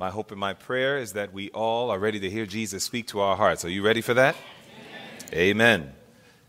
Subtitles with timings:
[0.00, 3.08] My hope and my prayer is that we all are ready to hear Jesus speak
[3.08, 3.66] to our hearts.
[3.66, 4.34] Are you ready for that?
[5.30, 5.38] Amen.
[5.38, 5.92] Amen.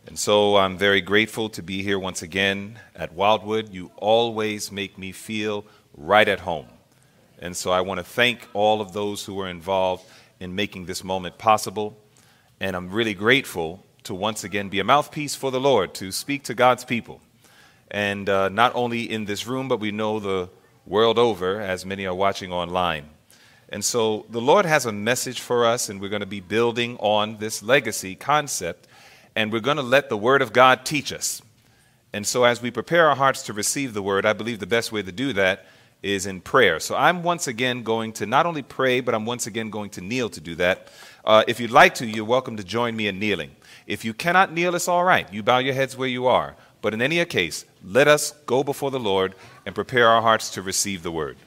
[0.08, 3.74] And so I'm very grateful to be here once again at Wildwood.
[3.74, 5.66] You always make me feel
[5.98, 6.68] right at home.
[7.40, 10.06] And so I want to thank all of those who were involved
[10.40, 11.98] in making this moment possible.
[12.62, 16.44] And I'm really grateful to once again be a mouthpiece for the Lord, to speak
[16.44, 17.20] to God's people.
[17.90, 20.50] And uh, not only in this room, but we know the
[20.86, 23.10] world over, as many are watching online.
[23.72, 26.98] And so the Lord has a message for us, and we're going to be building
[26.98, 28.88] on this legacy concept,
[29.34, 31.42] and we're going to let the Word of God teach us.
[32.12, 34.92] And so, as we prepare our hearts to receive the Word, I believe the best
[34.92, 35.66] way to do that
[36.04, 36.82] is in prayer.
[36.82, 40.02] So, I'm once again going to not only pray, but I'm once again going to
[40.02, 40.90] kneel to do that.
[41.24, 43.56] Uh, if you'd like to, you're welcome to join me in kneeling.
[43.88, 45.32] If you cannot kneel, it's all right.
[45.32, 46.58] You bow your heads where you are.
[46.82, 50.62] But in any case, let us go before the Lord and prepare our hearts to
[50.62, 51.38] receive the word.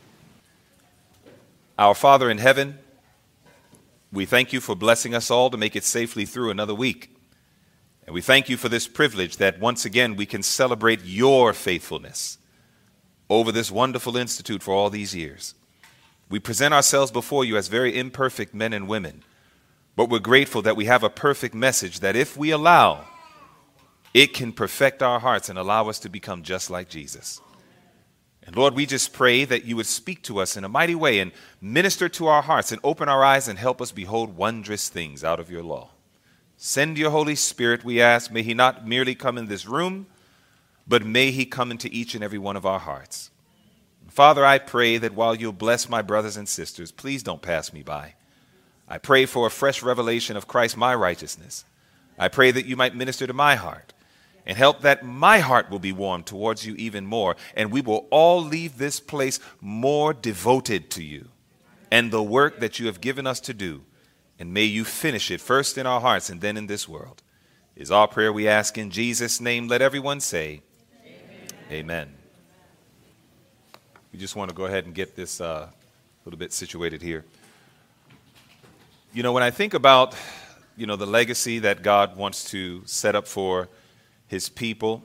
[1.77, 2.78] Our Father in heaven,
[4.12, 7.16] we thank you for blessing us all to make it safely through another week.
[8.06, 12.39] And we thank you for this privilege that once again we can celebrate your faithfulness
[13.28, 15.55] over this wonderful institute for all these years.
[16.31, 19.25] We present ourselves before you as very imperfect men and women,
[19.97, 23.05] but we're grateful that we have a perfect message that if we allow,
[24.12, 27.41] it can perfect our hearts and allow us to become just like Jesus.
[28.47, 31.19] And Lord, we just pray that you would speak to us in a mighty way
[31.19, 35.25] and minister to our hearts and open our eyes and help us behold wondrous things
[35.25, 35.91] out of your law.
[36.56, 38.31] Send your Holy Spirit, we ask.
[38.31, 40.06] May he not merely come in this room,
[40.87, 43.31] but may he come into each and every one of our hearts.
[44.09, 47.83] Father, I pray that while you'll bless my brothers and sisters, please don't pass me
[47.83, 48.15] by.
[48.87, 51.65] I pray for a fresh revelation of Christ, my righteousness.
[52.19, 53.94] I pray that you might minister to my heart
[54.47, 57.37] and help that my heart will be warm towards you even more.
[57.55, 61.28] And we will all leave this place more devoted to you
[61.91, 63.83] and the work that you have given us to do.
[64.39, 67.22] And may you finish it first in our hearts and then in this world.
[67.77, 69.67] Is our prayer we ask in Jesus' name.
[69.67, 70.62] Let everyone say,
[71.05, 71.49] Amen.
[71.72, 72.15] Amen.
[74.12, 75.72] We just want to go ahead and get this uh, a
[76.25, 77.25] little bit situated here.
[79.12, 80.15] You know, when I think about,
[80.76, 83.69] you know, the legacy that God wants to set up for
[84.27, 85.03] his people.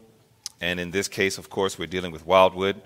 [0.62, 2.81] And in this case, of course, we're dealing with Wildwood.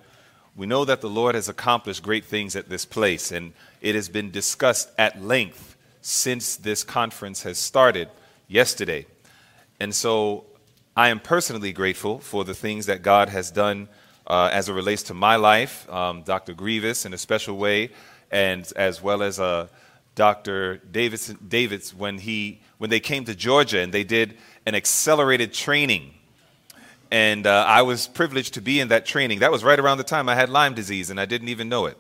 [0.56, 4.08] We know that the Lord has accomplished great things at this place, and it has
[4.08, 8.10] been discussed at length since this conference has started
[8.48, 9.08] yesterday.
[9.80, 10.46] And so
[10.96, 13.90] I am personally grateful for the things that God has done
[14.28, 16.54] uh, as it relates to my life, um, Dr.
[16.54, 17.90] Grievous in a special way,
[18.32, 19.68] and as well as uh,
[20.16, 20.78] Dr.
[20.78, 26.14] Davidson, Davids when, he, when they came to Georgia and they did an accelerated training
[27.13, 29.40] and uh, I was privileged to be in that training.
[29.40, 31.85] That was right around the time I had Lyme disease, and I didn't even know
[31.85, 31.96] it.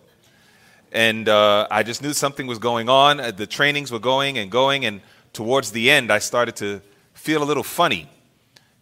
[0.91, 3.19] And uh, I just knew something was going on.
[3.19, 6.81] Uh, the trainings were going and going, and towards the end, I started to
[7.13, 8.09] feel a little funny.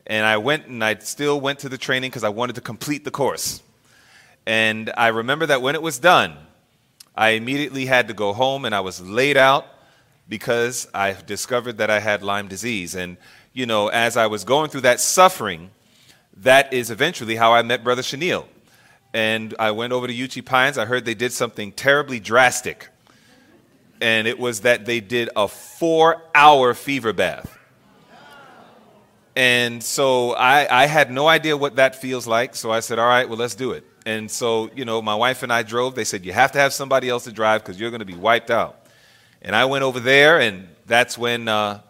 [0.07, 3.03] And I went and I still went to the training because I wanted to complete
[3.03, 3.61] the course.
[4.45, 6.37] And I remember that when it was done,
[7.13, 9.65] I immediately had to go home and I was laid out
[10.29, 12.95] because I discovered that I had Lyme disease.
[12.95, 13.17] And,
[13.51, 15.71] you know, as I was going through that suffering,
[16.37, 18.47] that is eventually how I met Brother Chenille.
[19.13, 20.77] And I went over to Uchee Pines.
[20.77, 22.87] I heard they did something terribly drastic.
[23.99, 27.57] And it was that they did a four hour fever bath.
[29.35, 32.55] And so I, I had no idea what that feels like.
[32.55, 33.85] So I said, all right, well, let's do it.
[34.05, 35.95] And so, you know, my wife and I drove.
[35.95, 38.15] They said, you have to have somebody else to drive because you're going to be
[38.15, 38.87] wiped out.
[39.41, 41.81] And I went over there, and that's when, uh,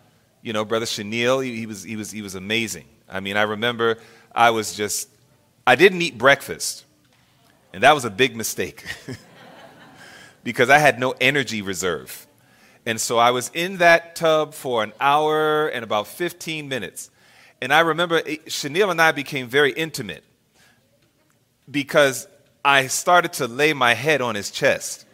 [0.41, 2.85] you know, Brother Chenille, he, he, was, he, was, he was amazing.
[3.09, 3.97] I mean, I remember
[4.33, 5.09] I was just,
[5.65, 6.85] I didn't eat breakfast.
[7.73, 8.83] And that was a big mistake
[10.43, 12.27] because I had no energy reserve.
[12.85, 17.09] And so I was in that tub for an hour and about 15 minutes.
[17.61, 20.23] And I remember eh, Chenille and I became very intimate
[21.69, 22.27] because
[22.65, 25.05] I started to lay my head on his chest.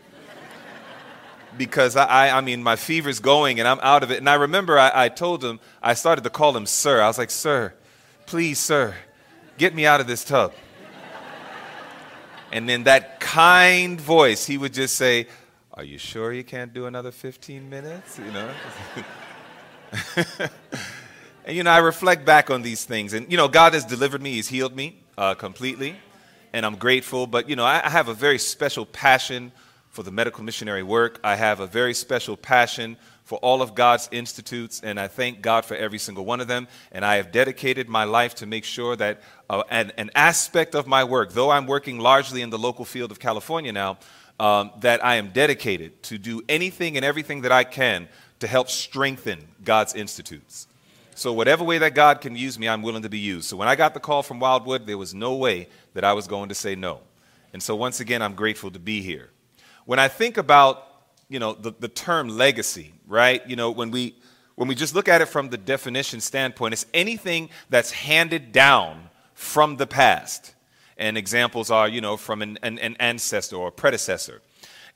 [1.57, 4.17] because I, I, mean, my fever's going and I'm out of it.
[4.17, 7.01] And I remember I, I told him, I started to call him sir.
[7.01, 7.73] I was like, sir,
[8.25, 8.95] please, sir,
[9.57, 10.53] Get me out of this tub.
[12.51, 15.27] And in that kind voice, he would just say,
[15.73, 18.19] Are you sure you can't do another 15 minutes?
[18.19, 18.49] You know?
[21.45, 23.13] and, you know, I reflect back on these things.
[23.13, 25.95] And, you know, God has delivered me, He's healed me uh, completely.
[26.53, 27.27] And I'm grateful.
[27.27, 29.51] But, you know, I, I have a very special passion
[29.89, 31.19] for the medical missionary work.
[31.23, 35.65] I have a very special passion for all of God's institutes, and I thank God
[35.65, 36.69] for every single one of them.
[36.93, 40.87] And I have dedicated my life to make sure that uh, an, an aspect of
[40.87, 43.97] my work, though I'm working largely in the local field of California now,
[44.39, 48.07] um, that I am dedicated to do anything and everything that I can
[48.39, 50.67] to help strengthen God's institutes.
[51.15, 53.45] So, whatever way that God can use me, I'm willing to be used.
[53.45, 56.27] So, when I got the call from Wildwood, there was no way that I was
[56.27, 56.99] going to say no.
[57.53, 59.31] And so, once again, I'm grateful to be here.
[59.85, 60.85] When I think about,
[61.27, 63.41] you know, the, the term legacy, right?
[63.49, 64.15] You know, when we,
[64.53, 69.06] when we just look at it from the definition standpoint, it's anything that's handed down
[69.37, 70.55] from the past.
[70.97, 74.41] And examples are, you know, from an, an, an ancestor or predecessor.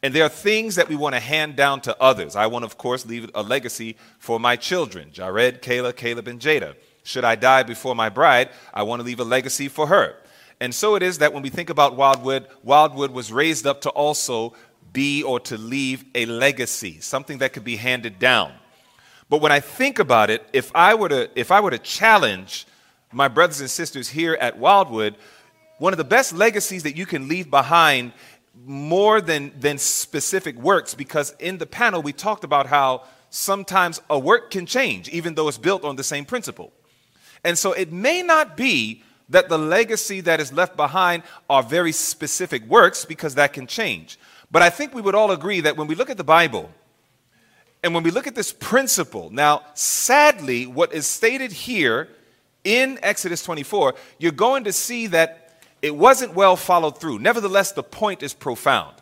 [0.01, 2.35] And there are things that we want to hand down to others.
[2.35, 6.73] I want, of course, leave a legacy for my children Jared, Kayla, Caleb, and Jada.
[7.03, 10.15] Should I die before my bride, I want to leave a legacy for her.
[10.59, 13.89] And so it is that when we think about Wildwood, Wildwood was raised up to
[13.91, 14.55] also
[14.91, 18.53] be or to leave a legacy, something that could be handed down.
[19.29, 22.65] But when I think about it, if I were to, if I were to challenge
[23.11, 25.15] my brothers and sisters here at Wildwood,
[25.77, 28.13] one of the best legacies that you can leave behind
[28.65, 34.19] more than, than specific works because in the panel we talked about how sometimes a
[34.19, 36.71] work can change even though it's built on the same principle.
[37.43, 41.91] And so it may not be that the legacy that is left behind are very
[41.91, 44.19] specific works because that can change.
[44.51, 46.69] But I think we would all agree that when we look at the Bible
[47.81, 52.09] and when we look at this principle, now sadly, what is stated here
[52.63, 57.19] in Exodus 24, you're going to see that it wasn't well followed through.
[57.19, 58.95] Nevertheless, the point is profound.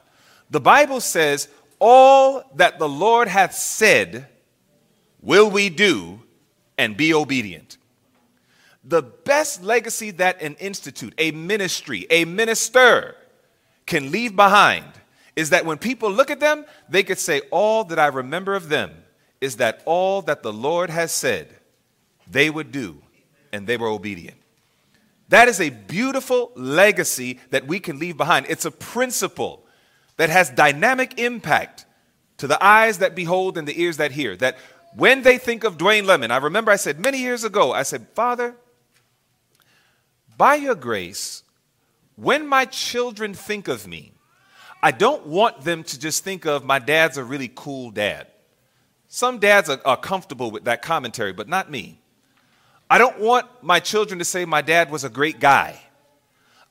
[0.49, 4.27] The Bible says, All that the Lord hath said
[5.21, 6.21] will we do
[6.77, 7.77] and be obedient.
[8.83, 13.15] The best legacy that an institute, a ministry, a minister
[13.85, 14.85] can leave behind
[15.35, 18.69] is that when people look at them, they could say, All that I remember of
[18.69, 18.91] them
[19.41, 21.55] is that all that the Lord has said
[22.29, 23.01] they would do,
[23.51, 24.37] and they were obedient.
[25.29, 28.47] That is a beautiful legacy that we can leave behind.
[28.49, 29.65] It's a principle
[30.17, 31.85] that has dynamic impact
[32.37, 34.35] to the eyes that behold and the ears that hear.
[34.35, 34.57] That
[34.95, 38.07] when they think of Dwayne Lemon, I remember I said many years ago, I said,
[38.15, 38.55] Father,
[40.35, 41.43] by your grace,
[42.15, 44.13] when my children think of me,
[44.81, 48.27] I don't want them to just think of my dad's a really cool dad.
[49.07, 51.98] Some dads are, are comfortable with that commentary, but not me.
[52.89, 55.79] I don't want my children to say my dad was a great guy.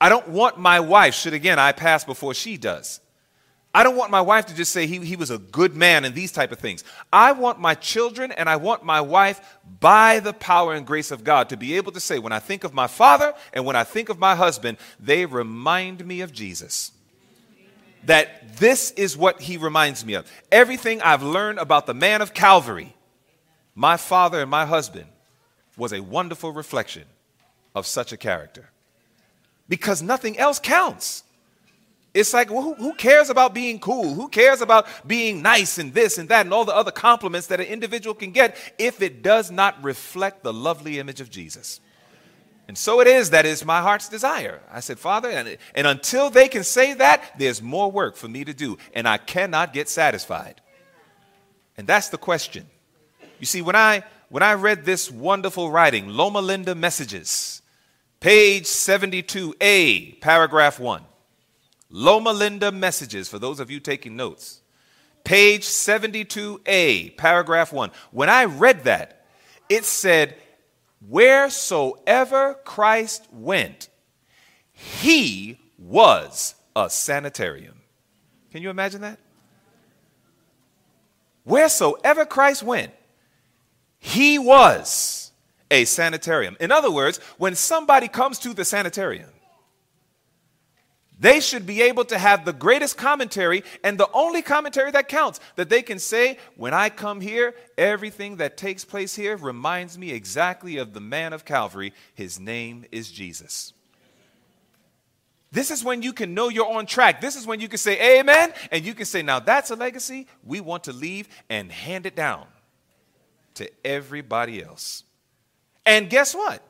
[0.01, 2.99] I don't want my wife, should again I pass before she does.
[3.73, 6.15] I don't want my wife to just say he, he was a good man and
[6.15, 6.83] these type of things.
[7.13, 11.23] I want my children and I want my wife, by the power and grace of
[11.23, 13.83] God, to be able to say, when I think of my father and when I
[13.83, 16.91] think of my husband, they remind me of Jesus.
[18.05, 20.25] That this is what he reminds me of.
[20.51, 22.95] Everything I've learned about the man of Calvary,
[23.75, 25.05] my father and my husband,
[25.79, 27.05] was a wonderful reflection
[27.73, 28.69] of such a character.
[29.67, 31.23] Because nothing else counts.
[32.13, 34.13] It's like, well, who, who, cares about being cool?
[34.15, 37.59] Who cares about being nice and this and that and all the other compliments that
[37.59, 41.79] an individual can get if it does not reflect the lovely image of Jesus?
[42.67, 44.59] And so it is, that is my heart's desire.
[44.71, 48.43] I said, Father, and, and until they can say that, there's more work for me
[48.43, 50.61] to do, and I cannot get satisfied.
[51.77, 52.67] And that's the question.
[53.39, 57.61] You see, when I when I read this wonderful writing, Loma Linda Messages,
[58.19, 61.03] page 72A, paragraph 1.
[61.89, 64.61] Loma Linda Messages, for those of you taking notes.
[65.23, 67.91] Page 72A, paragraph 1.
[68.11, 69.25] When I read that,
[69.67, 70.35] it said,
[71.07, 73.89] Wheresoever Christ went,
[74.73, 77.81] he was a sanitarium.
[78.51, 79.17] Can you imagine that?
[81.43, 82.91] Wheresoever Christ went,
[83.99, 85.31] he was
[85.69, 86.57] a sanitarium.
[86.59, 89.29] In other words, when somebody comes to the sanitarium,
[91.19, 95.41] they should be able to have the greatest commentary and the only commentary that counts
[95.57, 100.11] that they can say, when I come here, everything that takes place here reminds me
[100.11, 101.93] exactly of the man of Calvary.
[102.15, 103.73] His name is Jesus.
[105.51, 107.19] This is when you can know you're on track.
[107.19, 110.25] This is when you can say amen and you can say, now that's a legacy
[110.45, 112.47] we want to leave and hand it down
[113.55, 115.03] to everybody else.
[115.85, 116.63] And guess what?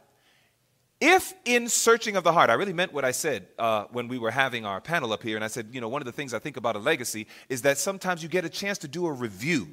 [1.01, 4.17] If in searching of the heart, I really meant what I said uh, when we
[4.17, 6.33] were having our panel up here, and I said, you know, one of the things
[6.33, 9.11] I think about a legacy is that sometimes you get a chance to do a
[9.11, 9.69] review.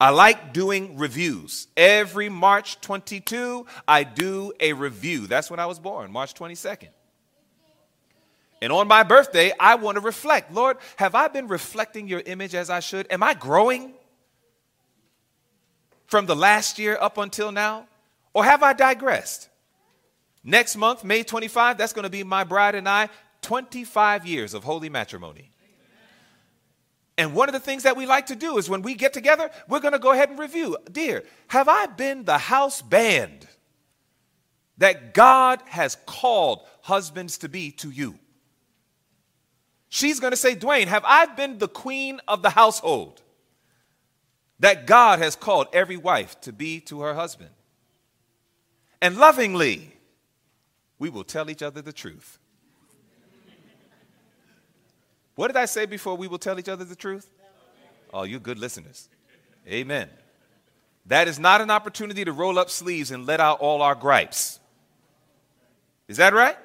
[0.00, 1.68] I like doing reviews.
[1.76, 5.26] Every March 22, I do a review.
[5.26, 6.88] That's when I was born, March 22nd.
[8.62, 10.50] And on my birthday, I want to reflect.
[10.50, 13.06] Lord, have I been reflecting your image as I should?
[13.10, 13.92] Am I growing?
[16.06, 17.86] From the last year up until now?
[18.32, 19.48] Or have I digressed?
[20.42, 23.08] Next month, May 25, that's going to be my bride and I,
[23.42, 25.50] 25 years of holy matrimony.
[27.16, 29.50] And one of the things that we like to do is when we get together,
[29.68, 30.76] we're going to go ahead and review.
[30.90, 33.46] Dear, have I been the house band
[34.78, 38.18] that God has called husbands to be to you?
[39.88, 43.22] She's going to say, Dwayne, have I been the queen of the household
[44.60, 47.50] that God has called every wife to be to her husband?
[49.00, 49.96] And lovingly,
[50.98, 52.38] we will tell each other the truth.
[55.34, 57.28] What did I say before we will tell each other the truth?
[58.12, 59.08] Oh, you good listeners.
[59.66, 60.08] Amen.
[61.06, 64.60] That is not an opportunity to roll up sleeves and let out all our gripes.
[66.08, 66.56] Is that right?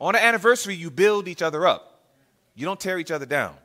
[0.00, 2.02] On an anniversary, you build each other up,
[2.54, 3.56] you don't tear each other down.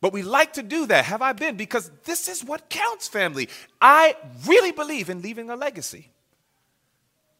[0.00, 1.06] But we like to do that.
[1.06, 1.56] Have I been?
[1.56, 3.48] Because this is what counts, family.
[3.80, 6.10] I really believe in leaving a legacy.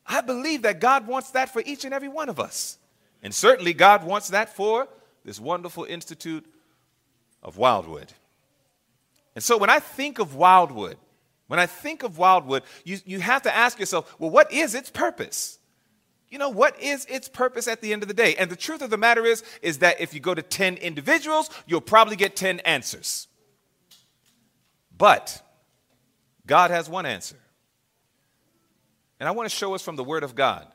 [0.04, 2.78] I believe that God wants that for each and every one of us.
[3.22, 4.88] And certainly, God wants that for
[5.24, 6.44] this wonderful institute
[7.42, 8.12] of Wildwood.
[9.34, 10.96] And so, when I think of Wildwood,
[11.46, 14.90] when I think of Wildwood, you, you have to ask yourself, well, what is its
[14.90, 15.57] purpose?
[16.30, 18.34] You know, what is its purpose at the end of the day?
[18.36, 21.48] And the truth of the matter is, is that if you go to 10 individuals,
[21.66, 23.28] you'll probably get 10 answers.
[24.96, 25.42] But
[26.46, 27.36] God has one answer.
[29.20, 30.66] And I want to show us from the Word of God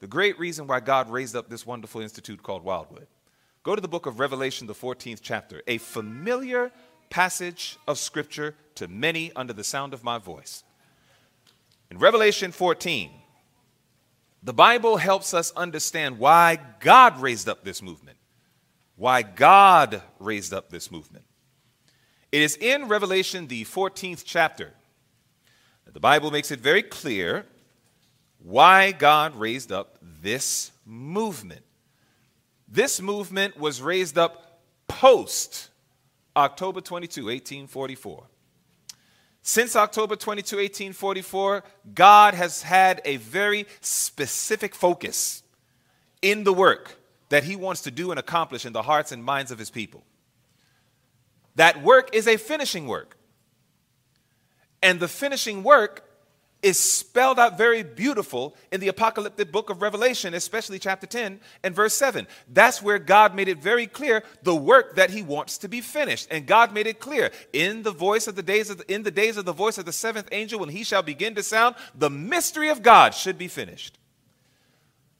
[0.00, 3.06] the great reason why God raised up this wonderful institute called Wildwood.
[3.62, 6.70] Go to the book of Revelation, the 14th chapter, a familiar
[7.08, 10.62] passage of Scripture to many under the sound of my voice.
[11.90, 13.10] In Revelation 14,
[14.44, 18.18] the Bible helps us understand why God raised up this movement.
[18.94, 21.24] Why God raised up this movement.
[22.30, 24.74] It is in Revelation, the 14th chapter,
[25.86, 27.46] that the Bible makes it very clear
[28.38, 31.64] why God raised up this movement.
[32.68, 35.70] This movement was raised up post
[36.36, 38.24] October 22, 1844.
[39.46, 45.42] Since October 22, 1844, God has had a very specific focus
[46.22, 46.96] in the work
[47.28, 50.02] that He wants to do and accomplish in the hearts and minds of His people.
[51.56, 53.18] That work is a finishing work.
[54.82, 56.03] And the finishing work
[56.64, 61.74] is spelled out very beautiful in the apocalyptic book of Revelation, especially chapter 10 and
[61.74, 62.26] verse 7.
[62.48, 66.26] That's where God made it very clear the work that he wants to be finished.
[66.30, 69.10] And God made it clear in the voice of the days of the, in the
[69.10, 72.10] days of the voice of the seventh angel when he shall begin to sound, the
[72.10, 73.98] mystery of God should be finished.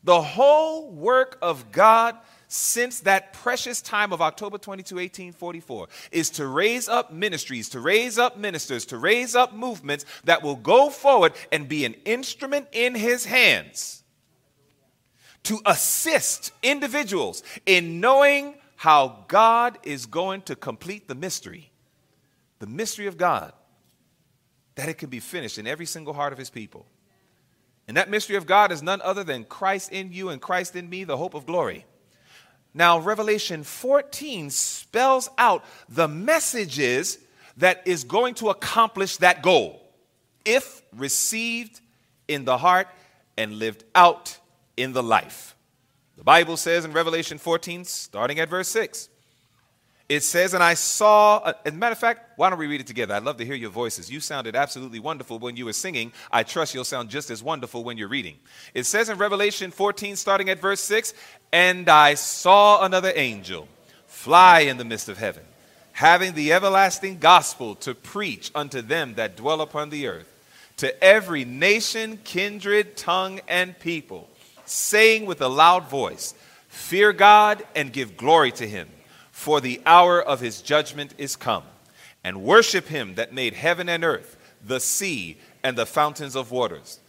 [0.03, 2.17] The whole work of God
[2.55, 8.17] since that precious time of October 22, 1844, is to raise up ministries, to raise
[8.17, 12.95] up ministers, to raise up movements that will go forward and be an instrument in
[12.95, 14.05] his hands
[15.43, 21.71] to assist individuals in knowing how God is going to complete the mystery,
[22.61, 23.53] the mystery of God,
[24.77, 26.87] that it can be finished in every single heart of his people.
[27.89, 30.89] And that mystery of God is none other than Christ in you and Christ in
[30.89, 31.85] me, the hope of glory.
[32.75, 37.19] Now, Revelation 14 spells out the messages
[37.57, 39.81] that is going to accomplish that goal
[40.45, 41.81] if received
[42.27, 42.89] in the heart
[43.37, 44.39] and lived out
[44.77, 45.55] in the life.
[46.17, 49.09] The Bible says in Revelation 14, starting at verse 6,
[50.09, 52.87] it says, and I saw, as a matter of fact, why don't we read it
[52.87, 53.15] together?
[53.15, 54.11] I'd love to hear your voices.
[54.11, 56.13] You sounded absolutely wonderful when you were singing.
[56.31, 58.37] I trust you'll sound just as wonderful when you're reading.
[58.75, 61.15] It says in Revelation 14, starting at verse 6,
[61.53, 63.67] and I saw another angel
[64.07, 65.43] fly in the midst of heaven,
[65.93, 70.31] having the everlasting gospel to preach unto them that dwell upon the earth,
[70.77, 74.29] to every nation, kindred, tongue, and people,
[74.67, 76.35] saying with a loud voice,
[76.69, 78.89] Fear God and give glory to him
[79.35, 81.65] for the hour of his judgment is come.
[82.23, 87.01] And worship him that made heaven and earth, the sea, and the fountains of waters.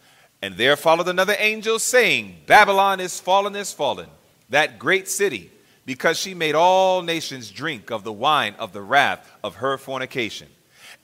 [0.42, 4.08] And there followed another angel, saying, Babylon is fallen, is fallen,
[4.50, 5.52] that great city,
[5.86, 10.48] because she made all nations drink of the wine of the wrath of her fornication.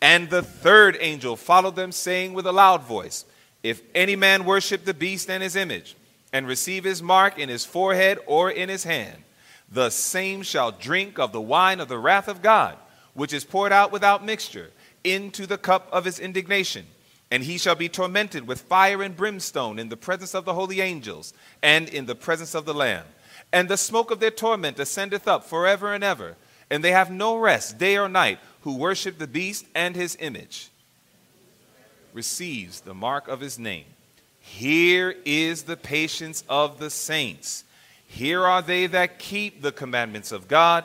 [0.02, 3.24] And the third angel followed them, saying with a loud voice,
[3.62, 5.94] If any man worship the beast and his image,
[6.32, 9.22] and receive his mark in his forehead or in his hand,
[9.72, 12.76] the same shall drink of the wine of the wrath of God,
[13.14, 14.70] which is poured out without mixture,
[15.02, 16.86] into the cup of his indignation.
[17.30, 20.82] And he shall be tormented with fire and brimstone in the presence of the holy
[20.82, 23.06] angels and in the presence of the Lamb.
[23.52, 26.36] And the smoke of their torment ascendeth up forever and ever.
[26.70, 30.68] And they have no rest day or night who worship the beast and his image.
[32.12, 33.86] Receives the mark of his name.
[34.40, 37.64] Here is the patience of the saints.
[38.12, 40.84] Here are they that keep the commandments of God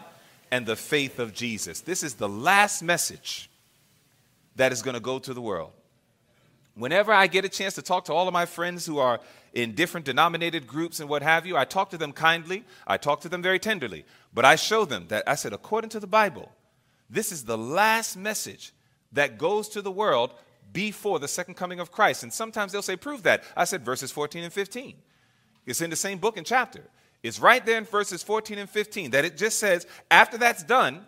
[0.49, 1.81] and the faith of Jesus.
[1.81, 3.49] This is the last message
[4.55, 5.71] that is going to go to the world.
[6.75, 9.19] Whenever I get a chance to talk to all of my friends who are
[9.53, 13.19] in different denominated groups and what have you, I talk to them kindly, I talk
[13.21, 16.49] to them very tenderly, but I show them that I said, according to the Bible,
[17.09, 18.71] this is the last message
[19.11, 20.33] that goes to the world
[20.71, 22.23] before the second coming of Christ.
[22.23, 23.43] And sometimes they'll say, prove that.
[23.57, 24.95] I said, verses 14 and 15.
[25.65, 26.83] It's in the same book and chapter.
[27.27, 31.05] It's right there in verses 14 and 15 that it just says, after that's done,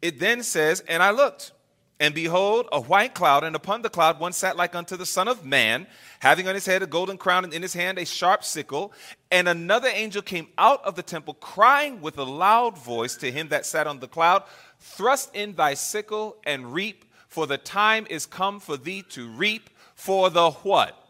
[0.00, 1.52] it then says, And I looked,
[1.98, 5.28] and behold, a white cloud, and upon the cloud one sat like unto the Son
[5.28, 5.86] of Man,
[6.20, 8.92] having on his head a golden crown, and in his hand a sharp sickle.
[9.30, 13.48] And another angel came out of the temple, crying with a loud voice to him
[13.48, 14.44] that sat on the cloud,
[14.78, 19.70] Thrust in thy sickle and reap, for the time is come for thee to reap,
[19.94, 21.02] for the what?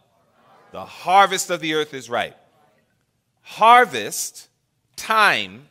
[0.72, 2.38] The harvest of the earth is ripe
[3.46, 4.48] harvest
[4.96, 5.68] time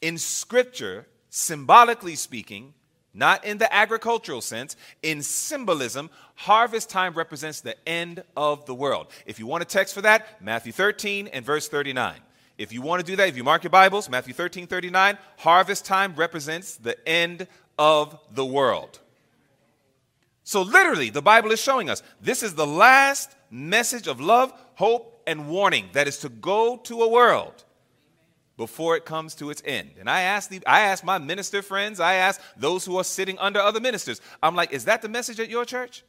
[0.00, 2.72] in Scripture, symbolically speaking,
[3.12, 9.08] not in the agricultural sense, in symbolism, harvest time represents the end of the world.
[9.26, 12.16] If you want a text for that, Matthew 13 and verse 39.
[12.56, 15.84] If you want to do that, if you mark your Bibles, Matthew 13, 39, harvest
[15.84, 17.46] time represents the end
[17.78, 18.98] of the world.
[20.44, 25.09] So, literally, the Bible is showing us this is the last message of love, hope,
[25.26, 27.64] and warning that is to go to a world
[28.56, 29.90] before it comes to its end.
[29.98, 33.38] And I ask the, I ask my minister friends, I ask those who are sitting
[33.38, 34.20] under other ministers.
[34.42, 36.04] I'm like, is that the message at your church?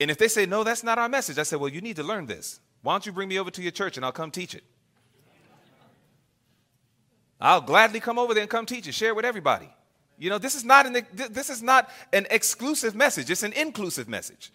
[0.00, 2.02] And if they say no, that's not our message, I say, well, you need to
[2.02, 2.60] learn this.
[2.82, 4.64] Why don't you bring me over to your church and I'll come teach it?
[7.40, 9.68] I'll gladly come over there and come teach it, share it with everybody.
[10.18, 14.08] You know, this is not an this is not an exclusive message, it's an inclusive
[14.08, 14.50] message.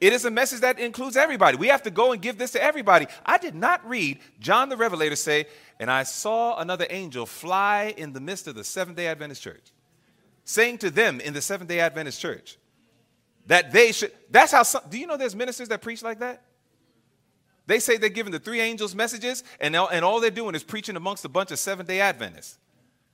[0.00, 1.56] It is a message that includes everybody.
[1.56, 3.06] We have to go and give this to everybody.
[3.24, 5.46] I did not read John the Revelator say,
[5.78, 9.72] and I saw another angel fly in the midst of the Seventh day Adventist church,
[10.44, 12.58] saying to them in the Seventh day Adventist church
[13.46, 14.12] that they should.
[14.30, 16.42] That's how some, do you know there's ministers that preach like that?
[17.66, 20.96] They say they're giving the three angels messages, and and all they're doing is preaching
[20.96, 22.58] amongst a bunch of Seventh day Adventists.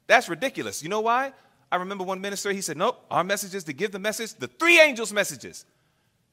[0.07, 0.83] That's ridiculous.
[0.83, 1.33] You know why?
[1.71, 4.49] I remember one minister, he said, Nope, our message is to give the message, the
[4.49, 5.65] three angels' messages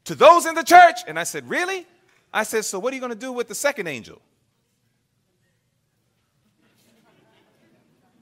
[0.08, 1.00] to those in the church.
[1.06, 1.86] And I said, Really?
[2.34, 4.22] I said, So what are you going to do with the second angel?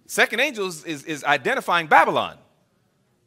[0.08, 2.38] Second angel is, is, identifying Babylon.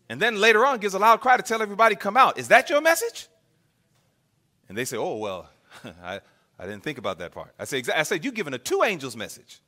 [0.09, 2.39] And then later on gives a loud cry to tell everybody, come out.
[2.39, 3.27] Is that your message?
[4.69, 5.51] And they say, oh, well,
[6.03, 6.21] I,
[6.59, 7.53] I didn't think about that part.
[7.59, 9.61] I, say, I said, you're giving a two angels message.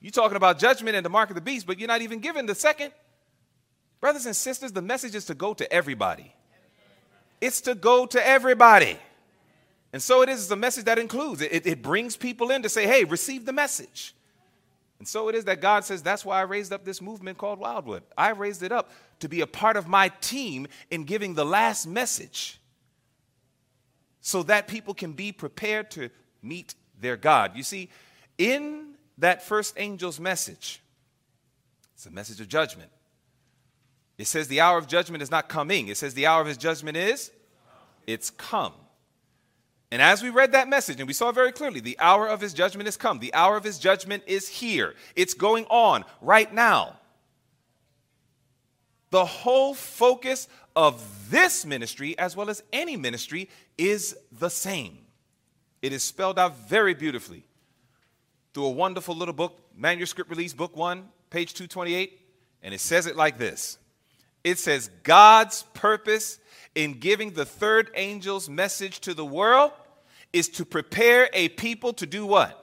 [0.00, 2.46] You're talking about judgment and the mark of the beast, but you're not even giving
[2.46, 2.92] the second.
[4.00, 6.34] Brothers and sisters, the message is to go to everybody.
[7.44, 8.96] It's to go to everybody.
[9.92, 12.86] And so it is a message that includes, it, it brings people in to say,
[12.86, 14.14] hey, receive the message.
[14.98, 17.58] And so it is that God says, that's why I raised up this movement called
[17.58, 18.02] Wildwood.
[18.16, 21.86] I raised it up to be a part of my team in giving the last
[21.86, 22.58] message
[24.22, 26.08] so that people can be prepared to
[26.40, 27.52] meet their God.
[27.54, 27.90] You see,
[28.38, 30.80] in that first angel's message,
[31.92, 32.90] it's a message of judgment.
[34.18, 35.88] It says the hour of judgment is not coming.
[35.88, 37.30] It says the hour of his judgment is
[38.06, 38.72] it's come.
[39.90, 42.52] And as we read that message, and we saw very clearly, the hour of his
[42.52, 43.20] judgment is come.
[43.20, 44.94] The hour of his judgment is here.
[45.14, 46.96] It's going on right now.
[49.10, 53.48] The whole focus of this ministry, as well as any ministry,
[53.78, 54.98] is the same.
[55.80, 57.44] It is spelled out very beautifully
[58.52, 62.20] through a wonderful little book, manuscript release, book one, page 228,
[62.62, 63.78] and it says it like this
[64.44, 66.38] it says God's purpose
[66.74, 69.72] in giving the third angel's message to the world
[70.32, 72.60] is to prepare a people to do what?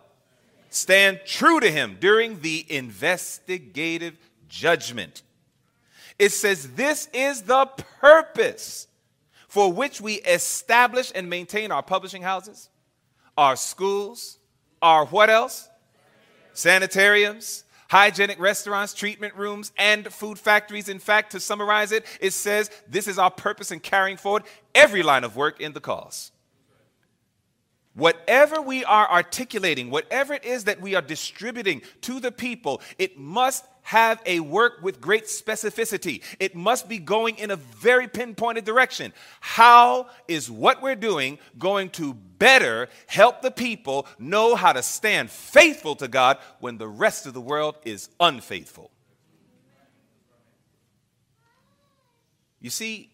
[0.69, 4.17] Stand true to him during the investigative
[4.47, 5.23] judgment.
[6.19, 7.65] It says this is the
[7.99, 8.87] purpose
[9.47, 12.69] for which we establish and maintain our publishing houses,
[13.37, 14.37] our schools,
[14.81, 15.67] our what else?
[16.53, 20.87] Sanitariums, hygienic restaurants, treatment rooms, and food factories.
[20.87, 25.03] In fact, to summarize it, it says this is our purpose in carrying forward every
[25.03, 26.31] line of work in the cause.
[27.93, 33.17] Whatever we are articulating, whatever it is that we are distributing to the people, it
[33.17, 36.21] must have a work with great specificity.
[36.39, 39.11] It must be going in a very pinpointed direction.
[39.41, 45.29] How is what we're doing going to better help the people know how to stand
[45.29, 48.91] faithful to God when the rest of the world is unfaithful?
[52.61, 53.11] You see,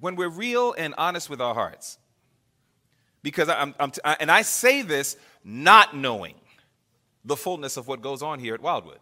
[0.00, 1.98] when we're real and honest with our hearts,
[3.22, 6.34] because I'm, I'm t- and I say this not knowing
[7.24, 8.98] the fullness of what goes on here at Wildwood.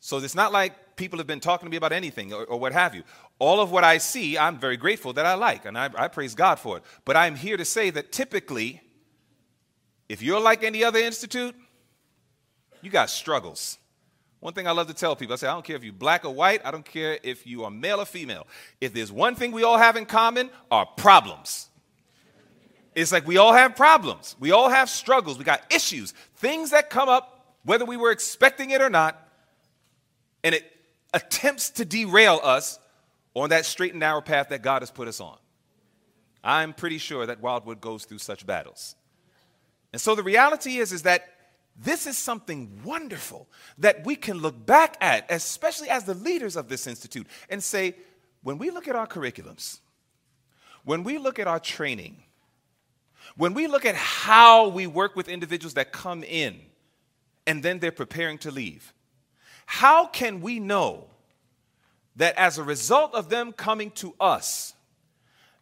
[0.00, 2.72] So it's not like people have been talking to me about anything or, or, what
[2.72, 3.02] have you.
[3.38, 6.34] All of what I see, I'm very grateful that I like, and I, I praise
[6.34, 6.84] God for it.
[7.04, 8.80] But I'm here to say that typically,
[10.08, 11.54] if you're like any other institute,
[12.82, 13.78] you got struggles.
[14.40, 16.24] One thing I love to tell people I say, I don't care if you're black
[16.24, 18.46] or white, I don't care if you are male or female.
[18.80, 21.69] If there's one thing we all have in common, are problems.
[22.94, 26.90] It's like we all have problems, we all have struggles, we got issues, things that
[26.90, 29.28] come up, whether we were expecting it or not,
[30.42, 30.64] and it
[31.14, 32.78] attempts to derail us
[33.34, 35.36] on that straight and narrow path that God has put us on.
[36.42, 38.96] I'm pretty sure that Wildwood goes through such battles.
[39.92, 41.28] And so the reality is, is that
[41.76, 43.48] this is something wonderful
[43.78, 47.94] that we can look back at, especially as the leaders of this institute, and say,
[48.42, 49.80] when we look at our curriculums,
[50.84, 52.22] when we look at our training,
[53.36, 56.60] when we look at how we work with individuals that come in
[57.46, 58.92] and then they're preparing to leave,
[59.66, 61.06] how can we know
[62.16, 64.74] that as a result of them coming to us,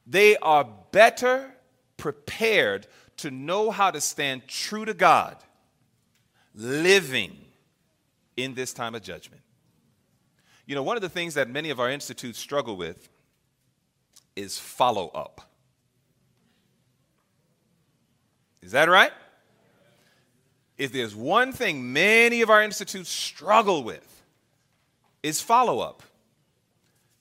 [0.06, 1.52] they are better
[1.96, 2.86] prepared
[3.18, 5.36] to know how to stand true to God,
[6.54, 7.36] living
[8.36, 9.42] in this time of judgment?
[10.66, 13.08] You know, one of the things that many of our institutes struggle with
[14.36, 15.47] is follow up.
[18.62, 19.12] Is that right?
[20.78, 24.04] if there's one thing many of our institutes struggle with,
[25.22, 26.04] is follow up.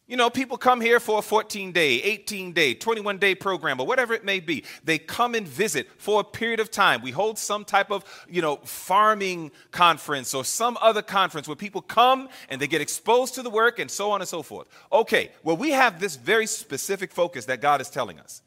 [0.05, 3.87] You know, people come here for a 14 day, 18 day, 21 day program, or
[3.87, 4.63] whatever it may be.
[4.85, 7.01] They come and visit for a period of time.
[7.01, 11.81] We hold some type of, you know, farming conference or some other conference where people
[11.81, 14.69] come and they get exposed to the work and so on and so forth.
[14.93, 18.41] Okay, well, we have this very specific focus that God is telling us.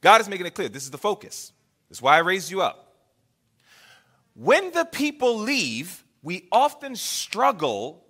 [0.00, 1.52] God is making it clear this is the focus.
[1.94, 2.92] That's why I raised you up.
[4.34, 8.04] When the people leave, we often struggle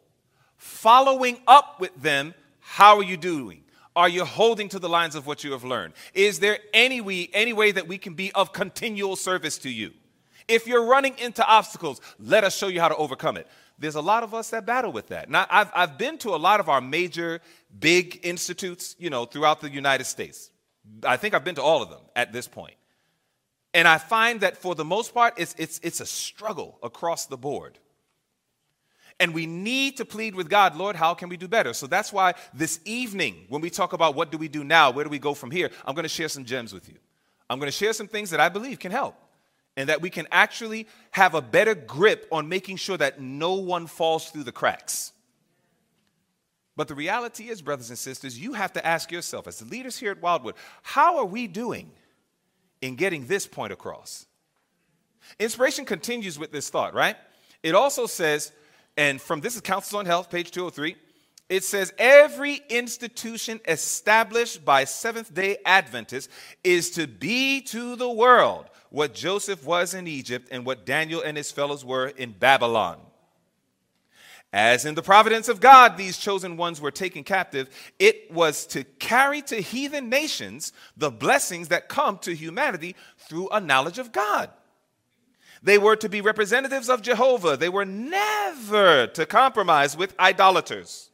[0.57, 2.33] following up with them.
[2.61, 3.63] How are you doing?
[3.95, 5.93] Are you holding to the lines of what you have learned?
[6.15, 9.93] Is there any way, any way that we can be of continual service to you?
[10.49, 13.47] If you're running into obstacles, let us show you how to overcome it.
[13.79, 15.29] There's a lot of us that battle with that.
[15.29, 17.43] Now, I've, I've been to a lot of our major,
[17.79, 20.51] big institutes, you know, throughout the United States.
[21.07, 22.77] I think I've been to all of them at this point.
[23.75, 27.37] And I find that for the most part, it's, it's, it's a struggle across the
[27.37, 27.79] board.
[29.19, 31.73] And we need to plead with God, Lord, how can we do better?
[31.73, 35.05] So that's why this evening, when we talk about what do we do now, where
[35.05, 36.97] do we go from here, I'm going to share some gems with you.
[37.51, 39.17] I'm going to share some things that I believe can help
[39.77, 43.87] and that we can actually have a better grip on making sure that no one
[43.87, 45.13] falls through the cracks.
[46.77, 49.99] But the reality is, brothers and sisters, you have to ask yourself, as the leaders
[49.99, 51.91] here at Wildwood, how are we doing?
[52.85, 54.27] In getting this point across.
[55.39, 57.17] Inspiration continues with this thought, right?
[57.63, 58.53] It also says,
[58.99, 60.95] and from this is Counsels on Health, page 203,
[61.49, 66.29] it says, every institution established by Seventh day Adventists
[66.63, 71.39] is to be to the world what Joseph was in Egypt and what Daniel and
[71.39, 72.99] his fellows were in Babylon.
[74.55, 77.69] As in the providence of God, these chosen ones were taken captive.
[77.99, 83.61] It was to carry to heathen nations the blessings that come to humanity through a
[83.61, 84.51] knowledge of God.
[85.65, 87.57] They were to be representatives of Jehovah.
[87.57, 91.11] They were never to compromise with idolaters.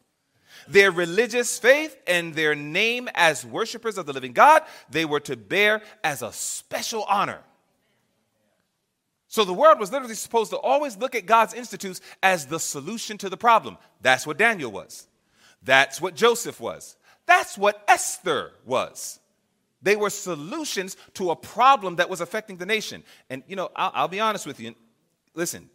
[0.68, 5.36] Their religious faith and their name as worshipers of the living God, they were to
[5.38, 7.40] bear as a special honor.
[9.30, 13.16] So the world was literally supposed to always look at God's institutes as the solution
[13.18, 13.78] to the problem.
[14.02, 15.06] That's what Daniel was.
[15.62, 16.96] That's what Joseph was.
[17.26, 19.20] That's what Esther was.
[19.82, 23.04] They were solutions to a problem that was affecting the nation.
[23.30, 24.74] And, you know, I'll, I'll be honest with you.
[25.32, 25.70] Listen,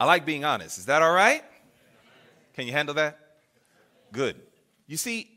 [0.00, 0.76] I like being honest.
[0.76, 1.44] Is that all right?
[2.54, 3.16] Can you handle that?
[4.10, 4.40] Good.
[4.88, 5.30] You see,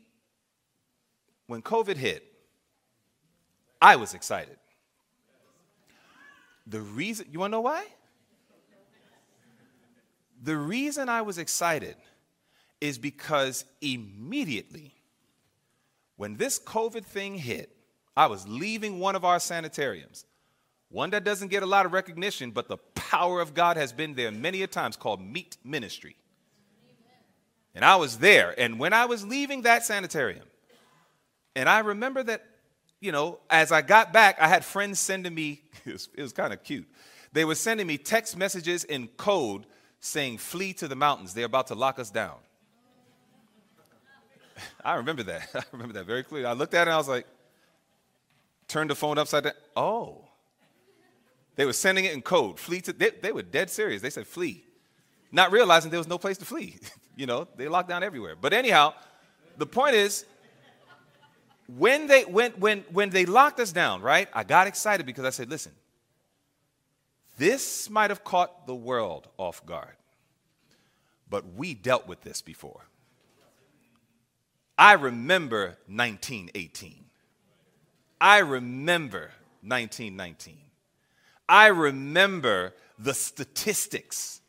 [1.46, 2.24] when COVID hit,
[3.80, 4.56] I was excited.
[6.68, 7.86] The reason, you want to know why?
[10.42, 11.96] The reason I was excited
[12.80, 14.94] is because immediately
[16.16, 17.74] when this COVID thing hit,
[18.16, 20.26] I was leaving one of our sanitariums,
[20.90, 24.14] one that doesn't get a lot of recognition, but the power of God has been
[24.14, 26.16] there many a times called Meat Ministry.
[27.74, 28.54] And I was there.
[28.58, 30.46] And when I was leaving that sanitarium,
[31.54, 32.44] and I remember that
[33.00, 36.52] you know, as I got back, I had friends sending me, it was, was kind
[36.52, 36.86] of cute.
[37.32, 39.66] They were sending me text messages in code
[40.00, 41.34] saying, Flee to the mountains.
[41.34, 42.36] They're about to lock us down.
[44.84, 45.48] I remember that.
[45.54, 46.46] I remember that very clearly.
[46.46, 47.26] I looked at it and I was like,
[48.66, 49.52] turned the phone upside down.
[49.76, 50.24] Oh.
[51.56, 52.58] They were sending it in code.
[52.58, 54.00] Flee to, they, they were dead serious.
[54.00, 54.64] They said, Flee.
[55.32, 56.76] not realizing there was no place to flee.
[57.16, 58.36] you know, they locked down everywhere.
[58.40, 58.94] But anyhow,
[59.56, 60.24] the point is,
[61.68, 64.28] when they when when when they locked us down, right?
[64.32, 65.72] I got excited because I said, listen,
[67.36, 69.96] this might have caught the world off guard,
[71.28, 72.86] but we dealt with this before.
[74.78, 77.04] I remember 1918.
[78.20, 80.58] I remember 1919.
[81.48, 84.40] I remember the statistics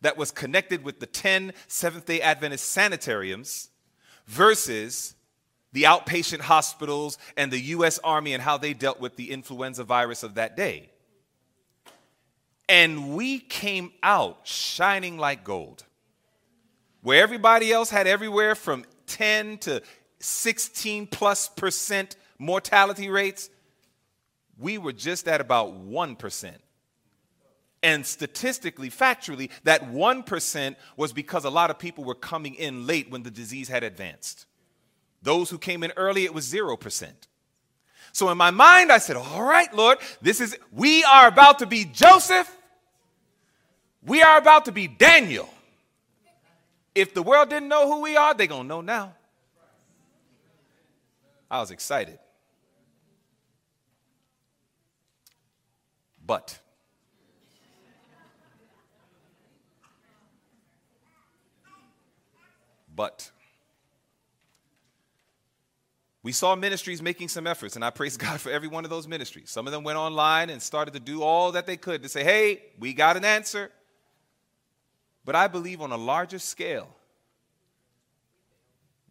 [0.00, 3.70] that was connected with the 10 Seventh day Adventist sanitariums
[4.26, 5.14] versus
[5.74, 10.22] the outpatient hospitals and the US Army and how they dealt with the influenza virus
[10.22, 10.88] of that day.
[12.68, 15.84] And we came out shining like gold.
[17.02, 19.82] Where everybody else had everywhere from 10 to
[20.20, 23.50] 16 plus percent mortality rates,
[24.56, 26.54] we were just at about 1%.
[27.82, 33.10] And statistically, factually, that 1% was because a lot of people were coming in late
[33.10, 34.46] when the disease had advanced.
[35.24, 37.08] Those who came in early, it was 0%.
[38.12, 41.66] So in my mind, I said, All right, Lord, this is, we are about to
[41.66, 42.48] be Joseph.
[44.06, 45.48] We are about to be Daniel.
[46.94, 49.14] If the world didn't know who we are, they're going to know now.
[51.50, 52.18] I was excited.
[56.24, 56.58] But
[62.96, 63.30] But
[66.24, 69.06] we saw ministries making some efforts, and I praise God for every one of those
[69.06, 69.50] ministries.
[69.50, 72.24] Some of them went online and started to do all that they could to say,
[72.24, 73.70] hey, we got an answer.
[75.24, 76.88] But I believe on a larger scale,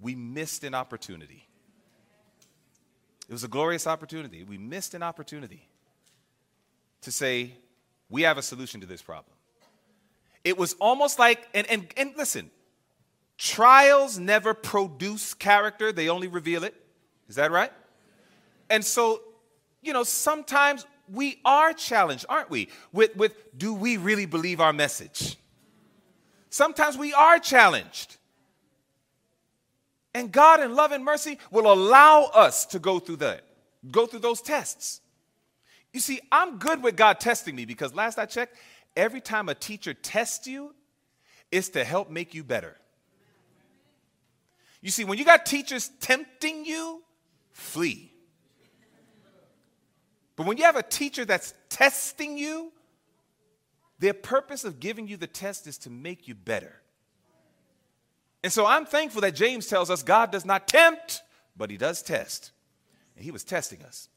[0.01, 1.47] we missed an opportunity.
[3.29, 4.43] It was a glorious opportunity.
[4.43, 5.69] We missed an opportunity
[7.01, 7.53] to say,
[8.09, 9.35] we have a solution to this problem.
[10.43, 12.51] It was almost like, and, and, and listen,
[13.37, 16.75] Trials never produce character, they only reveal it.
[17.33, 17.71] Is that right?
[18.69, 19.23] And so,
[19.81, 22.69] you know, sometimes we are challenged, aren't we?
[22.91, 25.35] With, with do we really believe our message?
[26.51, 28.17] Sometimes we are challenged.
[30.13, 33.41] And God, in love and mercy, will allow us to go through that,
[33.89, 35.01] go through those tests.
[35.91, 38.57] You see, I'm good with God testing me because last I checked,
[38.95, 40.75] every time a teacher tests you,
[41.51, 42.77] it's to help make you better.
[44.83, 47.02] You see, when you got teachers tempting you,
[47.53, 48.11] flee.
[50.35, 52.71] But when you have a teacher that's testing you,
[53.99, 56.81] their purpose of giving you the test is to make you better.
[58.43, 61.21] And so I'm thankful that James tells us God does not tempt,
[61.55, 62.51] but he does test.
[63.15, 64.09] And he was testing us.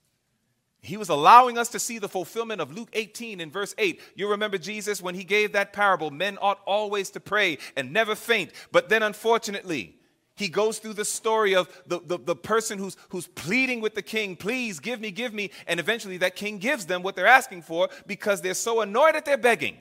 [0.81, 4.01] He was allowing us to see the fulfillment of Luke 18 in verse 8.
[4.15, 8.15] You remember Jesus when he gave that parable men ought always to pray and never
[8.15, 8.53] faint.
[8.73, 9.96] But then, unfortunately,
[10.37, 14.03] he goes through the story of the, the, the, person who's, who's pleading with the
[14.03, 15.51] king, please give me, give me.
[15.67, 19.25] And eventually that king gives them what they're asking for because they're so annoyed that
[19.25, 19.79] they're begging.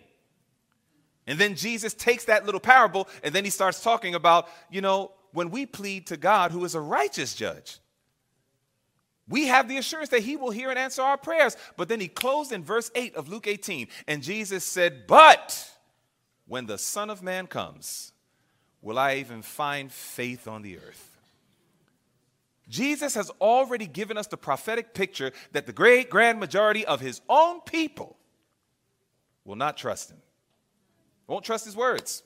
[1.28, 5.12] And then Jesus takes that little parable and then he starts talking about, you know,
[5.34, 7.80] when we plead to God, who is a righteous judge,
[9.28, 11.58] we have the assurance that he will hear and answer our prayers.
[11.76, 15.70] But then he closed in verse 8 of Luke 18, and Jesus said, But
[16.48, 18.14] when the Son of Man comes,
[18.86, 21.18] will I even find faith on the earth?
[22.70, 27.20] Jesus has already given us the prophetic picture that the great grand majority of his
[27.28, 28.16] own people
[29.44, 30.18] will not trust him,
[31.28, 32.24] won't trust his words.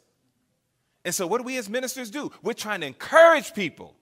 [1.05, 2.29] And so, what do we as ministers do?
[2.43, 3.95] We're trying to encourage people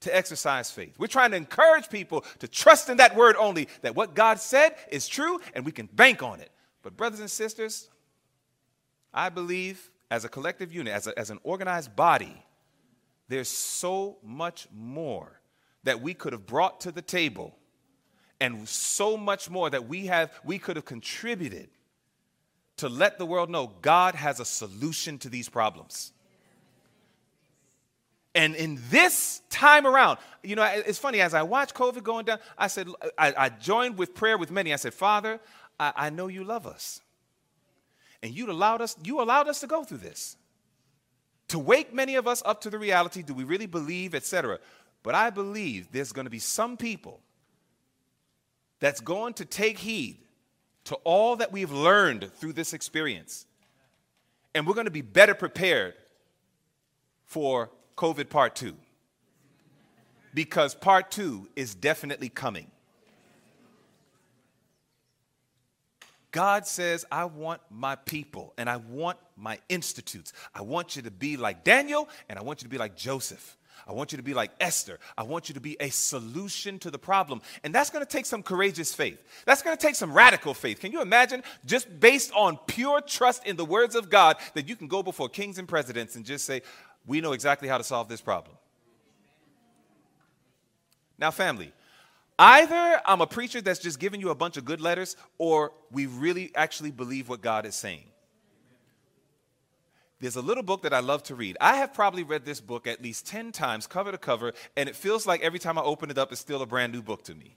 [0.00, 0.94] to exercise faith.
[0.96, 4.76] We're trying to encourage people to trust in that word only, that what God said
[4.92, 6.50] is true and we can bank on it.
[6.82, 7.88] But, brothers and sisters,
[9.12, 12.44] I believe as a collective unit, as, a, as an organized body,
[13.28, 15.40] there's so much more
[15.84, 17.56] that we could have brought to the table
[18.40, 21.68] and so much more that we have we could have contributed
[22.76, 26.12] to let the world know God has a solution to these problems.
[28.34, 32.40] And in this time around, you know, it's funny, as I watch COVID going down,
[32.58, 34.72] I said, I, I joined with prayer with many.
[34.72, 35.38] I said, Father,
[35.78, 37.00] I, I know you love us
[38.24, 40.36] and you allowed us you allowed us to go through this.
[41.48, 44.58] To wake many of us up to the reality do we really believe etc
[45.04, 47.20] but i believe there's going to be some people
[48.80, 50.18] that's going to take heed
[50.84, 53.46] to all that we've learned through this experience.
[54.54, 55.94] And we're going to be better prepared
[57.24, 58.76] for covid part 2
[60.34, 62.66] because part 2 is definitely coming
[66.34, 70.32] God says, I want my people and I want my institutes.
[70.52, 73.56] I want you to be like Daniel and I want you to be like Joseph.
[73.86, 74.98] I want you to be like Esther.
[75.16, 77.40] I want you to be a solution to the problem.
[77.62, 79.22] And that's going to take some courageous faith.
[79.46, 80.80] That's going to take some radical faith.
[80.80, 84.74] Can you imagine, just based on pure trust in the words of God, that you
[84.74, 86.62] can go before kings and presidents and just say,
[87.06, 88.56] We know exactly how to solve this problem?
[91.16, 91.72] Now, family,
[92.38, 96.06] either I'm a preacher that's just giving you a bunch of good letters, or we
[96.06, 98.04] really actually believe what God is saying.
[100.20, 101.56] There's a little book that I love to read.
[101.60, 104.96] I have probably read this book at least 10 times, cover to cover, and it
[104.96, 107.34] feels like every time I open it up, it's still a brand new book to
[107.34, 107.56] me.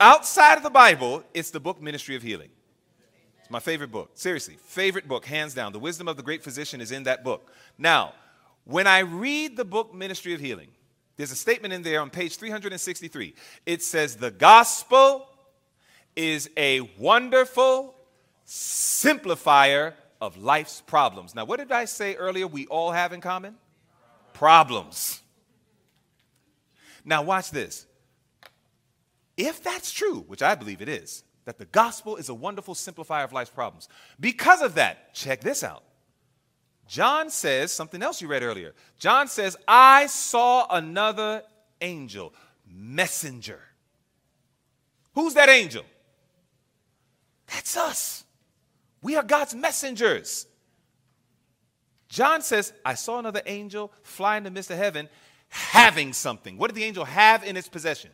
[0.00, 2.50] Outside of the Bible, it's the book Ministry of Healing.
[3.40, 4.12] It's my favorite book.
[4.14, 5.72] Seriously, favorite book, hands down.
[5.72, 7.52] The wisdom of the great physician is in that book.
[7.76, 8.14] Now,
[8.64, 10.68] when I read the book Ministry of Healing,
[11.18, 13.34] there's a statement in there on page 363.
[13.66, 15.28] It says, The gospel
[16.14, 17.96] is a wonderful
[18.46, 21.34] simplifier of life's problems.
[21.34, 23.56] Now, what did I say earlier we all have in common?
[24.32, 25.20] Problems.
[27.04, 27.84] Now, watch this.
[29.36, 33.24] If that's true, which I believe it is, that the gospel is a wonderful simplifier
[33.24, 33.88] of life's problems,
[34.20, 35.82] because of that, check this out.
[36.88, 38.74] John says something else you read earlier.
[38.98, 41.42] John says, I saw another
[41.82, 42.32] angel,
[42.66, 43.60] messenger.
[45.14, 45.84] Who's that angel?
[47.46, 48.24] That's us.
[49.02, 50.46] We are God's messengers.
[52.08, 55.10] John says, I saw another angel fly in the midst of heaven
[55.50, 56.56] having something.
[56.56, 58.10] What did the angel have in its possession?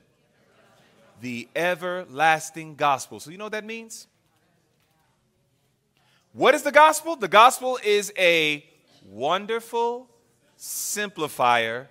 [1.21, 3.21] The everlasting gospel.
[3.21, 4.09] So, you know what that means?
[6.35, 7.15] What is the gospel?
[7.15, 8.65] The gospel is a
[9.07, 10.11] wonderful
[10.59, 11.87] simplifier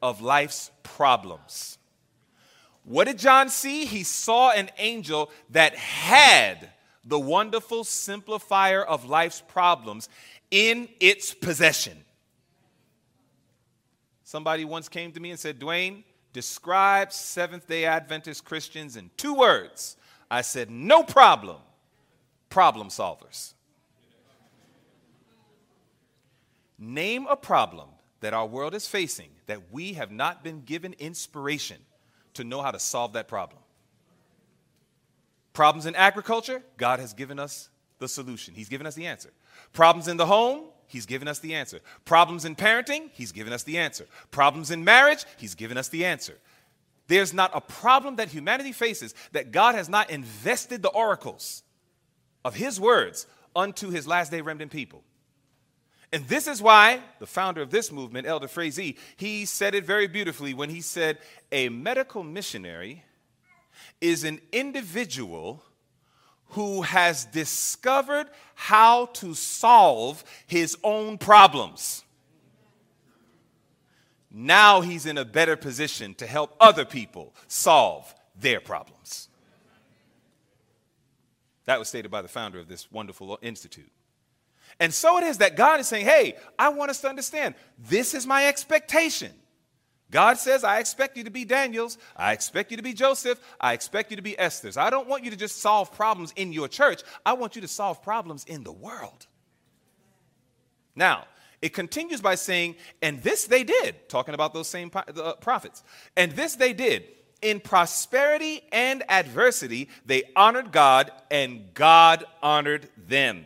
[0.00, 1.78] of life's problems.
[2.84, 3.86] What did John see?
[3.86, 6.70] He saw an angel that had
[7.04, 10.08] the wonderful simplifier of life's problems
[10.52, 12.04] in its possession.
[14.22, 19.34] Somebody once came to me and said, Dwayne, describe Seventh day Adventist Christians in two
[19.34, 19.96] words.
[20.30, 21.56] I said, no problem,
[22.48, 23.54] problem solvers.
[26.78, 27.88] Name a problem
[28.20, 31.78] that our world is facing that we have not been given inspiration
[32.34, 33.60] to know how to solve that problem.
[35.52, 38.54] Problems in agriculture, God has given us the solution.
[38.54, 39.30] He's given us the answer.
[39.72, 41.80] Problems in the home, He's given us the answer.
[42.04, 44.06] Problems in parenting, He's given us the answer.
[44.30, 46.38] Problems in marriage, He's given us the answer.
[47.08, 51.62] There's not a problem that humanity faces that God has not invested the oracles
[52.44, 55.02] of His words unto His last day remnant people.
[56.12, 60.06] And this is why the founder of this movement, Elder Frazee, he said it very
[60.06, 61.18] beautifully when he said,
[61.52, 63.04] A medical missionary
[64.00, 65.62] is an individual
[66.50, 72.04] who has discovered how to solve his own problems.
[74.30, 79.28] Now he's in a better position to help other people solve their problems.
[81.66, 83.90] That was stated by the founder of this wonderful institute.
[84.80, 88.14] And so it is that God is saying, hey, I want us to understand this
[88.14, 89.32] is my expectation.
[90.10, 91.98] God says, I expect you to be Daniel's.
[92.16, 93.38] I expect you to be Joseph.
[93.60, 94.76] I expect you to be Esther's.
[94.76, 97.02] I don't want you to just solve problems in your church.
[97.26, 99.26] I want you to solve problems in the world.
[100.94, 101.26] Now,
[101.60, 105.82] it continues by saying, and this they did, talking about those same uh, prophets.
[106.16, 107.04] And this they did.
[107.42, 113.44] In prosperity and adversity, they honored God, and God honored them.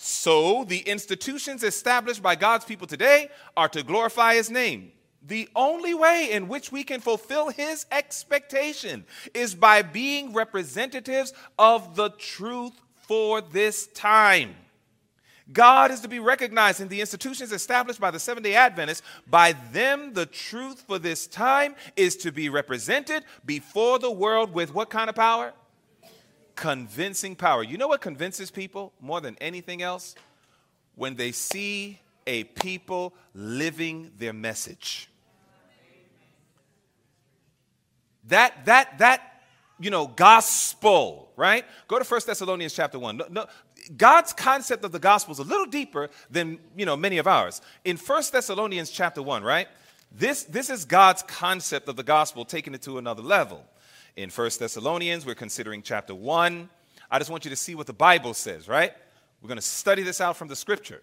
[0.00, 4.92] So, the institutions established by God's people today are to glorify His name
[5.28, 11.96] the only way in which we can fulfill his expectation is by being representatives of
[11.96, 14.54] the truth for this time.
[15.50, 19.02] God is to be recognized in the institutions established by the Seventh day Adventists.
[19.26, 24.74] By them, the truth for this time is to be represented before the world with
[24.74, 25.54] what kind of power?
[26.58, 27.62] Convincing power.
[27.62, 30.16] You know what convinces people more than anything else?
[30.96, 35.08] When they see a people living their message.
[38.26, 39.44] That, that, that,
[39.78, 41.64] you know, gospel, right?
[41.86, 43.16] Go to 1 Thessalonians chapter 1.
[43.16, 43.46] No, no,
[43.96, 47.60] God's concept of the gospel is a little deeper than, you know, many of ours.
[47.84, 49.68] In 1 Thessalonians chapter 1, right?
[50.10, 53.64] This, this is God's concept of the gospel, taking it to another level.
[54.18, 56.68] In 1 Thessalonians, we're considering chapter 1.
[57.08, 58.92] I just want you to see what the Bible says, right?
[59.40, 61.02] We're going to study this out from the scripture.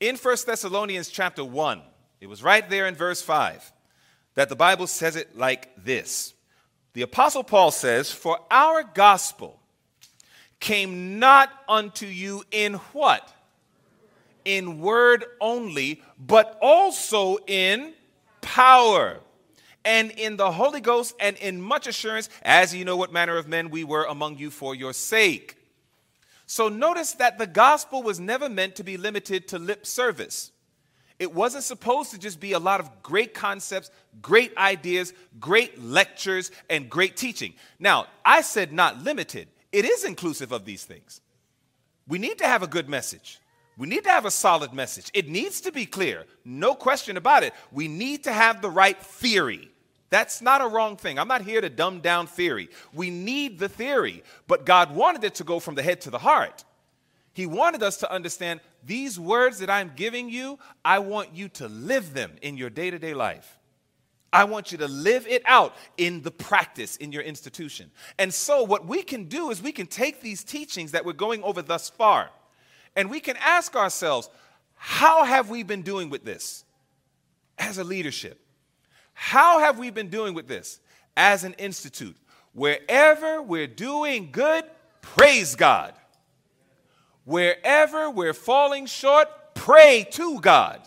[0.00, 1.80] In 1 Thessalonians chapter 1,
[2.20, 3.72] it was right there in verse 5
[4.34, 6.34] that the Bible says it like this
[6.92, 9.58] The Apostle Paul says, For our gospel
[10.60, 13.32] came not unto you in what?
[14.44, 17.94] In word only, but also in
[18.42, 19.20] power
[19.84, 23.48] and in the Holy Ghost and in much assurance, as you know what manner of
[23.48, 25.56] men we were among you for your sake.
[26.46, 30.50] So notice that the gospel was never meant to be limited to lip service.
[31.18, 33.90] It wasn't supposed to just be a lot of great concepts,
[34.22, 37.54] great ideas, great lectures, and great teaching.
[37.78, 39.48] Now, I said not limited.
[39.70, 41.20] It is inclusive of these things.
[42.08, 43.38] We need to have a good message.
[43.76, 45.10] We need to have a solid message.
[45.14, 47.54] It needs to be clear, no question about it.
[47.70, 49.69] We need to have the right theory.
[50.10, 51.18] That's not a wrong thing.
[51.18, 52.68] I'm not here to dumb down theory.
[52.92, 56.18] We need the theory, but God wanted it to go from the head to the
[56.18, 56.64] heart.
[57.32, 61.68] He wanted us to understand these words that I'm giving you, I want you to
[61.68, 63.56] live them in your day to day life.
[64.32, 67.90] I want you to live it out in the practice in your institution.
[68.18, 71.42] And so, what we can do is we can take these teachings that we're going
[71.42, 72.30] over thus far
[72.96, 74.28] and we can ask ourselves,
[74.74, 76.64] how have we been doing with this
[77.58, 78.39] as a leadership?
[79.22, 80.80] How have we been doing with this
[81.14, 82.16] as an institute?
[82.54, 84.64] Wherever we're doing good,
[85.02, 85.92] praise God.
[87.24, 90.80] Wherever we're falling short, pray to God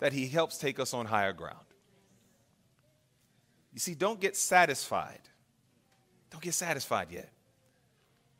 [0.00, 1.56] that He helps take us on higher ground.
[3.72, 5.22] You see, don't get satisfied.
[6.30, 7.30] Don't get satisfied yet.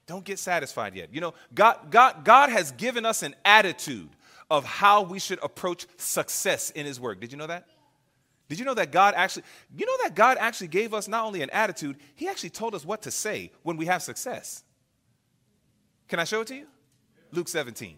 [0.07, 1.09] Don't get satisfied yet.
[1.15, 4.11] You know, God, God, God has given us an attitude
[4.51, 7.21] of how we should approach success in His work.
[7.21, 7.67] Did you know that?
[8.49, 9.45] Did you know that God actually,
[9.77, 12.85] you know that God actually gave us not only an attitude, He actually told us
[12.85, 14.65] what to say when we have success.
[16.09, 16.67] Can I show it to you?
[17.31, 17.97] Luke 17.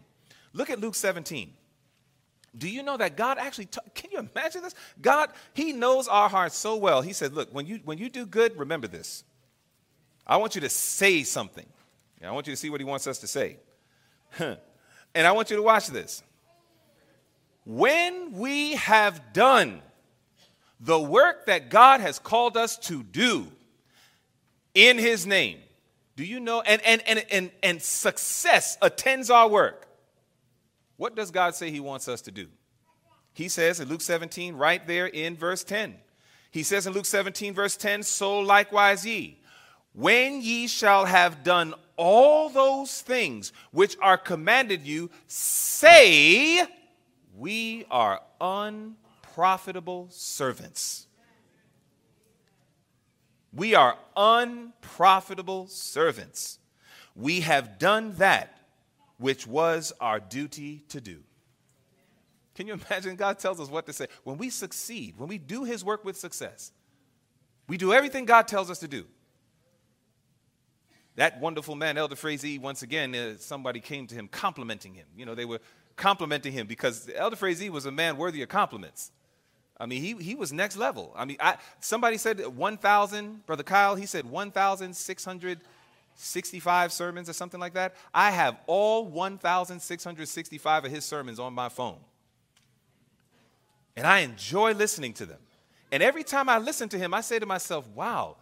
[0.52, 1.52] Look at Luke 17.
[2.58, 4.74] Do you know that God actually, t- can you imagine this?
[5.00, 7.00] God, He knows our hearts so well.
[7.00, 9.22] He said, Look, when you, when you do good, remember this.
[10.26, 11.66] I want you to say something.
[12.22, 13.58] I want you to see what He wants us to say.
[14.40, 14.58] and
[15.26, 16.24] I want you to watch this.
[17.64, 19.80] When we have done
[20.80, 23.46] the work that God has called us to do
[24.74, 25.58] in His name,
[26.16, 26.62] do you know?
[26.62, 29.86] And, and, and, and, and success attends our work.
[30.96, 32.48] What does God say He wants us to do?
[33.32, 35.94] He says in Luke 17, right there in verse 10.
[36.50, 39.38] He says in Luke 17, verse 10, so likewise ye,
[39.92, 46.66] when ye shall have done all those things which are commanded you, say,
[47.36, 48.20] We are
[49.30, 51.06] unprofitable servants.
[53.52, 56.58] We are unprofitable servants.
[57.14, 58.56] We have done that
[59.18, 61.18] which was our duty to do.
[62.54, 63.16] Can you imagine?
[63.16, 64.06] God tells us what to say.
[64.24, 66.72] When we succeed, when we do His work with success,
[67.68, 69.04] we do everything God tells us to do.
[71.16, 75.06] That wonderful man, Elder Frazee, once again, uh, somebody came to him complimenting him.
[75.16, 75.60] You know, they were
[75.96, 79.10] complimenting him because Elder Frazee was a man worthy of compliments.
[79.80, 81.14] I mean, he, he was next level.
[81.16, 87.72] I mean, I, somebody said 1,000, Brother Kyle, he said 1,665 sermons or something like
[87.72, 87.96] that.
[88.12, 91.96] I have all 1,665 of his sermons on my phone.
[93.96, 95.38] And I enjoy listening to them.
[95.90, 98.36] And every time I listen to him, I say to myself, wow,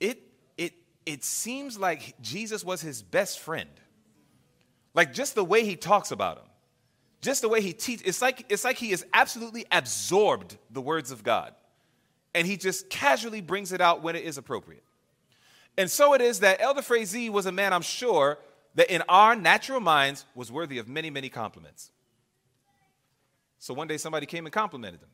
[0.00, 0.20] it,
[0.58, 0.72] it,
[1.06, 3.70] it seems like Jesus was his best friend.
[4.92, 6.46] Like just the way he talks about him
[7.22, 11.10] just the way he teaches, it's like, it's like he has absolutely absorbed the words
[11.12, 11.54] of God.
[12.34, 14.82] And he just casually brings it out when it is appropriate.
[15.78, 18.38] And so it is that Elder Frazee was a man, I'm sure,
[18.74, 21.90] that in our natural minds was worthy of many, many compliments.
[23.58, 25.08] So one day somebody came and complimented him.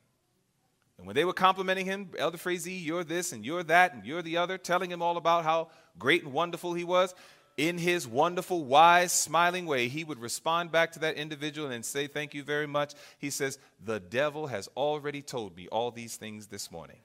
[0.97, 4.23] And when they were complimenting him, Elder Frazee, you're this and you're that and you're
[4.23, 7.15] the other, telling him all about how great and wonderful he was,
[7.59, 12.07] in his wonderful, wise, smiling way, he would respond back to that individual and say,
[12.07, 12.95] Thank you very much.
[13.19, 16.97] He says, The devil has already told me all these things this morning.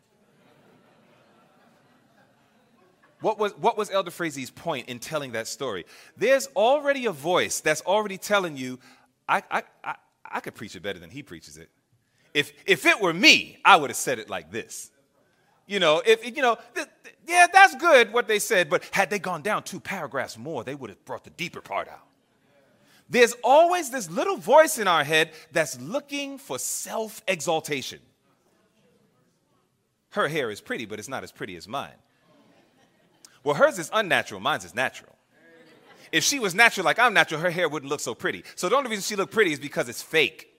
[3.19, 5.85] What was, what was Elder Frazee's point in telling that story?
[6.17, 8.79] There's already a voice that's already telling you,
[9.27, 9.95] I, I, I,
[10.29, 11.69] I could preach it better than he preaches it.
[12.33, 14.91] If, if it were me, I would have said it like this.
[15.73, 19.09] You know, if you know, th- th- yeah, that's good what they said, but had
[19.09, 22.05] they gone down two paragraphs more, they would have brought the deeper part out.
[23.09, 27.97] There's always this little voice in our head that's looking for self exaltation.
[30.11, 31.97] Her hair is pretty, but it's not as pretty as mine.
[33.43, 35.15] Well, hers is unnatural, mine's is natural.
[36.11, 38.43] If she was natural like I'm natural, her hair wouldn't look so pretty.
[38.53, 40.52] So the only reason she looked pretty is because it's fake.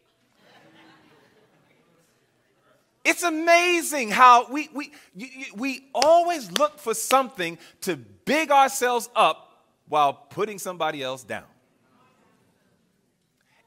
[3.05, 4.93] It's amazing how we, we,
[5.55, 11.45] we always look for something to big ourselves up while putting somebody else down.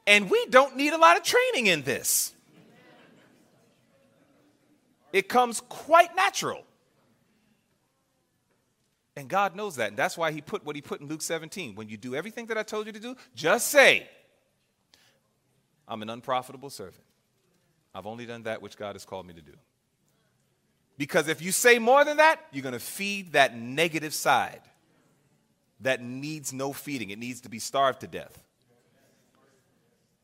[0.08, 2.32] And we don't need a lot of training in this.
[5.12, 6.64] It comes quite natural.
[9.16, 9.88] And God knows that.
[9.88, 11.74] And that's why He put what He put in Luke 17.
[11.74, 14.08] When you do everything that I told you to do, just say,
[15.86, 17.04] I'm an unprofitable servant.
[17.98, 19.54] I've only done that which God has called me to do.
[20.96, 24.60] Because if you say more than that, you're going to feed that negative side
[25.80, 27.10] that needs no feeding.
[27.10, 28.40] It needs to be starved to death.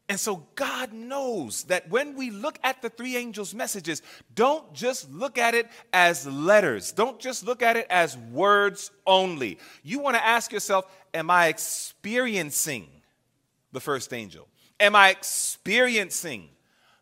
[0.08, 4.02] And so God knows that when we look at the three angels' messages,
[4.36, 6.92] don't just look at it as letters.
[6.92, 9.58] Don't just look at it as words only.
[9.82, 12.86] You want to ask yourself, am I experiencing
[13.72, 14.46] the first angel?
[14.78, 16.50] Am I experiencing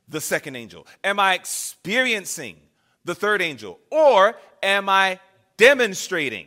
[0.08, 0.86] the second angel?
[1.02, 2.56] Am I experiencing
[3.04, 3.78] the third angel?
[3.90, 5.20] Or am I
[5.56, 6.46] demonstrating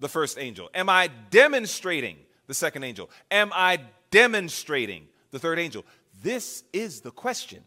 [0.00, 0.70] the first angel?
[0.74, 3.10] Am I demonstrating the second angel?
[3.30, 3.80] Am I
[4.10, 5.84] demonstrating the third angel?
[6.22, 7.62] This is the question.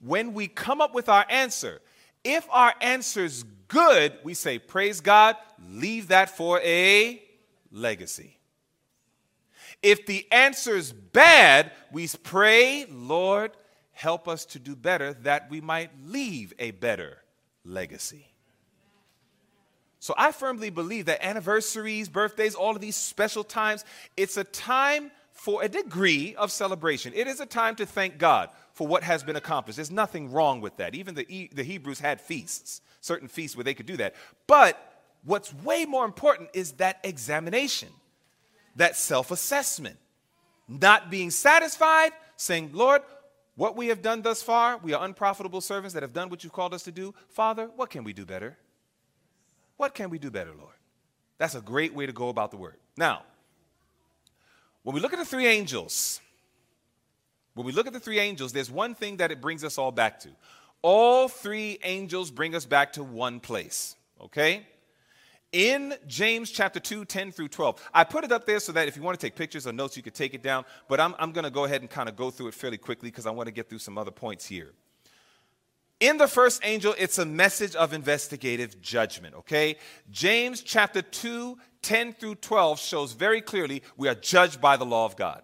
[0.00, 1.80] When we come up with our answer,
[2.24, 5.36] if our answer's good, we say, Praise God,
[5.68, 7.22] leave that for a
[7.70, 8.38] legacy.
[9.82, 13.52] If the answer's bad, we pray, Lord,
[14.02, 17.18] help us to do better that we might leave a better
[17.64, 18.26] legacy.
[20.00, 23.84] So I firmly believe that anniversaries, birthdays, all of these special times,
[24.16, 27.12] it's a time for a degree of celebration.
[27.14, 29.76] It is a time to thank God for what has been accomplished.
[29.76, 30.96] There's nothing wrong with that.
[30.96, 34.16] Even the, the Hebrews had feasts, certain feasts where they could do that.
[34.48, 34.76] But
[35.22, 37.90] what's way more important is that examination,
[38.74, 39.98] that self assessment.
[40.66, 43.02] Not being satisfied, saying, Lord,
[43.62, 46.52] what we have done thus far, we are unprofitable servants that have done what you've
[46.52, 47.14] called us to do.
[47.28, 48.58] Father, what can we do better?
[49.76, 50.74] What can we do better, Lord?
[51.38, 52.74] That's a great way to go about the word.
[52.96, 53.22] Now,
[54.82, 56.20] when we look at the three angels,
[57.54, 59.92] when we look at the three angels, there's one thing that it brings us all
[59.92, 60.30] back to.
[60.82, 64.66] All three angels bring us back to one place, okay?
[65.52, 67.90] In James chapter 2, 10 through 12.
[67.92, 69.96] I put it up there so that if you want to take pictures or notes,
[69.96, 72.16] you could take it down, but I'm, I'm going to go ahead and kind of
[72.16, 74.72] go through it fairly quickly because I want to get through some other points here.
[76.00, 79.76] In the first angel, it's a message of investigative judgment, okay?
[80.10, 85.04] James chapter 2, 10 through 12 shows very clearly we are judged by the law
[85.04, 85.42] of God.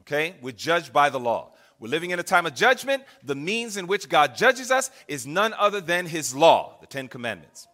[0.00, 0.34] Okay?
[0.42, 1.52] We're judged by the law.
[1.78, 3.04] We're living in a time of judgment.
[3.22, 7.08] The means in which God judges us is none other than his law, the Ten
[7.08, 7.66] Commandments.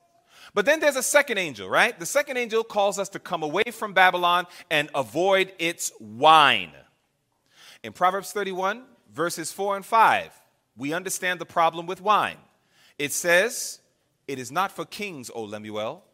[0.55, 1.99] But then there's a second angel, right?
[1.99, 6.73] The second angel calls us to come away from Babylon and avoid its wine.
[7.83, 8.83] In Proverbs 31,
[9.15, 10.33] verses 4 and 5,
[10.77, 12.37] we understand the problem with wine.
[12.99, 13.81] It says,
[14.29, 16.05] It is not for kings, O Lemuel.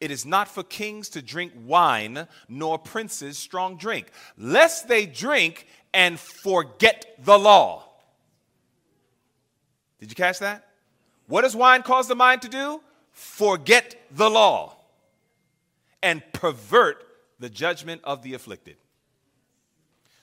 [0.00, 5.66] It is not for kings to drink wine, nor princes strong drink, lest they drink
[5.94, 7.84] and forget the law.
[9.98, 10.68] Did you catch that?
[11.26, 12.80] What does wine cause the mind to do?
[13.16, 14.76] Forget the law
[16.02, 17.02] and pervert
[17.38, 18.76] the judgment of the afflicted.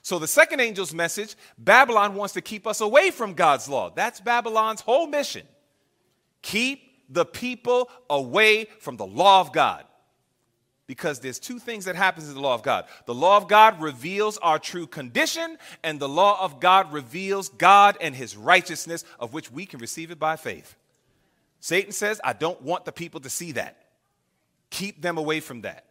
[0.00, 3.90] So, the second angel's message Babylon wants to keep us away from God's law.
[3.90, 5.42] That's Babylon's whole mission.
[6.40, 9.84] Keep the people away from the law of God.
[10.86, 12.84] Because there's two things that happens in the law of God.
[13.06, 17.96] The law of God reveals our true condition, and the law of God reveals God
[18.00, 20.76] and his righteousness, of which we can receive it by faith.
[21.64, 23.86] Satan says, I don't want the people to see that.
[24.68, 25.86] Keep them away from that.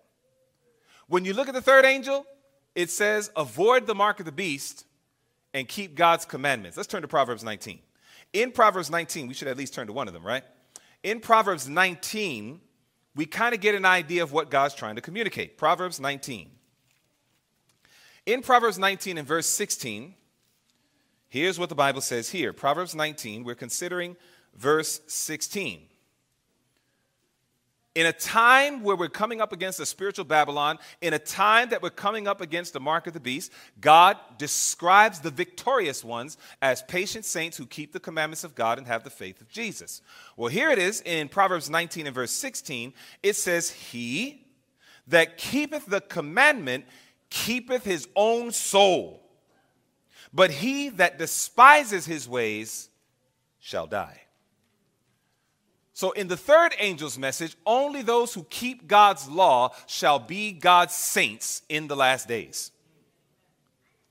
[1.07, 2.27] When you look at the third angel,
[2.75, 4.85] it says, avoid the mark of the beast
[5.51, 6.77] and keep God's commandments.
[6.77, 7.79] Let's turn to Proverbs 19.
[8.33, 10.43] In Proverbs 19, we should at least turn to one of them, right?
[11.01, 12.61] In Proverbs 19,
[13.15, 15.57] we kind of get an idea of what God's trying to communicate.
[15.57, 16.51] Proverbs 19.
[18.27, 20.13] In Proverbs 19 and verse 16,
[21.29, 22.53] here's what the Bible says here.
[22.53, 24.15] Proverbs 19, we're considering
[24.55, 25.81] verse 16.
[27.95, 31.83] In a time where we're coming up against the spiritual Babylon, in a time that
[31.83, 36.81] we're coming up against the mark of the beast, God describes the victorious ones as
[36.81, 40.01] patient saints who keep the commandments of God and have the faith of Jesus.
[40.35, 42.93] Well, here it is in Proverbs 19 and verse 16.
[43.21, 44.47] It says, He
[45.07, 46.85] that keepeth the commandment
[47.29, 49.21] keepeth his own soul,
[50.33, 52.89] but he that despises his ways
[53.59, 54.22] shall die.
[55.93, 60.95] So, in the third angel's message, only those who keep God's law shall be God's
[60.95, 62.71] saints in the last days.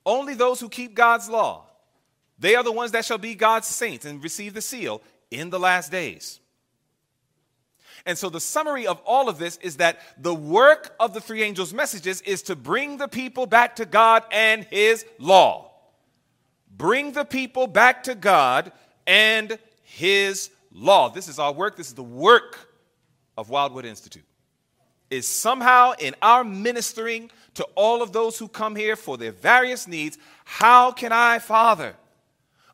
[0.07, 1.67] Only those who keep God's law.
[2.39, 5.59] They are the ones that shall be God's saints and receive the seal in the
[5.59, 6.39] last days.
[8.07, 11.43] And so the summary of all of this is that the work of the three
[11.43, 15.71] angels' messages is to bring the people back to God and His law.
[16.77, 18.73] Bring the people back to God
[19.07, 21.09] and His law.
[21.09, 21.77] This is our work.
[21.77, 22.71] This is the work
[23.37, 24.25] of Wildwood Institute.
[25.11, 29.87] Is somehow in our ministering to all of those who come here for their various
[29.87, 31.95] needs, how can I, Father,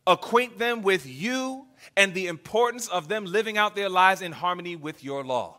[0.07, 4.77] acquaint them with you and the importance of them living out their lives in harmony
[4.77, 5.59] with your law?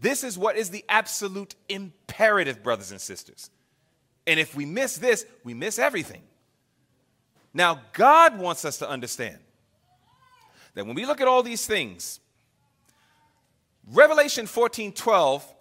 [0.00, 3.50] This is what is the absolute imperative, brothers and sisters.
[4.26, 6.22] And if we miss this, we miss everything.
[7.52, 9.38] Now, God wants us to understand
[10.74, 12.20] that when we look at all these things,
[13.92, 15.54] Revelation 14 12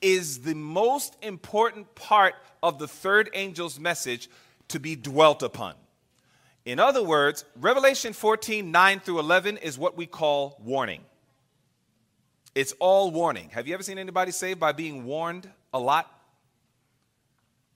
[0.00, 4.28] is the most important part of the third angel's message
[4.68, 5.74] to be dwelt upon.
[6.64, 11.02] In other words, Revelation 14 9 through 11 is what we call warning.
[12.54, 13.50] It's all warning.
[13.50, 16.10] Have you ever seen anybody saved by being warned a lot?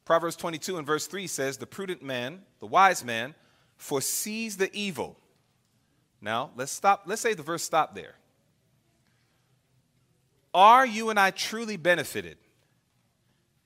[0.04, 3.34] Proverbs 22 and verse 3 says, The prudent man, the wise man,
[3.76, 5.18] foresees the evil.
[6.20, 7.02] Now, let's stop.
[7.06, 8.14] Let's say the verse stop there.
[10.54, 12.38] Are you and I truly benefited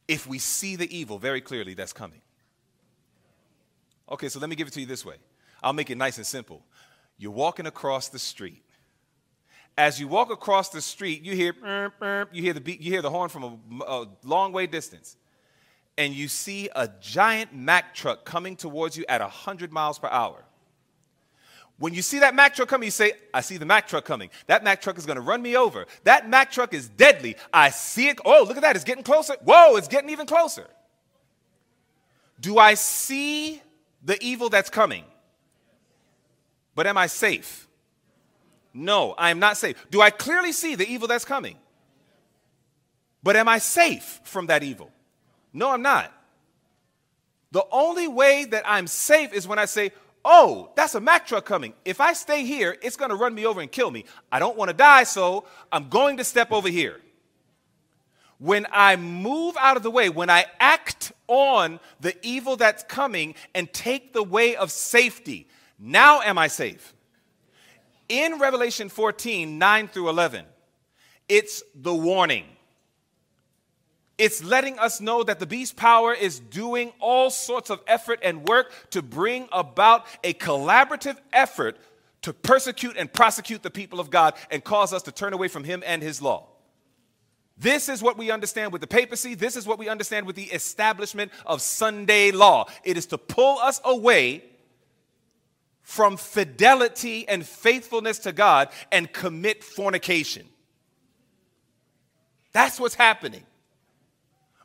[0.09, 2.20] if we see the evil very clearly that's coming?
[4.11, 5.16] Okay, so let me give it to you this way.
[5.62, 6.62] I'll make it nice and simple.
[7.16, 8.62] You're walking across the street.
[9.78, 11.55] As you walk across the street, you hear
[12.32, 15.16] you hear the beat, you hear the horn from a, a long way distance
[15.98, 20.44] and you see a giant Mack truck coming towards you at 100 miles per hour.
[21.79, 24.31] When you see that Mack truck coming, you say, I see the Mack truck coming.
[24.47, 25.87] That Mack truck is going to run me over.
[26.05, 27.37] That Mack truck is deadly.
[27.53, 28.20] I see it.
[28.25, 28.77] Oh, look at that.
[28.77, 29.35] It's getting closer.
[29.43, 30.66] Whoa, it's getting even closer.
[32.41, 33.61] Do I see
[34.05, 35.05] the evil that's coming?
[36.75, 37.68] But am I safe?
[38.75, 39.77] No, I am not safe.
[39.91, 41.57] Do I clearly see the evil that's coming?
[43.23, 44.91] But am I safe from that evil?
[45.53, 46.12] No, I'm not.
[47.53, 49.93] The only way that I'm safe is when I say,
[50.25, 51.75] oh, that's a Mack truck coming.
[51.85, 54.05] If I stay here, it's going to run me over and kill me.
[54.31, 57.01] I don't want to die, so I'm going to step over here.
[58.39, 63.35] When I move out of the way, when I act on the evil that's coming
[63.55, 65.49] and take the way of safety,
[65.79, 66.95] now am I safe?
[68.09, 70.45] In Revelation 14, 9 through 11,
[71.29, 72.45] it's the warning.
[74.23, 78.45] It's letting us know that the beast power is doing all sorts of effort and
[78.45, 81.77] work to bring about a collaborative effort
[82.20, 85.64] to persecute and prosecute the people of God and cause us to turn away from
[85.64, 86.47] him and his law.
[87.59, 89.35] This is what we understand with the papacy.
[89.35, 92.66] This is what we understand with the establishment of Sunday law.
[92.85, 94.45] It is to pull us away
[95.83, 100.47] from fidelity and faithfulness to God and commit fornication.
[102.53, 103.43] That's what's happening.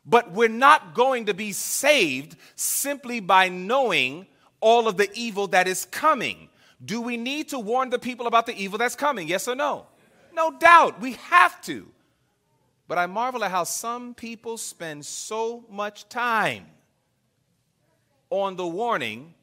[0.08, 4.26] But we're not going to be saved simply by knowing
[4.60, 6.48] all of the evil that is coming.
[6.82, 9.28] Do we need to warn the people about the evil that's coming?
[9.28, 9.86] Yes or no?
[10.32, 11.00] No doubt.
[11.00, 11.86] We have to.
[12.86, 16.66] But I marvel at how some people spend so much time
[18.30, 19.34] on the warning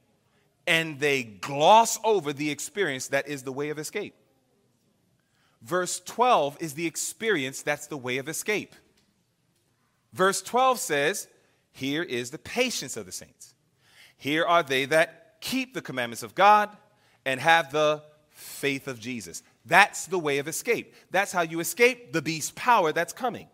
[0.66, 4.16] and they gloss over the experience that is the way of escape.
[5.62, 8.74] Verse 12 is the experience that's the way of escape.
[10.16, 11.28] Verse 12 says,
[11.74, 13.54] Here is the patience of the saints.
[14.16, 16.70] Here are they that keep the commandments of God
[17.26, 19.44] and have the faith of Jesus.
[19.66, 20.96] That's the way of escape.
[21.12, 23.50] That's how you escape the beast power that's coming.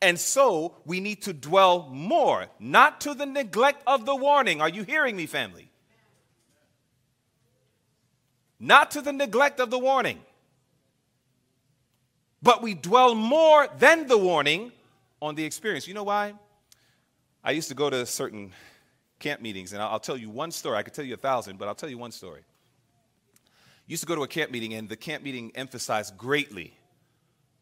[0.00, 4.60] And so we need to dwell more, not to the neglect of the warning.
[4.60, 5.68] Are you hearing me, family?
[8.60, 10.20] Not to the neglect of the warning,
[12.40, 14.70] but we dwell more than the warning
[15.20, 15.86] on the experience.
[15.86, 16.34] You know why?
[17.42, 18.52] I used to go to certain
[19.18, 20.76] camp meetings, and I'll, tell you one story.
[20.76, 22.42] I could tell you a thousand, but I'll tell you one story.
[23.86, 26.74] Used to go to a camp meeting, and the camp meeting emphasized greatly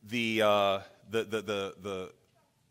[0.09, 0.79] the, uh,
[1.11, 2.13] the, the, the, the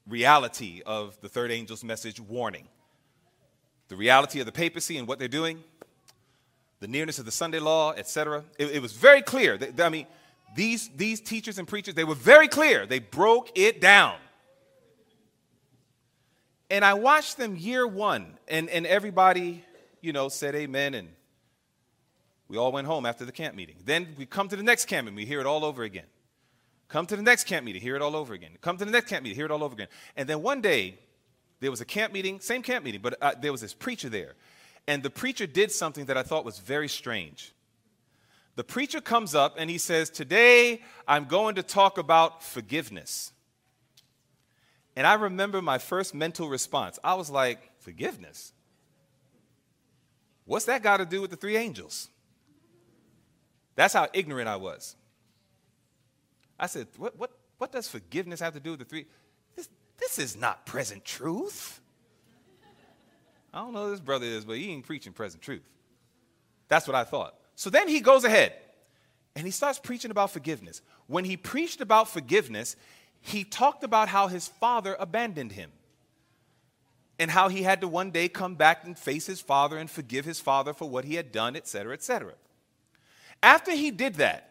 [0.08, 2.68] reality of the third angel's message warning.
[3.90, 5.64] The reality of the papacy and what they're doing,
[6.80, 8.44] the nearness of the Sunday law, etc.
[8.60, 9.58] It, it was very clear.
[9.80, 10.08] I mean,
[10.56, 12.86] these, these teachers and preachers, they were very clear.
[12.86, 14.16] They broke it down.
[16.70, 19.64] And I watched them year one, and, and everybody,
[20.02, 21.10] you know, said amen, and
[22.50, 23.76] we all went home after the camp meeting.
[23.86, 26.06] Then we come to the next camp and we hear it all over again.
[26.88, 28.52] Come to the next camp meeting, hear it all over again.
[28.62, 29.90] Come to the next camp meeting, hear it all over again.
[30.16, 30.98] And then one day,
[31.60, 34.36] there was a camp meeting, same camp meeting, but uh, there was this preacher there.
[34.88, 37.54] And the preacher did something that I thought was very strange.
[38.56, 43.34] the preacher comes up and he says, Today I'm going to talk about forgiveness.
[44.98, 46.98] And I remember my first mental response.
[47.04, 48.52] I was like, Forgiveness?
[50.46, 52.10] What's that got to do with the three angels?
[53.76, 54.96] That's how ignorant I was.
[56.60, 57.30] I said, What, what,
[57.60, 59.06] what does forgiveness have to do with the three?
[59.56, 59.70] This,
[60.00, 61.80] this is not present truth.
[63.54, 65.62] I don't know who this brother is, but he ain't preaching present truth.
[66.70, 67.36] That's what I thought.
[67.54, 68.54] So then he goes ahead
[69.36, 70.82] and he starts preaching about forgiveness.
[71.06, 72.76] When he preached about forgiveness,
[73.22, 75.72] he talked about how his father abandoned him
[77.20, 80.26] and how he had to one day come back and face his father and forgive
[80.26, 82.34] his father for what he had done, etc., etc.
[83.42, 84.48] After he did that,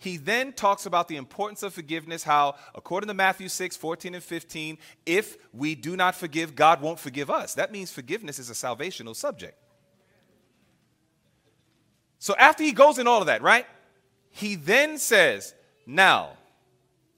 [0.00, 4.24] he then talks about the importance of forgiveness, how, according to Matthew 6, 14 and
[4.24, 7.54] 15, if we do not forgive, God won't forgive us.
[7.54, 9.58] That means forgiveness is a salvational subject.
[12.18, 13.66] So after he goes in all of that, right?
[14.30, 15.54] He then says,
[15.86, 16.30] Now,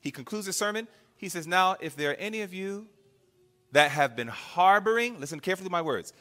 [0.03, 0.89] he concludes his sermon.
[1.17, 2.89] He says, Now, if there are any of you
[3.71, 6.13] that have been harboring, listen carefully to my words.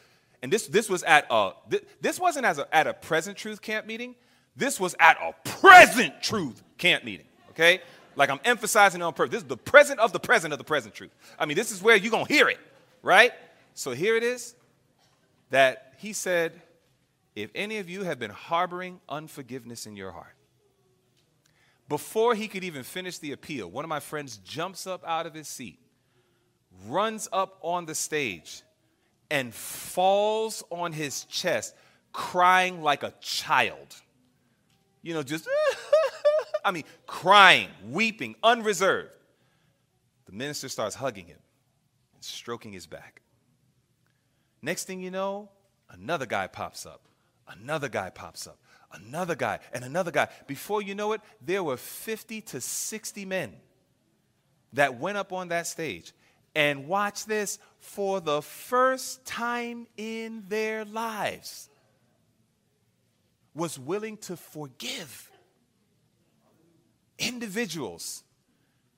[0.41, 1.51] And this, this was at a,
[1.99, 4.15] this wasn't as a, at a present truth camp meeting.
[4.55, 7.81] This was at a present truth camp meeting, okay?
[8.15, 9.31] Like I'm emphasizing on purpose.
[9.31, 11.11] This is the present of the present of the present truth.
[11.39, 12.59] I mean, this is where you're going to hear it,
[13.01, 13.31] right?
[13.73, 14.55] So here it is
[15.49, 16.61] that he said,
[17.35, 20.35] if any of you have been harboring unforgiveness in your heart,
[21.91, 25.33] before he could even finish the appeal, one of my friends jumps up out of
[25.33, 25.77] his seat,
[26.87, 28.63] runs up on the stage,
[29.29, 31.75] and falls on his chest,
[32.13, 33.93] crying like a child.
[35.01, 35.49] You know, just,
[36.63, 39.09] I mean, crying, weeping, unreserved.
[40.27, 41.39] The minister starts hugging him
[42.13, 43.21] and stroking his back.
[44.61, 45.49] Next thing you know,
[45.89, 47.01] another guy pops up
[47.51, 48.57] Another guy pops up,
[48.93, 50.27] another guy, and another guy.
[50.47, 53.53] Before you know it, there were 50 to 60 men
[54.73, 56.13] that went up on that stage
[56.55, 61.69] and watch this for the first time in their lives
[63.53, 65.29] was willing to forgive
[67.19, 68.23] individuals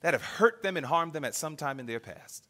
[0.02, 2.48] that have hurt them and harmed them at some time in their past.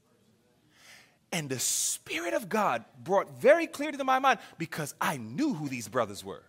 [1.32, 5.68] And the Spirit of God brought very clear to my mind because I knew who
[5.68, 6.44] these brothers were.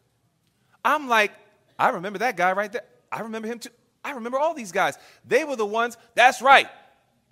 [0.84, 1.32] I'm like,
[1.78, 2.84] I remember that guy right there.
[3.10, 3.70] I remember him too.
[4.04, 4.98] I remember all these guys.
[5.26, 6.68] They were the ones, that's right.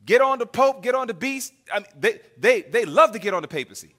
[0.06, 1.52] Get on the Pope, get on the beast.
[1.72, 3.94] I mean, they, they, they love to get on the papacy.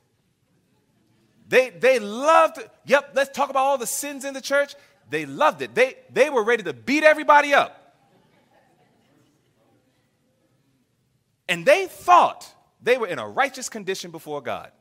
[1.47, 4.76] They, they loved, yep, let's talk about all the sins in the church.
[5.10, 5.76] They loved it.
[5.76, 7.80] They, they were ready to beat everybody up.
[11.47, 12.51] And they thought
[12.82, 14.72] they were in a righteous condition before God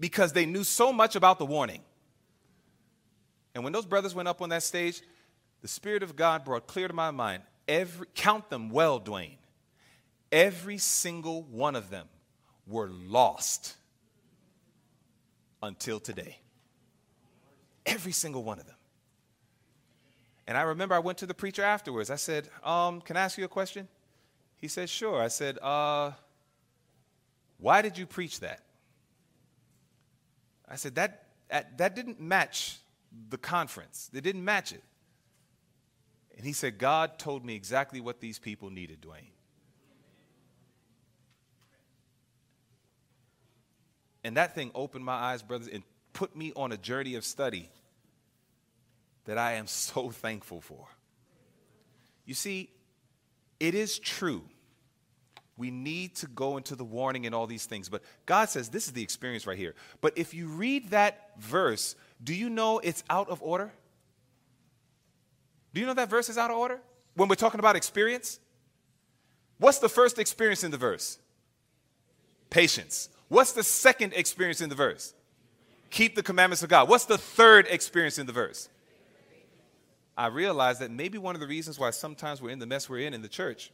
[0.00, 1.82] because they knew so much about the warning.
[3.54, 5.02] And when those brothers went up on that stage,
[5.62, 9.36] the Spirit of God brought clear to my mind every count them well, Dwayne.
[10.32, 12.08] Every single one of them
[12.66, 13.76] were lost
[15.62, 16.38] until today.
[17.86, 18.74] Every single one of them.
[20.46, 22.10] And I remember I went to the preacher afterwards.
[22.10, 23.88] I said, um, Can I ask you a question?
[24.56, 25.22] He said, Sure.
[25.22, 26.12] I said, uh,
[27.58, 28.60] why did you preach that?
[30.68, 32.78] I said, That, that, that didn't match
[33.28, 34.10] the conference.
[34.12, 34.82] They didn't match it.
[36.36, 39.30] And he said, God told me exactly what these people needed, Dwayne.
[44.24, 47.68] And that thing opened my eyes, brothers, and put me on a journey of study
[49.26, 50.86] that I am so thankful for.
[52.24, 52.70] You see,
[53.60, 54.42] it is true
[55.56, 57.88] we need to go into the warning and all these things.
[57.88, 59.74] But God says this is the experience right here.
[60.00, 63.72] But if you read that verse, do you know it's out of order?
[65.72, 66.80] Do you know that verse is out of order?
[67.14, 68.38] When we're talking about experience?
[69.58, 71.18] What's the first experience in the verse?
[72.50, 73.08] Patience.
[73.28, 75.14] What's the second experience in the verse?
[75.90, 76.88] Keep the commandments of God.
[76.88, 78.68] What's the third experience in the verse?
[80.16, 83.06] I realize that maybe one of the reasons why sometimes we're in the mess we're
[83.06, 83.72] in in the church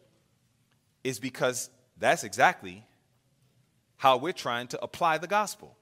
[1.04, 2.86] is because that's exactly
[3.96, 5.76] how we're trying to apply the gospel.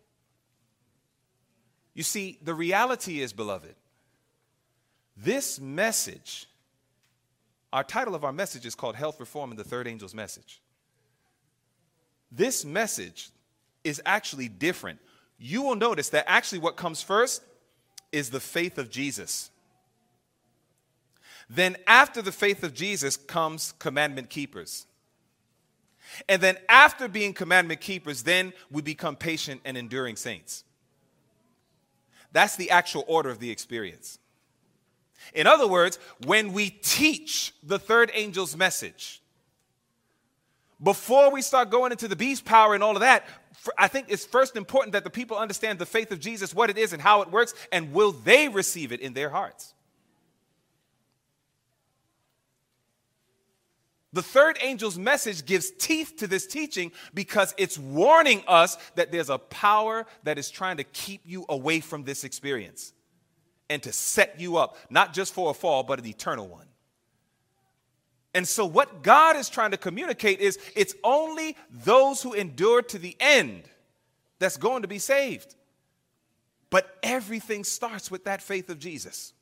[1.98, 3.74] You see, the reality is, beloved,
[5.16, 6.46] this message,
[7.72, 10.60] our title of our message is called Health Reform and the Third Angel's Message.
[12.30, 13.30] This message
[13.82, 15.00] is actually different.
[15.40, 17.42] You will notice that actually what comes first
[18.12, 19.50] is the faith of Jesus.
[21.50, 24.86] Then, after the faith of Jesus, comes commandment keepers.
[26.28, 30.62] And then after being commandment keepers, then we become patient and enduring saints.
[32.38, 34.20] That's the actual order of the experience.
[35.34, 39.20] In other words, when we teach the third angel's message,
[40.80, 43.26] before we start going into the beast power and all of that,
[43.76, 46.78] I think it's first important that the people understand the faith of Jesus, what it
[46.78, 49.74] is and how it works, and will they receive it in their hearts.
[54.12, 59.28] The third angel's message gives teeth to this teaching because it's warning us that there's
[59.28, 62.94] a power that is trying to keep you away from this experience
[63.68, 66.66] and to set you up, not just for a fall, but an eternal one.
[68.34, 72.98] And so, what God is trying to communicate is it's only those who endure to
[72.98, 73.64] the end
[74.38, 75.54] that's going to be saved.
[76.70, 79.32] But everything starts with that faith of Jesus.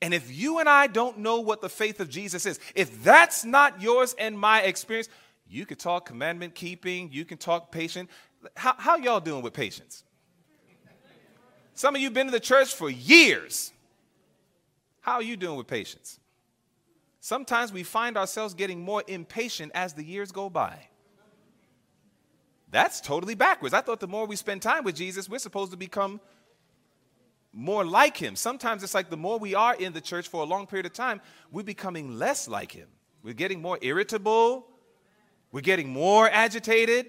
[0.00, 3.44] And if you and I don't know what the faith of Jesus is, if that's
[3.44, 5.08] not yours and my experience,
[5.48, 8.08] you could talk commandment keeping, you can talk patient.
[8.56, 10.04] How, how y'all doing with patience?
[11.74, 13.72] Some of you been to the church for years.
[15.00, 16.20] How are you doing with patience?
[17.20, 20.88] Sometimes we find ourselves getting more impatient as the years go by.
[22.70, 23.74] That's totally backwards.
[23.74, 26.20] I thought the more we spend time with Jesus, we're supposed to become
[27.58, 28.36] more like him.
[28.36, 30.92] Sometimes it's like the more we are in the church for a long period of
[30.92, 32.86] time, we're becoming less like him.
[33.24, 34.68] We're getting more irritable.
[35.50, 37.06] We're getting more agitated.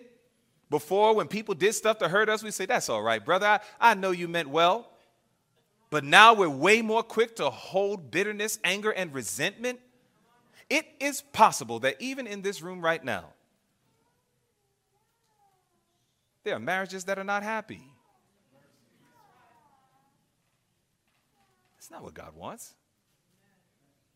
[0.72, 3.46] Before, when people did stuff to hurt us, we say, That's all right, brother.
[3.46, 4.90] I, I know you meant well.
[5.92, 9.80] But now we're way more quick to hold bitterness, anger, and resentment.
[10.68, 13.34] It is possible that even in this room right now,
[16.44, 17.89] there are marriages that are not happy.
[21.90, 22.76] That's not what God wants.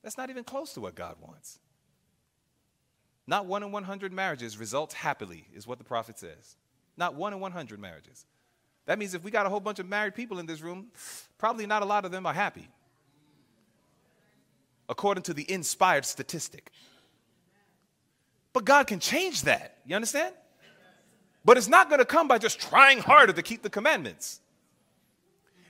[0.03, 1.59] That's not even close to what God wants.
[3.25, 6.57] Not one in 100 marriages results happily, is what the prophet says.
[6.97, 8.25] Not one in 100 marriages.
[8.85, 10.87] That means if we got a whole bunch of married people in this room,
[11.37, 12.67] probably not a lot of them are happy,
[14.89, 16.69] according to the inspired statistic.
[18.51, 19.77] But God can change that.
[19.85, 20.35] You understand?
[21.45, 24.41] But it's not going to come by just trying harder to keep the commandments.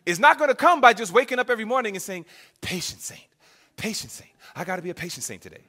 [0.06, 2.26] It's not going to come by just waking up every morning and saying,
[2.62, 3.22] Patient saint,
[3.78, 4.32] patient saint.
[4.56, 5.62] I got to be a patient saint today.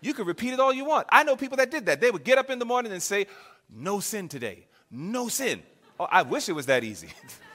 [0.00, 1.06] You can repeat it all you want.
[1.10, 2.00] I know people that did that.
[2.00, 3.26] They would get up in the morning and say,
[3.70, 4.66] No sin today.
[4.90, 5.62] No sin.
[5.98, 7.08] Oh, I wish it was that easy.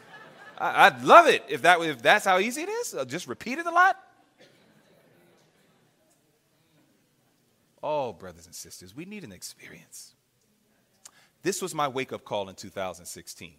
[0.58, 2.96] I, would love it if, that, if that's how easy it is.
[2.96, 3.98] I'll just repeat it a lot.
[7.84, 10.14] Oh, brothers and sisters, we need an experience.
[11.42, 13.54] This was my wake up call in 2016.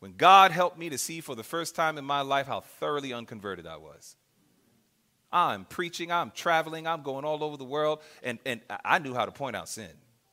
[0.00, 3.12] When God helped me to see for the first time in my life how thoroughly
[3.12, 4.16] unconverted I was.
[5.30, 9.26] I'm preaching, I'm traveling, I'm going all over the world, and, and I knew how
[9.26, 9.90] to point out sin.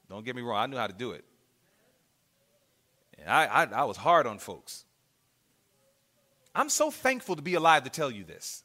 [0.09, 1.23] Don't get me wrong, I knew how to do it.
[3.19, 4.85] And I, I, I was hard on folks.
[6.55, 8.63] I'm so thankful to be alive to tell you this.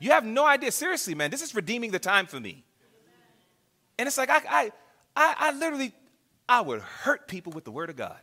[0.00, 0.72] You have no idea.
[0.72, 2.64] Seriously, man, this is redeeming the time for me.
[3.98, 4.72] And it's like I, I,
[5.14, 5.92] I, I literally,
[6.48, 8.18] I would hurt people with the word of God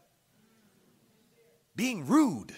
[1.79, 2.51] being rude.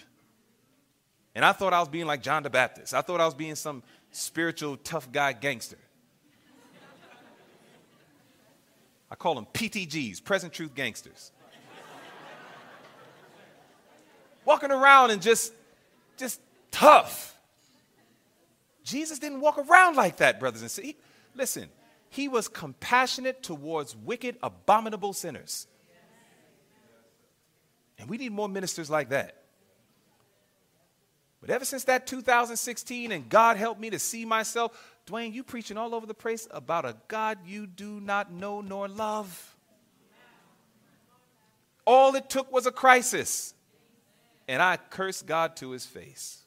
[1.36, 2.92] And I thought I was being like John the Baptist.
[2.92, 5.78] I thought I was being some spiritual tough guy gangster.
[9.08, 11.30] I call them PTGs, present truth gangsters.
[14.44, 15.52] Walking around and just
[16.16, 16.40] just
[16.72, 17.38] tough.
[18.82, 20.94] Jesus didn't walk around like that, brothers and sisters.
[21.36, 21.68] Listen,
[22.10, 25.68] he was compassionate towards wicked, abominable sinners.
[27.98, 29.42] And we need more ministers like that.
[31.40, 35.76] But ever since that 2016, and God helped me to see myself, Dwayne, you preaching
[35.76, 39.56] all over the place about a God you do not know nor love.
[41.84, 43.54] All it took was a crisis.
[44.46, 46.42] And I cursed God to his face.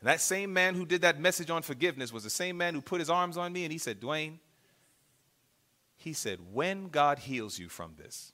[0.00, 2.80] And that same man who did that message on forgiveness was the same man who
[2.80, 4.38] put his arms on me and he said, Dwayne,
[6.06, 8.32] he said, when God heals you from this,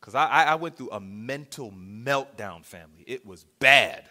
[0.00, 3.04] because I, I went through a mental meltdown, family.
[3.06, 4.02] It was bad.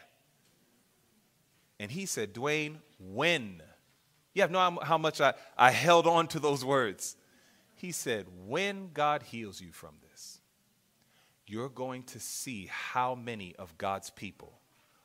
[1.78, 3.62] And he said, Dwayne, when?
[4.34, 7.18] You have no how much I, I held on to those words.
[7.76, 10.40] He said, when God heals you from this,
[11.48, 14.54] you're going to see how many of God's people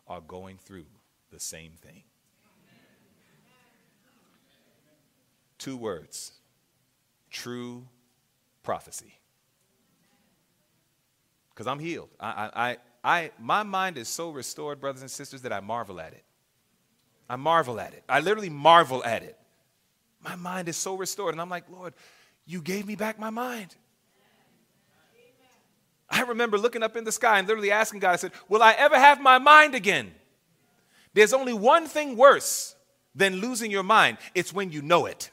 [0.06, 0.86] are going through
[1.32, 2.04] the same thing.
[5.58, 6.30] Two words
[7.36, 7.86] true
[8.62, 9.18] prophecy.
[11.50, 12.08] Because I'm healed.
[12.18, 16.12] I, I, I, my mind is so restored, brothers and sisters, that I marvel at
[16.12, 16.24] it.
[17.28, 18.04] I marvel at it.
[18.08, 19.36] I literally marvel at it.
[20.24, 21.34] My mind is so restored.
[21.34, 21.94] And I'm like, Lord,
[22.46, 23.74] You gave me back my mind.
[26.08, 28.72] I remember looking up in the sky and literally asking God, I said, Will I
[28.78, 30.14] ever have my mind again?
[31.12, 32.76] There's only one thing worse
[33.14, 35.30] than losing your mind it's when you know it.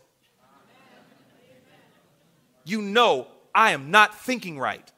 [2.64, 4.92] You know, I am not thinking right,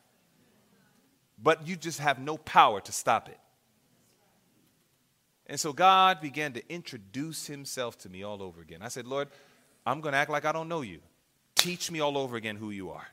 [1.41, 3.39] but you just have no power to stop it.
[5.47, 8.80] And so God began to introduce himself to me all over again.
[8.82, 9.28] I said, Lord,
[9.86, 10.99] I'm going to act like I don't know you.
[11.55, 13.07] Teach me all over again who you are.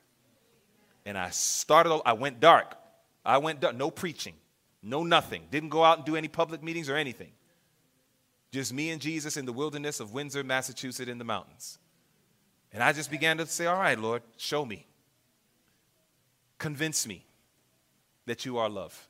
[1.05, 2.77] And I started, I went dark.
[3.25, 3.77] I went dark.
[3.77, 4.35] No preaching,
[4.83, 5.43] no nothing.
[5.51, 7.33] Didn't go out and do any public meetings or anything.
[8.51, 11.79] Just me and Jesus in the wilderness of Windsor, Massachusetts, in the mountains.
[12.73, 14.87] And I just began to say, All right, Lord, show me.
[16.59, 17.25] Convince me
[18.27, 19.09] that you are love.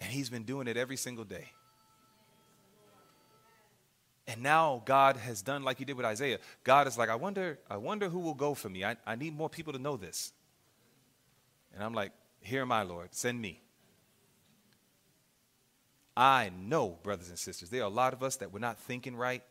[0.00, 1.50] And He's been doing it every single day.
[4.28, 6.38] And now God has done like he did with Isaiah.
[6.62, 8.84] God is like, I wonder, I wonder who will go for me.
[8.84, 10.32] I, I need more people to know this.
[11.74, 13.14] And I'm like, Here I, Lord.
[13.14, 13.62] Send me.
[16.16, 19.14] I know, brothers and sisters, there are a lot of us that we're not thinking
[19.16, 19.42] right.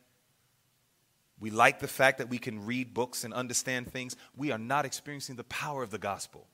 [1.39, 4.15] We like the fact that we can read books and understand things.
[4.35, 6.47] We are not experiencing the power of the gospel.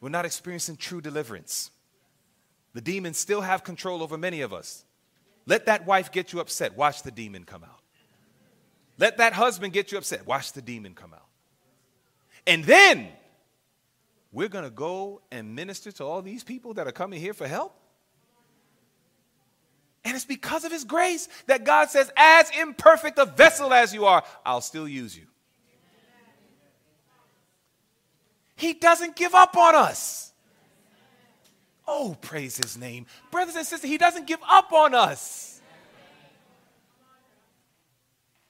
[0.00, 1.70] We're not experiencing true deliverance.
[2.74, 4.84] The demons still have control over many of us.
[5.46, 6.76] Let that wife get you upset.
[6.76, 7.80] Watch the demon come out.
[8.98, 10.26] Let that husband get you upset.
[10.26, 11.26] Watch the demon come out.
[12.46, 13.08] And then
[14.30, 17.46] we're going to go and minister to all these people that are coming here for
[17.46, 17.74] help.
[20.04, 24.04] And it's because of his grace that God says, as imperfect a vessel as you
[24.04, 25.24] are, I'll still use you.
[28.56, 30.32] He doesn't give up on us.
[31.88, 33.06] Oh, praise his name.
[33.30, 35.60] Brothers and sisters, he doesn't give up on us.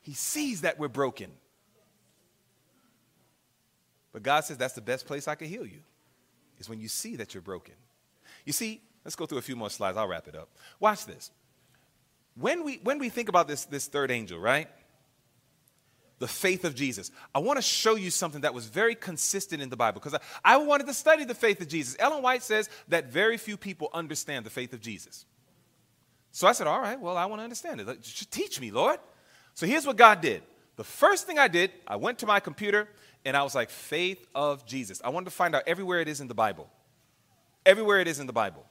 [0.02, 1.30] He sees that we're broken.
[4.12, 5.80] But God says that's the best place I can heal you,
[6.58, 7.74] is when you see that you're broken.
[8.44, 9.96] You see, let's go through a few more slides.
[9.96, 10.50] I'll wrap it up.
[10.78, 11.30] Watch this.
[12.36, 14.68] When we, when we think about this, this third angel, right?
[16.18, 17.10] the faith of Jesus.
[17.34, 20.54] I want to show you something that was very consistent in the Bible because I,
[20.54, 21.96] I, wanted to study the faith of Jesus.
[21.98, 25.26] Ellen White says that very few people understand the faith of Jesus.
[26.30, 28.02] So I said, All right, well, I want to understand it.
[28.30, 29.00] Teach me, Lord.
[29.54, 30.42] So here's what God did.
[30.76, 32.88] The first thing I did, I went to my computer
[33.24, 35.00] and I was like, Faith of Jesus.
[35.04, 36.70] I wanted to find out everywhere it is in the Bible.
[37.66, 38.64] Everywhere it is in the Bible.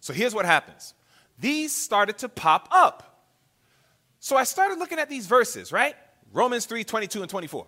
[0.00, 0.94] So here's what happens
[1.38, 3.26] these started to pop up.
[4.20, 5.96] So I started looking at these verses, right?
[6.32, 7.66] Romans 3 22 and 24.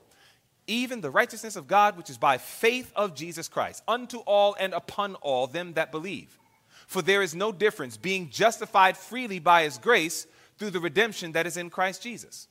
[0.67, 4.73] Even the righteousness of God, which is by faith of Jesus Christ, unto all and
[4.73, 6.39] upon all them that believe.
[6.87, 10.27] For there is no difference, being justified freely by his grace
[10.59, 12.49] through the redemption that is in Christ Jesus.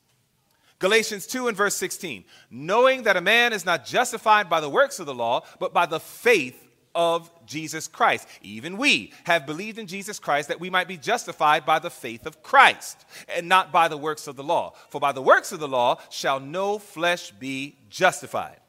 [0.80, 2.26] Galatians 2 and verse 16.
[2.52, 5.86] Knowing that a man is not justified by the works of the law, but by
[5.86, 6.62] the faith
[6.94, 8.28] of Jesus Christ.
[8.42, 12.26] Even we have believed in Jesus Christ that we might be justified by the faith
[12.26, 14.74] of Christ and not by the works of the law.
[14.90, 18.60] For by the works of the law shall no flesh be justified.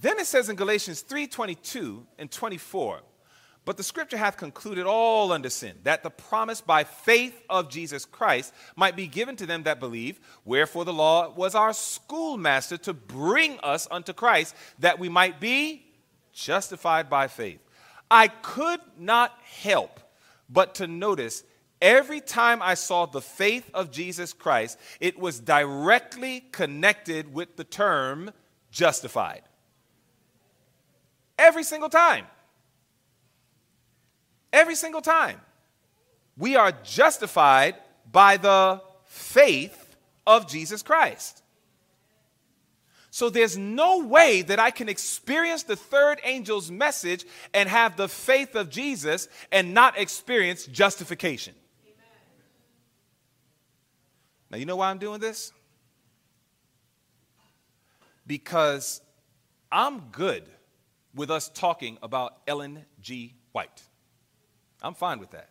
[0.00, 3.02] Then it says in Galatians 3:22 and 24,
[3.66, 8.06] but the scripture hath concluded all under sin, that the promise by faith of Jesus
[8.06, 10.18] Christ might be given to them that believe.
[10.46, 15.84] Wherefore the law was our schoolmaster to bring us unto Christ, that we might be
[16.32, 17.60] justified by faith.
[18.10, 20.00] I could not help
[20.48, 21.44] but to notice
[21.80, 27.64] every time I saw the faith of Jesus Christ, it was directly connected with the
[27.64, 28.32] term
[28.70, 29.42] justified.
[31.38, 32.26] Every single time.
[34.52, 35.40] Every single time.
[36.36, 37.76] We are justified
[38.10, 39.96] by the faith
[40.26, 41.39] of Jesus Christ.
[43.10, 48.08] So there's no way that I can experience the third angel's message and have the
[48.08, 51.54] faith of Jesus and not experience justification.
[51.84, 51.96] Amen.
[54.50, 55.52] Now, you know why I'm doing this?
[58.28, 59.00] Because
[59.72, 60.44] I'm good
[61.12, 63.34] with us talking about Ellen G.
[63.50, 63.82] White.
[64.82, 65.50] I'm fine with that.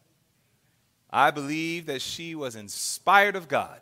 [1.10, 3.82] I believe that she was inspired of God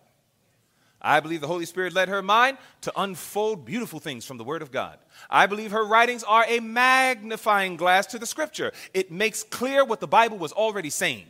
[1.01, 4.61] I believe the Holy Spirit led her mind to unfold beautiful things from the Word
[4.61, 4.97] of God.
[5.29, 8.71] I believe her writings are a magnifying glass to the Scripture.
[8.93, 11.25] It makes clear what the Bible was already saying.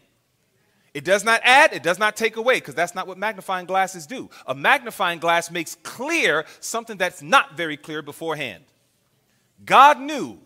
[0.93, 4.07] It does not add, it does not take away, because that's not what magnifying glasses
[4.07, 4.29] do.
[4.47, 8.63] A magnifying glass makes clear something that's not very clear beforehand.
[9.63, 10.39] God knew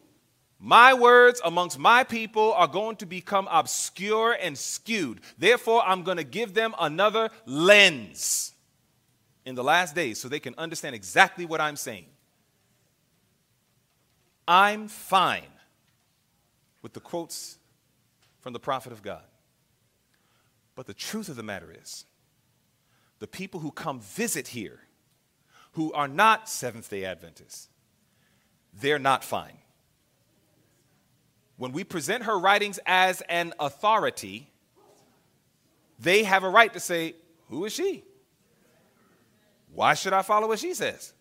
[0.59, 5.21] my words amongst my people are going to become obscure and skewed.
[5.37, 8.53] Therefore, I'm going to give them another lens
[9.45, 12.05] in the last days so they can understand exactly what I'm saying.
[14.47, 15.51] I'm fine
[16.81, 17.57] with the quotes
[18.39, 19.23] from the prophet of God.
[20.75, 22.05] But the truth of the matter is,
[23.19, 24.79] the people who come visit here,
[25.73, 27.69] who are not Seventh day Adventists,
[28.73, 29.57] they're not fine.
[31.57, 34.49] When we present her writings as an authority,
[35.99, 37.15] they have a right to say,
[37.49, 38.03] Who is she?
[39.73, 41.13] Why should I follow what she says?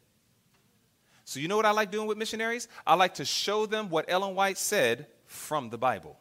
[1.24, 2.66] So, you know what I like doing with missionaries?
[2.86, 6.18] I like to show them what Ellen White said from the Bible.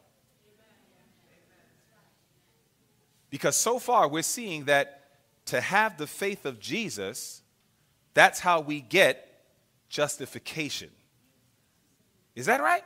[3.28, 5.08] Because so far we're seeing that
[5.46, 7.42] to have the faith of Jesus,
[8.14, 9.42] that's how we get
[9.88, 10.90] justification.
[12.36, 12.84] Is that right?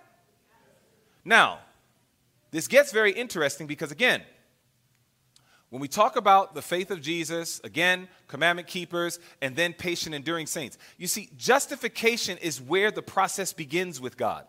[1.24, 1.58] Now,
[2.50, 4.22] this gets very interesting because, again,
[5.74, 10.46] when we talk about the faith of Jesus, again, commandment keepers, and then patient, enduring
[10.46, 14.46] saints, you see, justification is where the process begins with God.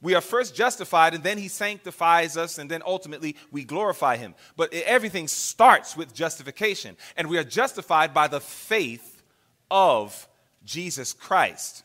[0.00, 4.34] We are first justified, and then He sanctifies us, and then ultimately we glorify Him.
[4.56, 9.22] But everything starts with justification, and we are justified by the faith
[9.70, 10.26] of
[10.64, 11.84] Jesus Christ.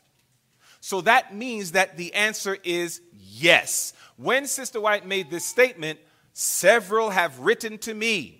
[0.80, 3.92] So that means that the answer is yes.
[4.16, 5.98] When Sister White made this statement,
[6.32, 8.39] several have written to me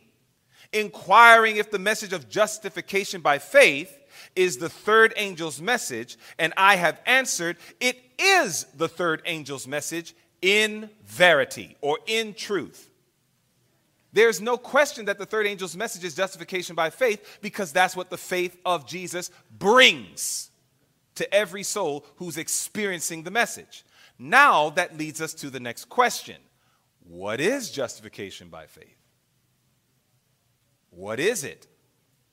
[0.73, 3.97] inquiring if the message of justification by faith
[4.37, 10.15] is the third angel's message, and I have answered, it is the third angel's message
[10.43, 12.89] in verity or in truth.
[14.13, 18.11] There's no question that the third angel's message is justification by faith because that's what
[18.11, 20.51] the faith of Jesus brings
[21.15, 23.85] to every soul who's experiencing the message.
[24.19, 26.37] Now that leads us to the next question
[27.05, 29.00] What is justification by faith?
[30.91, 31.67] What is it?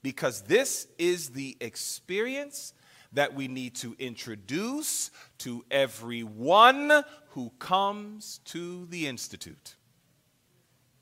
[0.02, 2.74] Because this is the experience
[3.14, 9.76] that we need to introduce to everyone who comes to the Institute.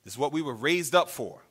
[0.03, 1.41] This is what we were raised up for.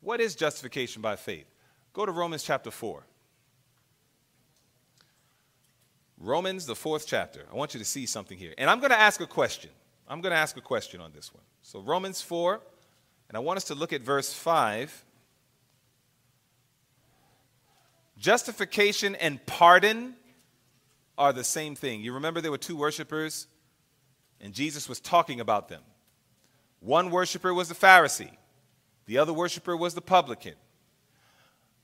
[0.00, 1.46] What is justification by faith?
[1.92, 3.06] Go to Romans chapter 4.
[6.18, 7.46] Romans, the fourth chapter.
[7.52, 8.54] I want you to see something here.
[8.56, 9.70] And I'm going to ask a question.
[10.06, 11.42] I'm going to ask a question on this one.
[11.62, 12.60] So, Romans 4,
[13.32, 15.06] and I want us to look at verse 5.
[18.18, 20.14] Justification and pardon
[21.16, 22.02] are the same thing.
[22.02, 23.46] You remember there were two worshipers,
[24.38, 25.80] and Jesus was talking about them.
[26.80, 28.36] One worshiper was the Pharisee,
[29.06, 30.54] the other worshiper was the publican.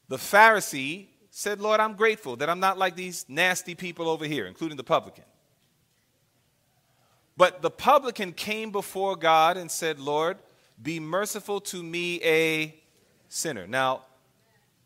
[0.08, 4.44] The Pharisee said, Lord, I'm grateful that I'm not like these nasty people over here,
[4.44, 5.24] including the publican.
[7.38, 10.36] But the publican came before God and said, Lord,
[10.82, 12.74] be merciful to me, a
[13.28, 13.66] sinner.
[13.66, 14.02] Now,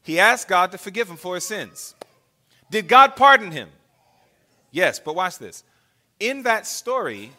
[0.03, 1.95] he asked God to forgive him for his sins.
[2.70, 3.68] Did God pardon him?
[4.70, 5.64] Yes, but watch this.
[6.18, 7.32] In that story,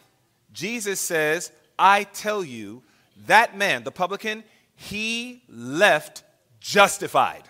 [0.53, 2.83] Jesus says, I tell you,
[3.25, 4.43] that man, the publican,
[4.75, 6.23] he left
[6.59, 7.43] justified.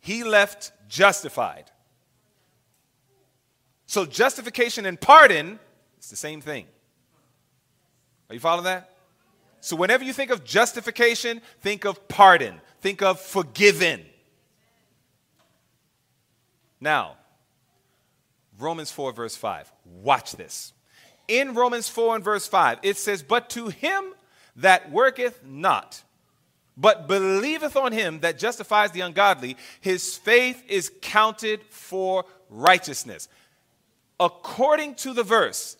[0.00, 1.70] He left justified.
[3.86, 5.58] So justification and pardon
[5.98, 6.66] is the same thing.
[8.28, 8.90] Are you following that?
[9.60, 14.04] So, whenever you think of justification, think of pardon, think of forgiven.
[16.80, 17.16] Now,
[18.58, 19.72] Romans 4, verse 5.
[20.02, 20.72] Watch this.
[21.28, 24.12] In Romans 4 and verse 5, it says, But to him
[24.56, 26.02] that worketh not,
[26.76, 33.28] but believeth on him that justifies the ungodly, his faith is counted for righteousness.
[34.20, 35.76] According to the verse,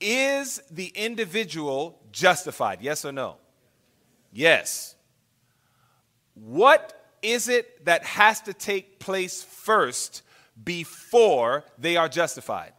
[0.00, 2.80] is the individual justified?
[2.80, 3.36] Yes or no?
[4.32, 4.94] Yes.
[6.34, 10.22] What is it that has to take place first
[10.62, 12.72] before they are justified?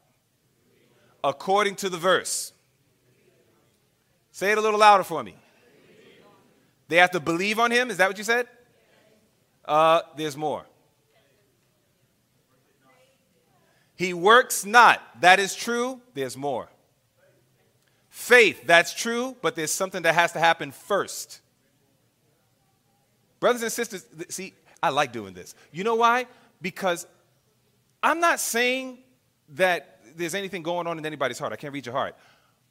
[1.24, 2.54] According to the verse.
[4.32, 5.36] Say it a little louder for me.
[6.88, 7.92] They have to believe on him.
[7.92, 8.48] Is that what you said?
[9.66, 10.66] Uh, there's more.
[13.96, 15.02] He works not.
[15.20, 16.02] That is true.
[16.14, 16.70] There's more.
[18.20, 21.40] Faith, that's true, but there's something that has to happen first.
[23.40, 25.56] Brothers and sisters, see, I like doing this.
[25.72, 26.28] You know why?
[26.62, 27.08] Because
[28.04, 28.98] I'm not saying
[29.56, 31.54] that there's anything going on in anybody's heart.
[31.54, 32.14] I can't read your heart.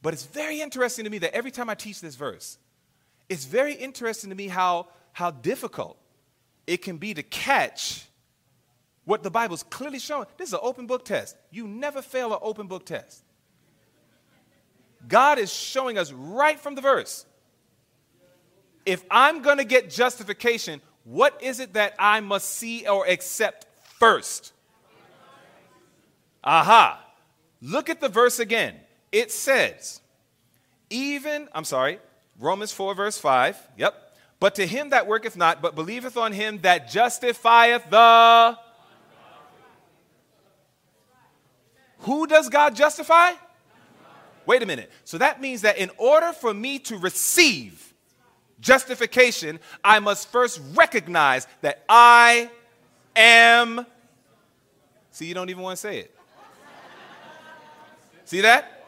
[0.02, 2.58] But it's very interesting to me that every time I teach this verse,
[3.30, 5.96] it's very interesting to me how, how difficult
[6.66, 8.06] it can be to catch
[9.06, 10.26] what the Bible's clearly showing.
[10.36, 11.36] This is an open book test.
[11.50, 13.24] You never fail an open book test.
[15.08, 17.24] God is showing us right from the verse.
[18.86, 23.66] if I'm going to get justification, what is it that I must see or accept
[23.98, 24.52] first?
[26.42, 27.04] Aha.
[27.60, 28.76] Look at the verse again.
[29.12, 30.00] It says,
[30.88, 31.98] even, I'm sorry,
[32.38, 33.58] Romans 4, verse 5.
[33.76, 33.94] Yep.
[34.40, 38.56] But to him that worketh not, but believeth on him that justifieth the.
[42.00, 43.32] Who does God justify?
[44.48, 44.90] Wait a minute.
[45.04, 47.92] So that means that in order for me to receive
[48.60, 52.50] justification, I must first recognize that I
[53.14, 53.84] am.
[55.10, 56.16] See, you don't even want to say it.
[58.24, 58.86] See that?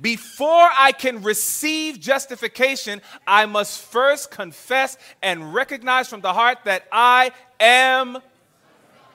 [0.00, 6.88] Before I can receive justification, I must first confess and recognize from the heart that
[6.90, 8.16] I am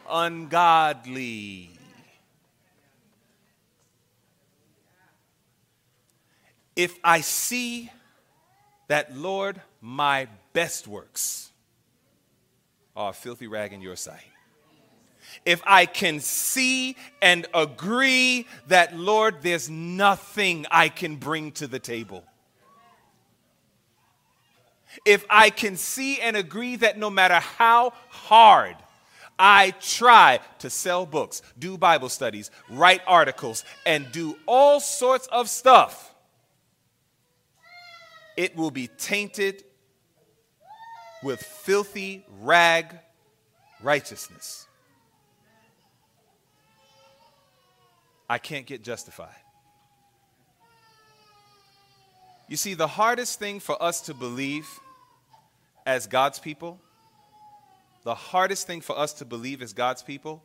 [0.08, 1.79] ungodly.
[6.80, 7.92] If I see
[8.88, 11.52] that, Lord, my best works
[12.96, 14.24] are a filthy rag in your sight,
[15.46, 21.80] if I can see and agree that, Lord, there's nothing I can bring to the
[21.80, 22.24] table.
[25.04, 28.78] If I can see and agree that no matter how hard
[29.38, 35.50] I try to sell books, do Bible studies, write articles, and do all sorts of
[35.50, 36.09] stuff,
[38.40, 39.66] it will be tainted
[41.22, 42.98] with filthy rag
[43.84, 44.66] righteousness.
[48.30, 49.36] I can't get justified.
[52.48, 54.66] You see, the hardest thing for us to believe
[55.86, 56.80] as God's people,
[58.06, 60.42] the hardest thing for us to believe as God's people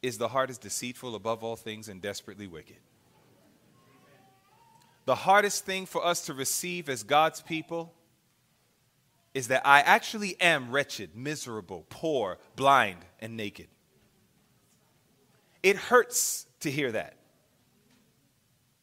[0.00, 2.78] is the heart is deceitful above all things and desperately wicked.
[5.06, 7.94] The hardest thing for us to receive as God's people
[9.34, 13.68] is that I actually am wretched, miserable, poor, blind, and naked.
[15.62, 17.14] It hurts to hear that.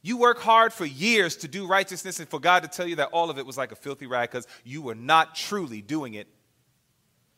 [0.02, 3.10] You work hard for years to do righteousness and for God to tell you that
[3.12, 6.28] all of it was like a filthy rag because you were not truly doing it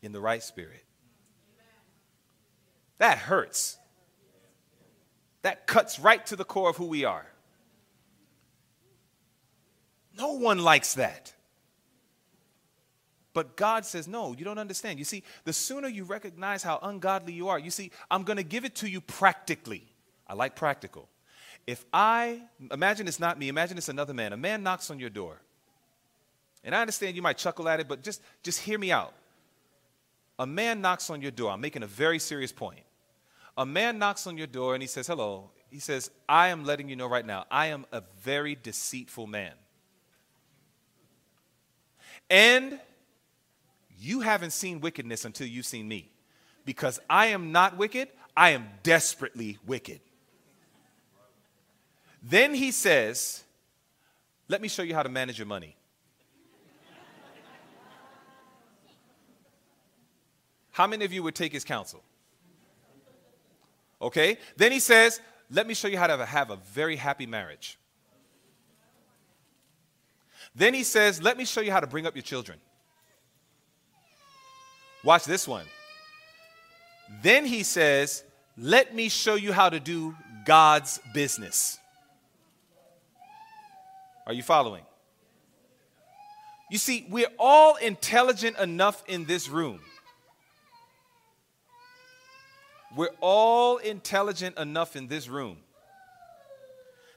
[0.02, 0.84] in the right spirit.
[2.98, 3.78] That hurts.
[5.42, 7.26] That cuts right to the core of who we are.
[10.18, 11.34] No one likes that.
[13.34, 14.98] But God says, no, you don't understand.
[14.98, 18.44] You see, the sooner you recognize how ungodly you are, you see, I'm going to
[18.44, 19.84] give it to you practically.
[20.26, 21.10] I like practical.
[21.68, 24.32] If I, imagine it's not me, imagine it's another man.
[24.32, 25.42] A man knocks on your door.
[26.64, 29.14] And I understand you might chuckle at it, but just, just hear me out.
[30.40, 31.52] A man knocks on your door.
[31.52, 32.84] I'm making a very serious point.
[33.58, 35.50] A man knocks on your door and he says, hello.
[35.70, 39.54] He says, I am letting you know right now, I am a very deceitful man.
[42.30, 42.80] And
[44.00, 46.12] you haven't seen wickedness until you've seen me.
[46.66, 50.02] Because I am not wicked, I am desperately wicked.
[52.24, 53.44] Then he says,
[54.48, 55.76] Let me show you how to manage your money.
[60.72, 62.04] How many of you would take his counsel?
[64.02, 64.38] Okay?
[64.58, 67.78] Then he says, Let me show you how to have a very happy marriage.
[70.56, 72.58] Then he says, Let me show you how to bring up your children.
[75.04, 75.66] Watch this one.
[77.22, 78.24] Then he says,
[78.58, 80.16] Let me show you how to do
[80.46, 81.78] God's business.
[84.26, 84.84] Are you following?
[86.72, 89.82] You see, we're all intelligent enough in this room.
[92.96, 95.58] We're all intelligent enough in this room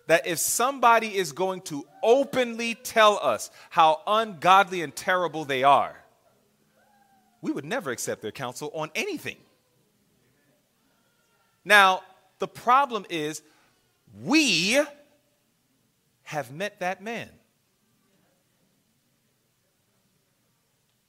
[0.08, 5.94] that if somebody is going to openly tell us how ungodly and terrible they are,
[7.42, 9.36] we would never accept their counsel on anything.
[11.62, 12.02] Now,
[12.38, 13.42] the problem is
[14.24, 14.80] we
[16.22, 17.28] have met that man.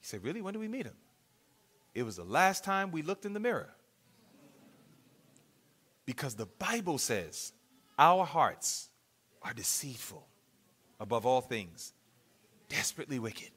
[0.02, 0.42] He said, Really?
[0.42, 0.96] When did we meet him?
[1.96, 3.70] It was the last time we looked in the mirror.
[6.06, 7.54] Because the Bible says
[8.00, 8.88] our hearts
[9.44, 10.26] are deceitful
[11.00, 11.94] above all things,
[12.70, 13.52] desperately wicked.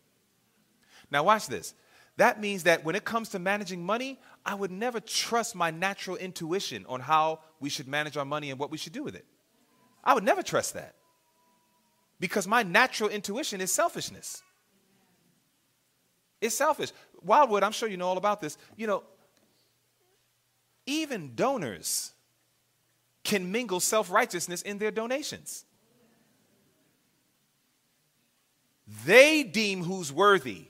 [1.11, 1.75] Now, watch this.
[2.17, 6.17] That means that when it comes to managing money, I would never trust my natural
[6.17, 9.25] intuition on how we should manage our money and what we should do with it.
[10.05, 10.97] I would never trust that.
[12.21, 14.43] Because my natural intuition is selfishness.
[16.41, 16.93] It's selfish.
[17.23, 18.59] Wildwood, I'm sure you know all about this.
[18.77, 19.05] You know,
[20.87, 22.12] even donors
[23.25, 25.65] can mingle self righteousness in their donations.
[29.05, 30.67] They deem who's worthy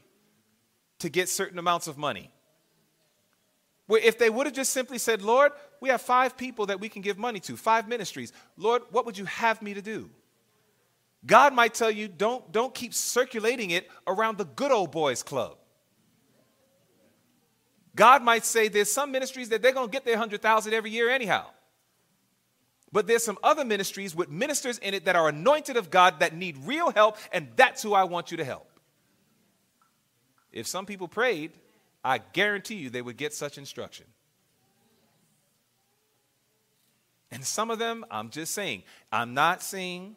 [1.01, 2.31] to get certain amounts of money.
[3.87, 6.89] Where if they would have just simply said, Lord, we have five people that we
[6.89, 8.33] can give money to, five ministries.
[8.57, 10.09] Lord, what would you have me to do?
[11.25, 15.57] God might tell you, don't, don't keep circulating it around the good old boys club.
[17.95, 21.11] God might say there's some ministries that they're going to get their 100,000 every year
[21.11, 21.47] anyhow.
[22.93, 26.37] But there's some other ministries with ministers in it that are anointed of God that
[26.37, 28.69] need real help, and that's who I want you to help.
[30.53, 31.53] If some people prayed,
[32.05, 34.05] I guarantee you they would get such instruction.
[37.31, 40.17] And some of them, I'm just saying, I'm not saying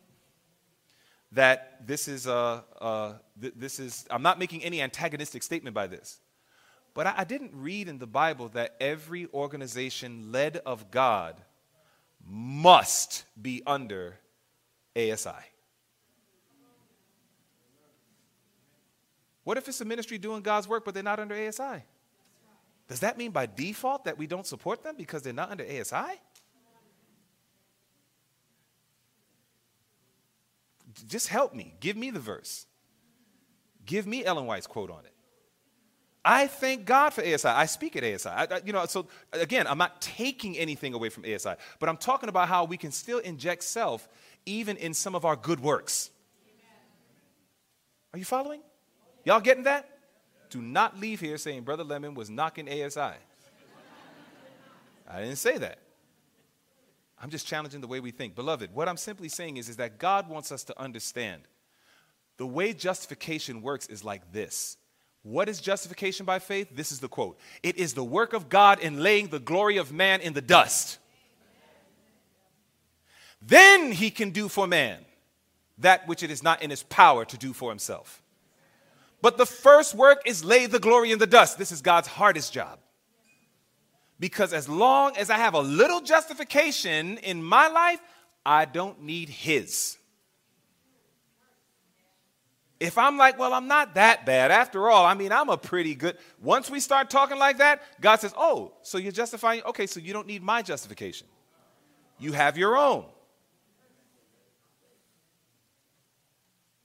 [1.32, 6.20] that this is a, a this is I'm not making any antagonistic statement by this.
[6.94, 11.42] But I, I didn't read in the Bible that every organization led of God
[12.26, 14.18] must be under
[14.96, 15.30] ASI.
[19.44, 21.84] What if it's a ministry doing God's work, but they're not under ASI?
[22.88, 26.20] Does that mean by default that we don't support them because they're not under ASI?
[31.08, 31.76] Just help me.
[31.80, 32.66] Give me the verse.
[33.86, 35.15] Give me Ellen White's quote on it.
[36.28, 37.48] I thank God for ASI.
[37.48, 38.30] I speak at ASI.
[38.30, 41.98] I, I, you know, so again, I'm not taking anything away from ASI, but I'm
[41.98, 44.10] talking about how we can still inject self
[44.48, 46.10] even in some of our good works.
[48.12, 48.62] Are you following?
[49.24, 49.88] Y'all getting that?
[50.50, 53.00] Do not leave here saying Brother Lemon was knocking ASI.
[55.08, 55.78] I didn't say that.
[57.22, 58.34] I'm just challenging the way we think.
[58.34, 61.44] Beloved, what I'm simply saying is, is that God wants us to understand
[62.38, 64.78] the way justification works is like this
[65.26, 66.68] what is justification by faith?
[66.76, 69.92] This is the quote It is the work of God in laying the glory of
[69.92, 71.00] man in the dust.
[73.42, 75.04] Then he can do for man
[75.80, 78.22] that which it is not in his power to do for himself.
[79.20, 81.58] But the first work is lay the glory in the dust.
[81.58, 82.78] This is God's hardest job.
[84.20, 88.00] Because as long as I have a little justification in my life,
[88.46, 89.98] I don't need his.
[92.80, 94.52] If I'm like, well, I'm not that bad.
[94.52, 96.18] After all, I mean, I'm a pretty good.
[96.42, 99.62] Once we start talking like that, God says, oh, so you're justifying?
[99.64, 101.28] Okay, so you don't need my justification.
[102.20, 103.06] You have your own.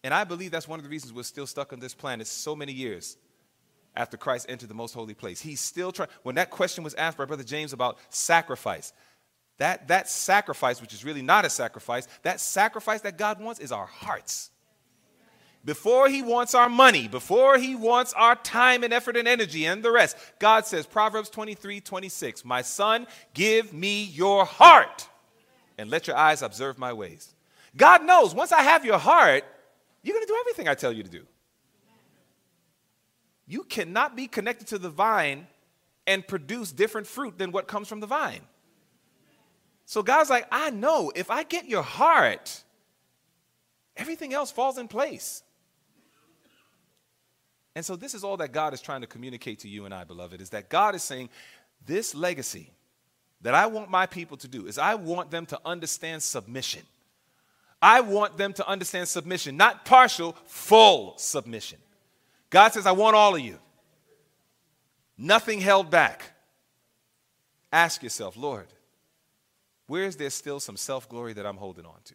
[0.05, 2.55] And I believe that's one of the reasons we're still stuck on this planet so
[2.55, 3.17] many years
[3.97, 5.41] after Christ entered the most holy place.
[5.41, 6.09] He's still trying.
[6.23, 8.93] When that question was asked by Brother James about sacrifice,
[9.59, 13.73] that, that sacrifice, which is really not a sacrifice, that sacrifice that God wants is
[13.73, 14.51] our hearts
[15.65, 19.83] before he wants our money, before he wants our time and effort and energy and
[19.83, 25.09] the rest, God says, Proverbs 23 26, My son, give me your heart
[25.77, 27.35] and let your eyes observe my ways.
[27.77, 29.45] God knows once I have your heart,
[30.03, 31.27] you're going to do everything I tell you to do.
[33.47, 35.47] You cannot be connected to the vine
[36.07, 38.41] and produce different fruit than what comes from the vine.
[39.85, 42.63] So God's like, I know if I get your heart,
[43.97, 45.43] everything else falls in place.
[47.75, 50.05] And so, this is all that God is trying to communicate to you and I,
[50.05, 51.29] beloved, is that God is saying,
[51.87, 52.71] This legacy
[53.43, 56.83] that I want my people to do is I want them to understand submission.
[57.83, 61.79] I want them to understand submission, not partial, full submission.
[62.51, 63.59] God says, I want all of you.
[65.17, 66.33] Nothing held back.
[67.73, 68.67] Ask yourself, Lord,
[69.87, 72.15] where is there still some self glory that I'm holding on to?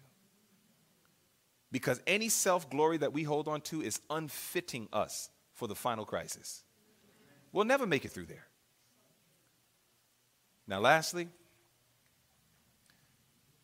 [1.72, 6.06] Because any self glory that we hold on to is unfitting us for the final
[6.06, 6.64] crisis.
[7.52, 8.45] We'll never make it through there.
[10.68, 11.30] Now, lastly,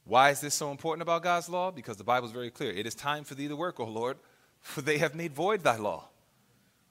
[0.06, 1.72] why is this so important about God's law?
[1.72, 2.72] Because the Bible is very clear.
[2.72, 4.18] It is time for thee to work, O Lord,
[4.60, 6.08] for they have made void thy law.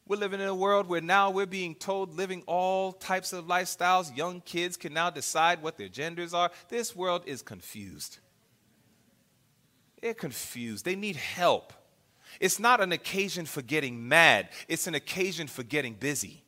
[0.07, 4.17] We're living in a world where now we're being told living all types of lifestyles.
[4.17, 6.51] Young kids can now decide what their genders are.
[6.69, 8.19] This world is confused.
[10.03, 10.85] They're confused.
[10.85, 11.73] They need help.
[12.39, 16.45] It's not an occasion for getting mad, it's an occasion for getting busy.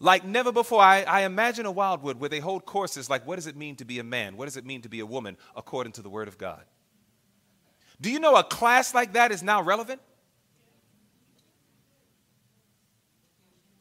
[0.00, 3.48] Like never before, I, I, imagine a Wildwood where they hold courses like what does
[3.48, 4.36] it mean to be a man?
[4.36, 6.62] What does it mean to be a woman according to the Word of God?
[8.00, 10.00] Do you know a class like that is now relevant?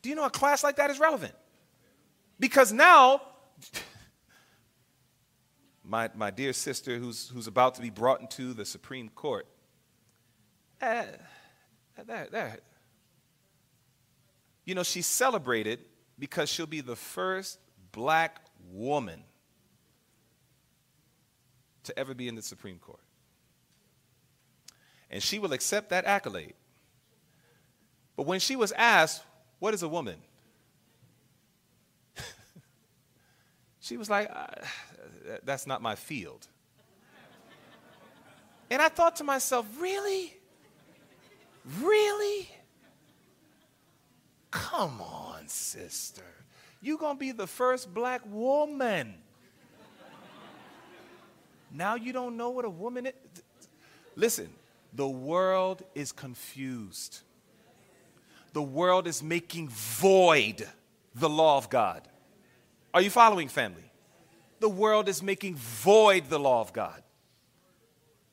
[0.02, 1.34] Do you know a class like that is relevant?
[2.40, 3.22] Because now,
[5.84, 9.48] my, my dear sister who's, who's about to be brought into the Supreme Court,
[10.82, 11.04] uh,
[12.06, 12.60] there, there.
[14.66, 15.80] You know, she's celebrated
[16.20, 17.60] because she'll be the first
[17.92, 18.42] black
[18.72, 19.24] woman
[21.84, 23.00] to ever be in the Supreme Court.
[25.10, 26.54] and she will accept that accolade.
[28.16, 29.24] But when she was asked,
[29.60, 30.18] What is a woman?
[33.80, 34.48] she was like, uh,
[35.44, 36.48] That's not my field.
[38.70, 40.37] And I thought to myself, Really?
[41.82, 42.50] Really?
[44.52, 46.24] Come on, sister.
[46.82, 49.16] You're going to be the first black woman.
[51.74, 53.14] now you don't know what a woman is?
[54.16, 54.50] Listen,
[54.94, 57.22] the world is confused.
[58.54, 60.68] The world is making void
[61.14, 62.08] the law of God.
[62.94, 63.84] Are you following, family?
[64.60, 67.04] The world is making void the law of God.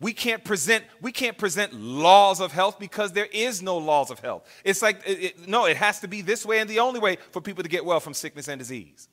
[0.05, 4.19] We can't present we can't present laws of health because there is no laws of
[4.19, 4.47] health.
[4.63, 7.17] It's like it, it, no, it has to be this way and the only way
[7.31, 9.09] for people to get well from sickness and disease.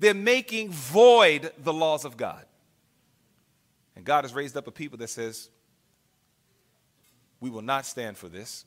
[0.00, 2.44] They're making void the laws of God.
[3.94, 5.50] And God has raised up a people that says
[7.38, 8.64] we will not stand for this.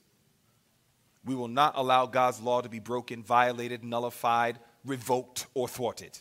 [1.25, 6.17] We will not allow God's law to be broken, violated, nullified, revoked, or thwarted.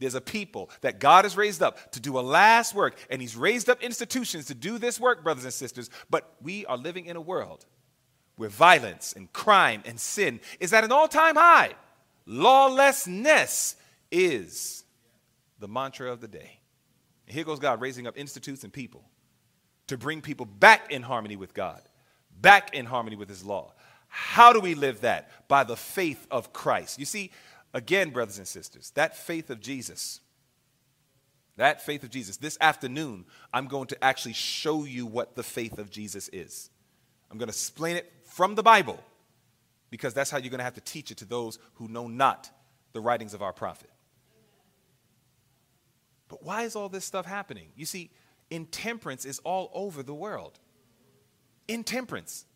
[0.00, 3.36] There's a people that God has raised up to do a last work, and He's
[3.36, 5.90] raised up institutions to do this work, brothers and sisters.
[6.08, 7.66] But we are living in a world
[8.36, 11.74] where violence and crime and sin is at an all time high.
[12.24, 13.76] Lawlessness
[14.10, 14.84] is
[15.58, 16.58] the mantra of the day.
[17.26, 19.04] And here goes God raising up institutes and people
[19.88, 21.82] to bring people back in harmony with God,
[22.40, 23.74] back in harmony with His law.
[24.08, 25.46] How do we live that?
[25.46, 26.98] By the faith of Christ.
[26.98, 27.30] You see,
[27.72, 30.20] Again, brothers and sisters, that faith of Jesus,
[31.56, 35.78] that faith of Jesus, this afternoon, I'm going to actually show you what the faith
[35.78, 36.70] of Jesus is.
[37.30, 38.98] I'm going to explain it from the Bible
[39.90, 42.50] because that's how you're going to have to teach it to those who know not
[42.92, 43.90] the writings of our prophet.
[46.28, 47.68] But why is all this stuff happening?
[47.76, 48.10] You see,
[48.50, 50.58] intemperance is all over the world.
[51.68, 52.46] Intemperance.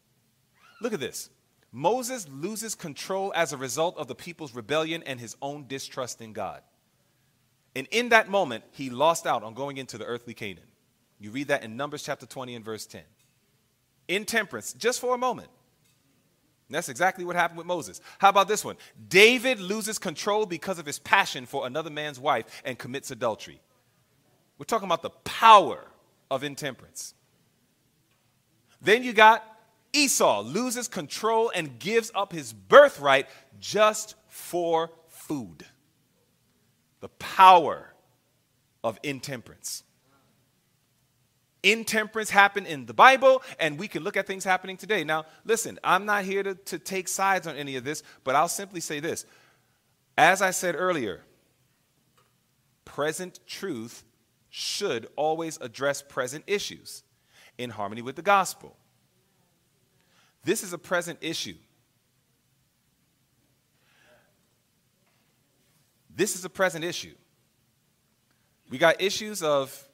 [0.80, 1.28] Look at this.
[1.76, 6.32] Moses loses control as a result of the people's rebellion and his own distrust in
[6.32, 6.62] God.
[7.74, 10.68] And in that moment, he lost out on going into the earthly Canaan.
[11.18, 13.02] You read that in Numbers chapter 20 and verse 10.
[14.06, 15.48] Intemperance, just for a moment.
[16.70, 18.00] That's exactly what happened with Moses.
[18.18, 18.76] How about this one?
[19.08, 23.60] David loses control because of his passion for another man's wife and commits adultery.
[24.58, 25.88] We're talking about the power
[26.30, 27.14] of intemperance.
[28.80, 29.44] Then you got
[29.94, 33.28] Esau loses control and gives up his birthright
[33.60, 35.64] just for food.
[37.00, 37.94] The power
[38.82, 39.84] of intemperance.
[41.62, 45.04] Intemperance happened in the Bible, and we can look at things happening today.
[45.04, 48.48] Now, listen, I'm not here to, to take sides on any of this, but I'll
[48.48, 49.24] simply say this.
[50.18, 51.22] As I said earlier,
[52.84, 54.04] present truth
[54.50, 57.02] should always address present issues
[57.56, 58.76] in harmony with the gospel.
[60.44, 61.56] This is a present issue.
[66.14, 67.14] This is a present issue.
[68.70, 69.88] We got issues of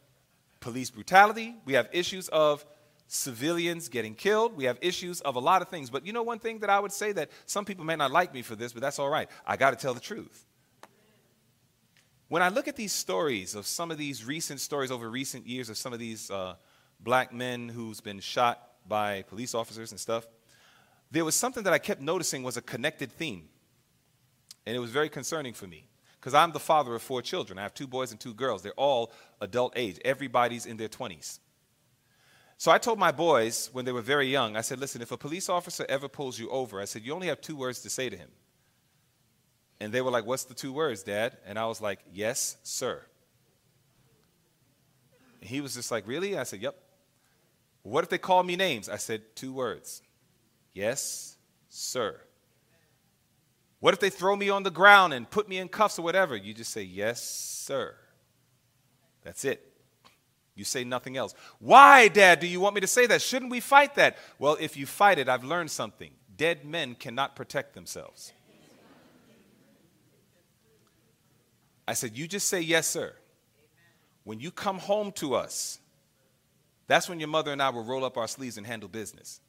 [0.61, 2.65] police brutality, we have issues of
[3.07, 5.89] civilians getting killed, we have issues of a lot of things.
[5.89, 8.35] But you know, one thing that I would say that some people may not like
[8.35, 9.29] me for this, but that's all right.
[9.47, 10.45] I got to tell the truth.
[12.29, 15.69] When I look at these stories of some of these recent stories over recent years
[15.69, 16.55] of some of these uh,
[17.01, 20.27] black men who's been shot by police officers and stuff,
[21.11, 23.49] there was something that I kept noticing was a connected theme.
[24.66, 25.89] And it was very concerning for me
[26.20, 27.59] because I'm the father of four children.
[27.59, 28.62] I have two boys and two girls.
[28.62, 31.39] They're all adult age, everybody's in their 20s.
[32.59, 35.16] So I told my boys when they were very young, I said, listen, if a
[35.16, 38.11] police officer ever pulls you over, I said, you only have two words to say
[38.11, 38.28] to him.
[39.81, 41.39] And they were like, what's the two words, Dad?
[41.47, 43.03] And I was like, yes, sir.
[45.41, 46.37] And he was just like, really?
[46.37, 46.77] I said, yep.
[47.82, 48.91] What if they call me names?
[48.91, 50.03] I said, two words.
[50.73, 51.37] Yes,
[51.69, 52.21] sir.
[53.81, 56.37] What if they throw me on the ground and put me in cuffs or whatever?
[56.37, 57.95] You just say, Yes, sir.
[59.23, 59.67] That's it.
[60.55, 61.35] You say nothing else.
[61.59, 63.23] Why, Dad, do you want me to say that?
[63.23, 64.19] Shouldn't we fight that?
[64.39, 66.11] Well, if you fight it, I've learned something.
[66.37, 68.33] Dead men cannot protect themselves.
[71.89, 73.15] I said, You just say, Yes, sir.
[74.25, 75.79] When you come home to us,
[76.87, 79.41] that's when your mother and I will roll up our sleeves and handle business.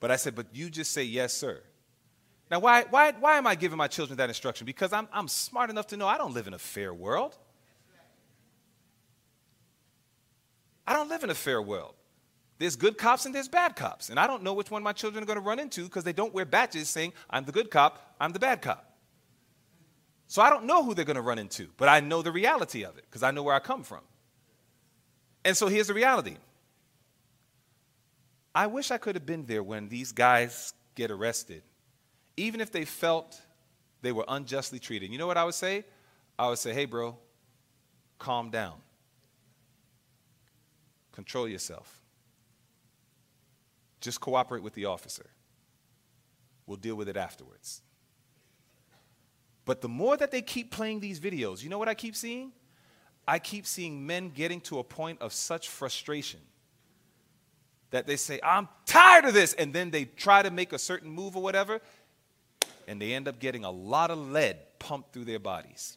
[0.00, 1.62] But I said, but you just say yes, sir.
[2.50, 4.64] Now, why, why, why am I giving my children that instruction?
[4.64, 7.36] Because I'm, I'm smart enough to know I don't live in a fair world.
[10.86, 11.94] I don't live in a fair world.
[12.58, 14.10] There's good cops and there's bad cops.
[14.10, 16.12] And I don't know which one my children are going to run into because they
[16.12, 18.86] don't wear badges saying, I'm the good cop, I'm the bad cop.
[20.26, 22.84] So I don't know who they're going to run into, but I know the reality
[22.84, 24.00] of it because I know where I come from.
[25.44, 26.36] And so here's the reality
[28.54, 31.62] I wish I could have been there when these guys get arrested,
[32.36, 33.40] even if they felt
[34.02, 35.10] they were unjustly treated.
[35.10, 35.84] You know what I would say?
[36.38, 37.16] I would say, hey, bro,
[38.18, 38.74] calm down.
[41.12, 42.00] Control yourself.
[44.00, 45.26] Just cooperate with the officer.
[46.66, 47.82] We'll deal with it afterwards.
[49.64, 52.52] But the more that they keep playing these videos, you know what I keep seeing?
[53.28, 56.40] I keep seeing men getting to a point of such frustration
[57.90, 59.52] that they say, I'm tired of this.
[59.54, 61.80] And then they try to make a certain move or whatever,
[62.86, 65.96] and they end up getting a lot of lead pumped through their bodies.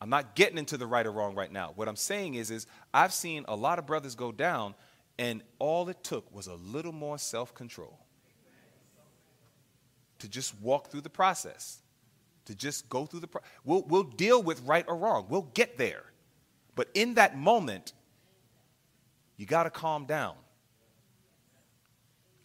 [0.00, 1.72] I'm not getting into the right or wrong right now.
[1.74, 4.74] What I'm saying is, is I've seen a lot of brothers go down,
[5.18, 7.98] and all it took was a little more self-control
[10.18, 11.78] to just walk through the process,
[12.44, 13.48] to just go through the process.
[13.64, 15.26] We'll, we'll deal with right or wrong.
[15.30, 16.04] We'll get there.
[16.74, 17.94] But in that moment,
[19.36, 20.34] you got to calm down.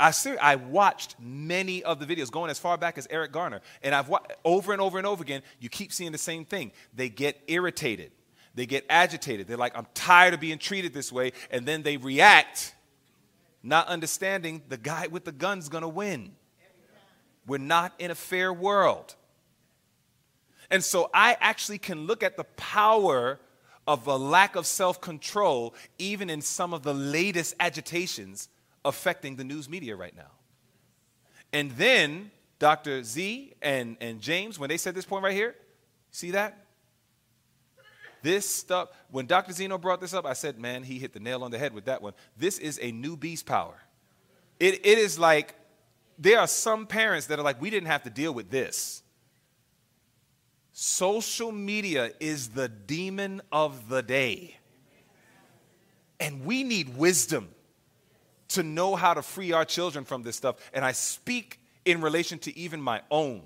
[0.02, 3.62] I, ser- I watched many of the videos going as far back as Eric Garner,
[3.84, 5.44] and I've wa- over and over and over again.
[5.60, 6.72] You keep seeing the same thing.
[6.94, 8.12] They get irritated,
[8.56, 9.48] they get agitated.
[9.48, 12.74] They're like, "I'm tired of being treated this way," and then they react,
[13.62, 16.36] not understanding the guy with the gun's gonna win.
[17.46, 19.16] We're not in a fair world,
[20.72, 23.40] and so I actually can look at the power
[23.88, 28.50] of a lack of self control, even in some of the latest agitations
[28.86, 30.32] affecting the news media right now.
[31.54, 33.04] And then Dr.
[33.04, 35.56] Z and, and James, when they said this point right here,
[36.12, 36.66] see that?
[38.24, 39.52] This stuff, when Dr.
[39.52, 41.86] Zeno brought this up, I said, man, he hit the nail on the head with
[41.86, 42.14] that one.
[42.38, 43.76] This is a new beast power.
[44.60, 45.56] It, it is like,
[46.20, 49.02] there are some parents that are like, we didn't have to deal with this.
[50.74, 54.58] Social media is the demon of the day.
[56.20, 57.50] And we need wisdom
[58.50, 60.56] to know how to free our children from this stuff.
[60.74, 63.42] And I speak in relation to even my own.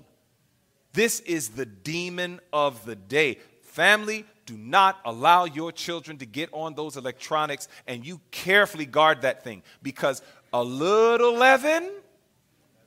[0.92, 3.38] This is the demon of the day.
[3.62, 9.22] Family, do not allow your children to get on those electronics and you carefully guard
[9.22, 10.22] that thing because
[10.52, 11.90] a little leaven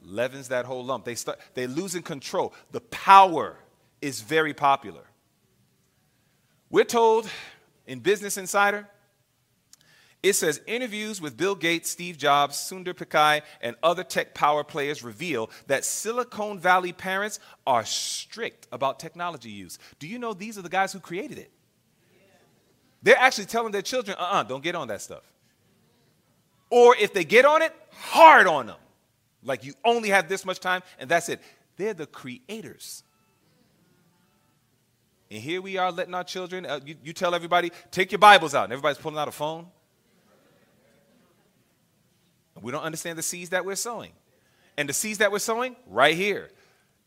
[0.02, 1.06] leavens that whole lump.
[1.06, 2.53] They start they losing control.
[2.72, 3.57] The power
[4.02, 5.04] is very popular.
[6.70, 7.30] We're told
[7.88, 8.88] in Business Insider
[10.22, 15.02] it says interviews with Bill Gates, Steve Jobs, Sundar Pichai, and other tech power players
[15.02, 19.80] reveal that Silicon Valley parents are strict about technology use.
[19.98, 21.52] Do you know these are the guys who created it?
[23.02, 25.24] They're actually telling their children, uh uh-uh, uh, do not get on that stuff.
[26.70, 28.78] Or if they get on it, hard on them.
[29.42, 31.42] Like you only have this much time and that's it.
[31.78, 33.04] They're the creators.
[35.31, 38.56] And here we are letting our children, uh, you, you tell everybody, take your Bibles
[38.56, 39.68] out, and everybody's pulling out a phone.
[42.61, 44.11] We don't understand the seeds that we're sowing.
[44.76, 46.49] And the seeds that we're sowing, right here.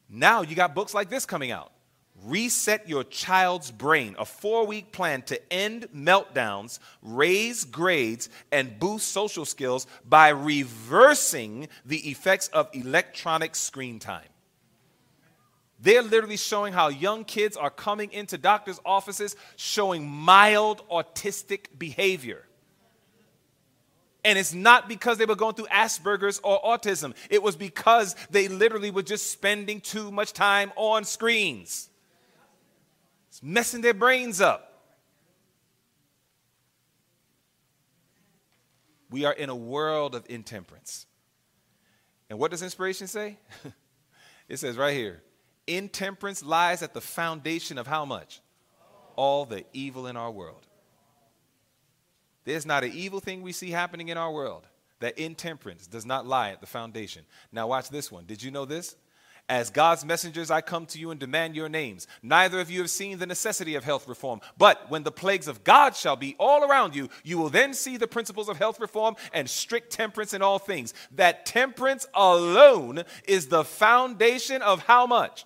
[0.09, 1.73] Now you got books like this coming out.
[2.25, 9.09] Reset Your Child's Brain, a four week plan to end meltdowns, raise grades, and boost
[9.09, 14.29] social skills by reversing the effects of electronic screen time.
[15.83, 22.47] They're literally showing how young kids are coming into doctors' offices showing mild autistic behavior.
[24.25, 27.15] And it's not because they were going through Asperger's or autism.
[27.29, 31.91] It was because they literally were just spending too much time on screens.
[33.31, 34.69] It's messing their brains up.
[39.11, 41.07] We are in a world of intemperance.
[42.31, 43.39] And what does inspiration say?
[44.49, 45.23] it says right here
[45.67, 48.41] intemperance lies at the foundation of how much?
[49.17, 50.67] All the evil in our world.
[52.45, 54.67] There's not an evil thing we see happening in our world
[55.01, 57.25] that intemperance does not lie at the foundation.
[57.51, 58.25] Now, watch this one.
[58.25, 58.97] Did you know this?
[59.49, 62.07] As God's messengers, I come to you and demand your names.
[62.23, 64.41] Neither of you have seen the necessity of health reform.
[64.57, 67.97] But when the plagues of God shall be all around you, you will then see
[67.97, 70.95] the principles of health reform and strict temperance in all things.
[71.17, 75.45] That temperance alone is the foundation of how much?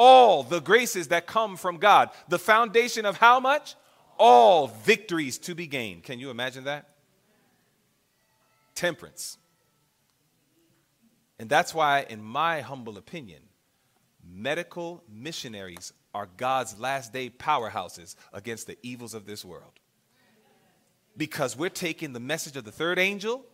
[0.00, 2.10] All the graces that come from God.
[2.28, 3.74] The foundation of how much?
[4.18, 6.02] all victories to be gained.
[6.02, 6.88] Can you imagine that?
[8.74, 9.38] Temperance.
[11.38, 13.42] And that's why, in my humble opinion,
[14.28, 19.72] medical missionaries are God's last day powerhouses against the evils of this world.
[21.16, 23.44] Because we're taking the message of the third angel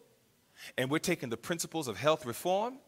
[0.79, 2.79] and we're taking the principles of health reform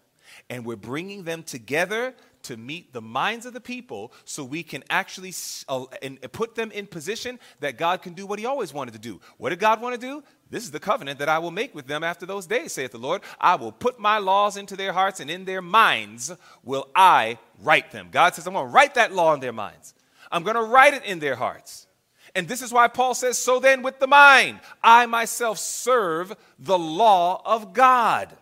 [0.49, 2.15] And we're bringing them together
[2.47, 5.33] to meet the minds of the people so we can actually
[5.69, 5.85] uh,
[6.33, 9.21] put them in position that God can do what he always wanted to do.
[9.39, 10.23] What did God want to do?
[10.51, 12.99] This is the covenant that I will make with them after those days, saith the
[12.99, 13.23] Lord.
[13.41, 16.33] I will put my laws into their hearts, and in their minds
[16.63, 18.09] will I write them.
[18.13, 19.95] God says, I'm going to write that law in their minds.
[20.31, 21.87] I'm going to write it in their hearts.
[22.35, 26.79] And this is why Paul says, So then, with the mind, I myself serve the
[26.79, 28.37] law of God.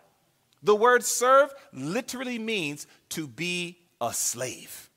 [0.63, 4.91] The word serve literally means to be a slave.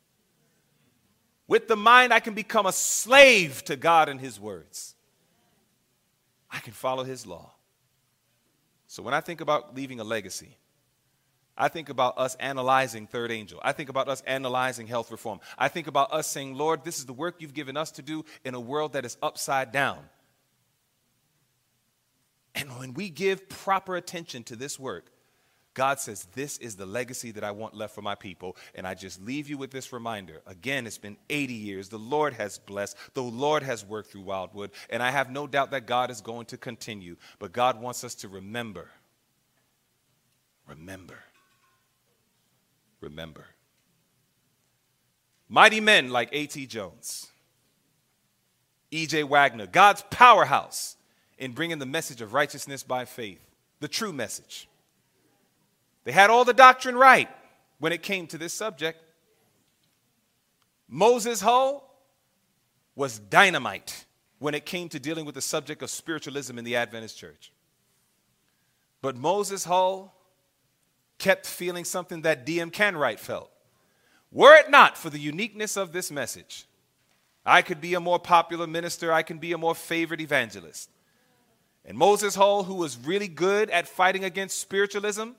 [1.48, 4.96] With the mind, I can become a slave to God and His words.
[6.52, 7.52] I can follow His law.
[8.88, 10.58] So when I think about leaving a legacy,
[11.58, 13.60] I think about us analyzing Third Angel.
[13.64, 15.40] I think about us analyzing health reform.
[15.58, 18.26] I think about us saying, Lord, this is the work you've given us to do
[18.46, 20.00] in a world that is upside down.
[22.54, 25.12] And when we give proper attention to this work,
[25.78, 28.58] God says, This is the legacy that I want left for my people.
[28.74, 30.42] And I just leave you with this reminder.
[30.48, 31.88] Again, it's been 80 years.
[31.88, 34.72] The Lord has blessed, the Lord has worked through Wildwood.
[34.90, 37.16] And I have no doubt that God is going to continue.
[37.38, 38.90] But God wants us to remember.
[40.68, 41.20] Remember.
[43.00, 43.46] Remember.
[45.48, 46.66] Mighty men like A.T.
[46.66, 47.28] Jones,
[48.90, 49.24] E.J.
[49.26, 50.96] Waggoner, God's powerhouse
[51.38, 53.46] in bringing the message of righteousness by faith,
[53.80, 54.68] the true message.
[56.08, 57.28] They had all the doctrine right
[57.80, 58.98] when it came to this subject.
[60.88, 61.84] Moses Hull
[62.96, 64.06] was dynamite
[64.40, 67.52] when it came to dealing with the subject of spiritualism in the Adventist church.
[69.02, 70.16] But Moses Hull
[71.18, 72.72] kept feeling something that D.M.
[72.72, 73.52] Canright felt.
[74.32, 76.68] Were it not for the uniqueness of this message,
[77.46, 80.90] I could be a more popular minister, I can be a more favored evangelist.
[81.84, 85.32] And Moses Hull, who was really good at fighting against spiritualism,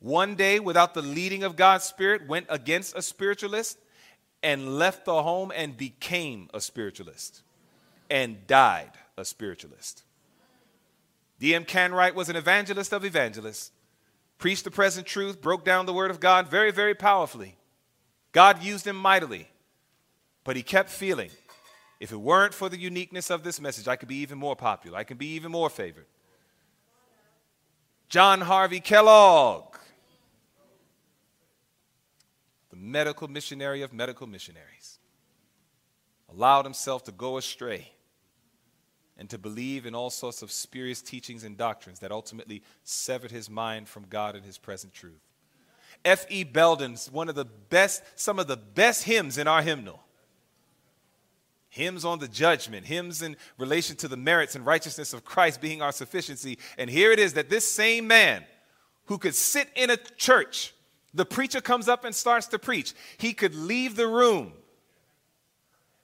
[0.00, 3.78] one day without the leading of God's Spirit, went against a spiritualist
[4.42, 7.42] and left the home and became a spiritualist
[8.10, 10.04] and died a spiritualist.
[11.38, 11.64] D.M.
[11.64, 13.72] Canright was an evangelist of evangelists,
[14.38, 17.56] preached the present truth, broke down the Word of God very, very powerfully.
[18.32, 19.48] God used him mightily,
[20.44, 21.30] but he kept feeling
[22.00, 24.98] if it weren't for the uniqueness of this message, I could be even more popular,
[24.98, 26.06] I could be even more favored.
[28.08, 29.65] John Harvey Kellogg
[32.76, 34.98] the medical missionary of medical missionaries,
[36.28, 37.92] allowed himself to go astray
[39.18, 43.48] and to believe in all sorts of spurious teachings and doctrines that ultimately severed his
[43.48, 45.22] mind from God and his present truth.
[46.04, 46.44] F.E.
[46.44, 50.02] Belden's one of the best, some of the best hymns in our hymnal.
[51.68, 55.82] Hymns on the judgment, hymns in relation to the merits and righteousness of Christ being
[55.82, 56.58] our sufficiency.
[56.78, 58.44] And here it is that this same man
[59.06, 60.74] who could sit in a church
[61.16, 62.94] the preacher comes up and starts to preach.
[63.16, 64.52] He could leave the room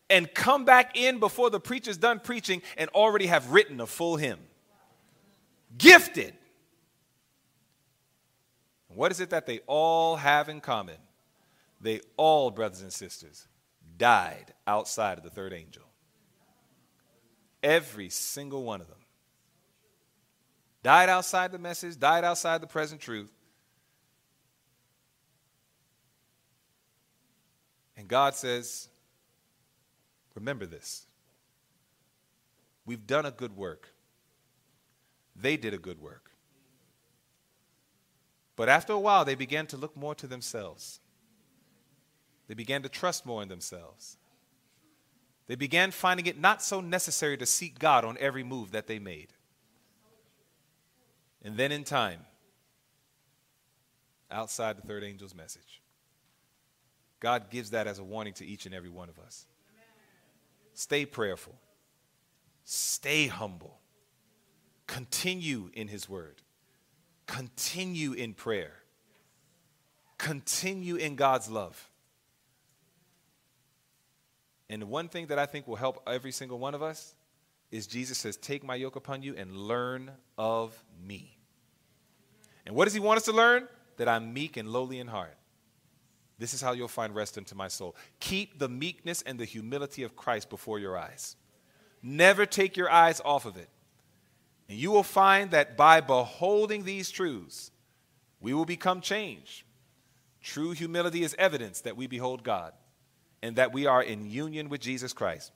[0.09, 4.17] and come back in before the preacher's done preaching and already have written a full
[4.17, 4.41] hymn.
[5.77, 6.35] Gifted.
[8.89, 10.97] What is it that they all have in common?
[11.81, 13.49] They all, brothers and sisters,
[13.97, 15.85] died outside of the third angel.
[17.63, 18.99] Every single one of them.
[20.83, 23.31] Died outside the message, died outside the present truth,
[28.03, 28.89] And God says,
[30.35, 31.07] Remember this.
[32.85, 33.91] We've done a good work.
[35.37, 36.33] They did a good work.
[38.57, 40.99] But after a while, they began to look more to themselves.
[42.49, 44.17] They began to trust more in themselves.
[45.47, 48.99] They began finding it not so necessary to seek God on every move that they
[48.99, 49.33] made.
[51.41, 52.27] And then in time,
[54.29, 55.82] outside the third angel's message,
[57.23, 59.47] God gives that as a warning to each and every one of us.
[60.75, 61.55] Stay prayerful,
[62.65, 63.79] stay humble,
[64.89, 66.43] continue in His Word,
[67.29, 68.73] continue in prayer,
[70.19, 71.89] continue in God's love.
[74.69, 77.15] And one thing that I think will help every single one of us
[77.71, 81.39] is Jesus says, Take my yoke upon you and learn of me.
[82.67, 83.69] And what does He want us to learn?
[83.99, 85.37] That I'm meek and lowly in heart
[86.43, 87.95] this is how you'll find rest into my soul.
[88.21, 91.37] Keep the meekness and the humility of Christ before your eyes.
[92.03, 93.69] Never take your eyes off of it.
[94.69, 97.71] And you will find that by beholding these truths,
[98.41, 99.65] we will become changed.
[100.43, 102.73] True humility is evidence that we behold God
[103.43, 105.53] and that we are in union with Jesus Christ.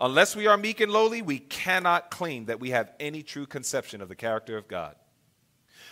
[0.00, 4.00] Unless we are meek and lowly, we cannot claim that we have any true conception
[4.00, 4.94] of the character of God.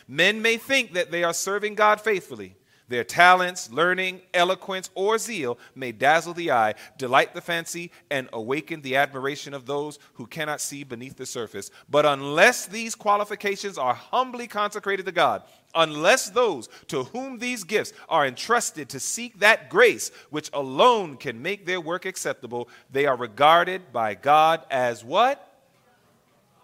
[0.07, 2.57] Men may think that they are serving God faithfully,
[2.89, 8.81] Their talents, learning, eloquence, or zeal may dazzle the eye, delight the fancy, and awaken
[8.81, 11.71] the admiration of those who cannot see beneath the surface.
[11.91, 15.43] But unless these qualifications are humbly consecrated to God,
[15.75, 21.43] unless those to whom these gifts are entrusted to seek that grace which alone can
[21.43, 25.45] make their work acceptable, they are regarded by God as what?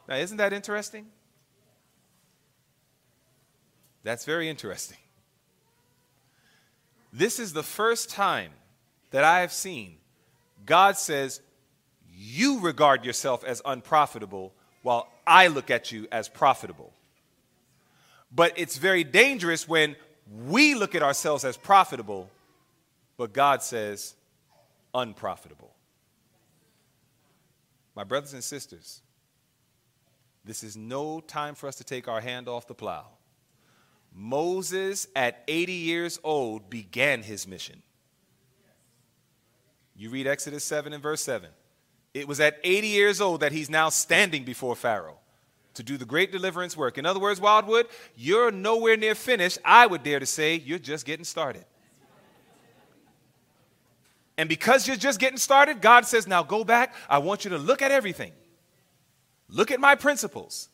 [0.08, 1.06] Now, isn't that interesting?
[4.02, 4.98] That's very interesting.
[7.14, 8.50] This is the first time
[9.12, 9.98] that I have seen
[10.66, 11.40] God says,
[12.12, 16.92] You regard yourself as unprofitable while I look at you as profitable.
[18.34, 19.94] But it's very dangerous when
[20.46, 22.30] we look at ourselves as profitable,
[23.16, 24.14] but God says
[24.92, 25.72] unprofitable.
[27.94, 29.02] My brothers and sisters,
[30.44, 33.06] this is no time for us to take our hand off the plow.
[34.14, 37.82] Moses, at 80 years old, began his mission.
[39.96, 41.50] You read Exodus 7 and verse 7.
[42.14, 45.18] It was at 80 years old that he's now standing before Pharaoh
[45.74, 46.96] to do the great deliverance work.
[46.96, 49.58] In other words, Wildwood, you're nowhere near finished.
[49.64, 51.64] I would dare to say you're just getting started.
[54.36, 56.94] And because you're just getting started, God says, now go back.
[57.08, 58.32] I want you to look at everything.
[59.48, 60.68] Look at my principles.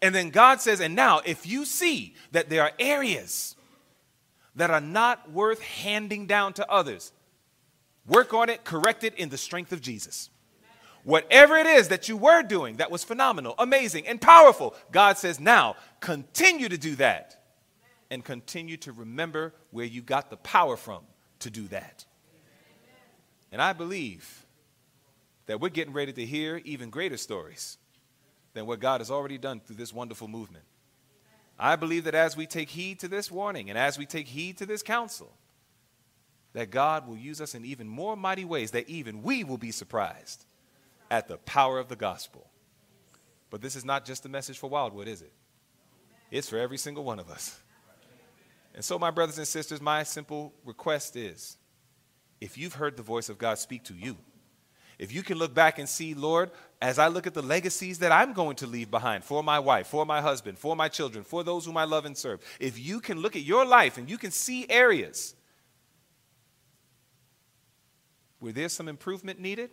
[0.00, 3.56] And then God says, and now if you see that there are areas
[4.54, 7.12] that are not worth handing down to others,
[8.06, 10.30] work on it, correct it in the strength of Jesus.
[11.04, 15.40] Whatever it is that you were doing that was phenomenal, amazing, and powerful, God says,
[15.40, 17.42] now continue to do that
[18.10, 21.02] and continue to remember where you got the power from
[21.40, 22.04] to do that.
[23.50, 24.44] And I believe
[25.46, 27.78] that we're getting ready to hear even greater stories
[28.58, 30.64] than what God has already done through this wonderful movement.
[31.58, 34.58] I believe that as we take heed to this warning and as we take heed
[34.58, 35.32] to this counsel,
[36.54, 39.70] that God will use us in even more mighty ways, that even we will be
[39.70, 40.44] surprised
[41.08, 42.50] at the power of the gospel.
[43.50, 45.32] But this is not just a message for Wildwood, is it?
[46.30, 47.60] It's for every single one of us.
[48.74, 51.56] And so, my brothers and sisters, my simple request is
[52.40, 54.16] if you've heard the voice of God speak to you,
[54.98, 56.50] if you can look back and see, Lord,
[56.82, 59.86] as I look at the legacies that I'm going to leave behind for my wife,
[59.86, 62.98] for my husband, for my children, for those whom I love and serve, if you
[62.98, 65.34] can look at your life and you can see areas
[68.40, 69.70] where there's some improvement needed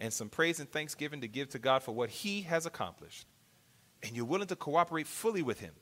[0.00, 3.26] and some praise and thanksgiving to give to God for what He has accomplished,
[4.02, 5.72] and you're willing to cooperate fully with Him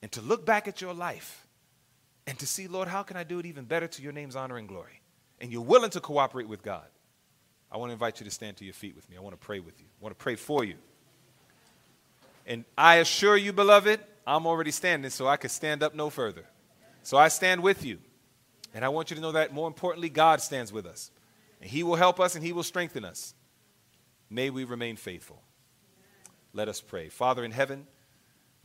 [0.00, 1.48] and to look back at your life
[2.28, 4.58] and to see, Lord, how can I do it even better to your name's honor
[4.58, 5.00] and glory?
[5.40, 6.86] And you're willing to cooperate with God
[7.70, 9.16] I want to invite you to stand to your feet with me.
[9.16, 9.86] I want to pray with you.
[10.00, 10.76] I want to pray for you.
[12.46, 16.44] And I assure you, beloved, I'm already standing, so I could stand up no further.
[17.02, 17.98] So I stand with you.
[18.74, 21.10] And I want you to know that more importantly, God stands with us.
[21.60, 23.34] And He will help us and He will strengthen us.
[24.28, 25.40] May we remain faithful.
[26.52, 27.08] Let us pray.
[27.08, 27.86] Father in heaven,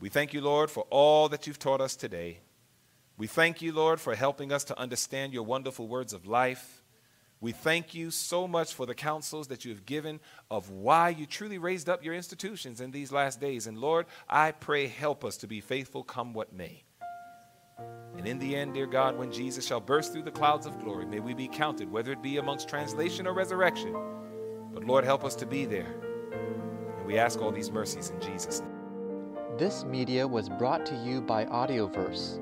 [0.00, 2.40] we thank you, Lord, for all that you've taught us today.
[3.16, 6.81] We thank you, Lord, for helping us to understand your wonderful words of life.
[7.42, 11.26] We thank you so much for the counsels that you have given of why you
[11.26, 13.66] truly raised up your institutions in these last days.
[13.66, 16.84] And Lord, I pray, help us to be faithful come what may.
[18.16, 21.04] And in the end, dear God, when Jesus shall burst through the clouds of glory,
[21.04, 23.92] may we be counted, whether it be amongst translation or resurrection.
[24.72, 25.96] But Lord, help us to be there.
[26.98, 28.70] And we ask all these mercies in Jesus' name.
[29.58, 32.38] This media was brought to you by Audioverse,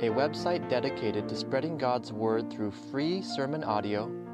[0.00, 4.23] a website dedicated to spreading God's word through free sermon audio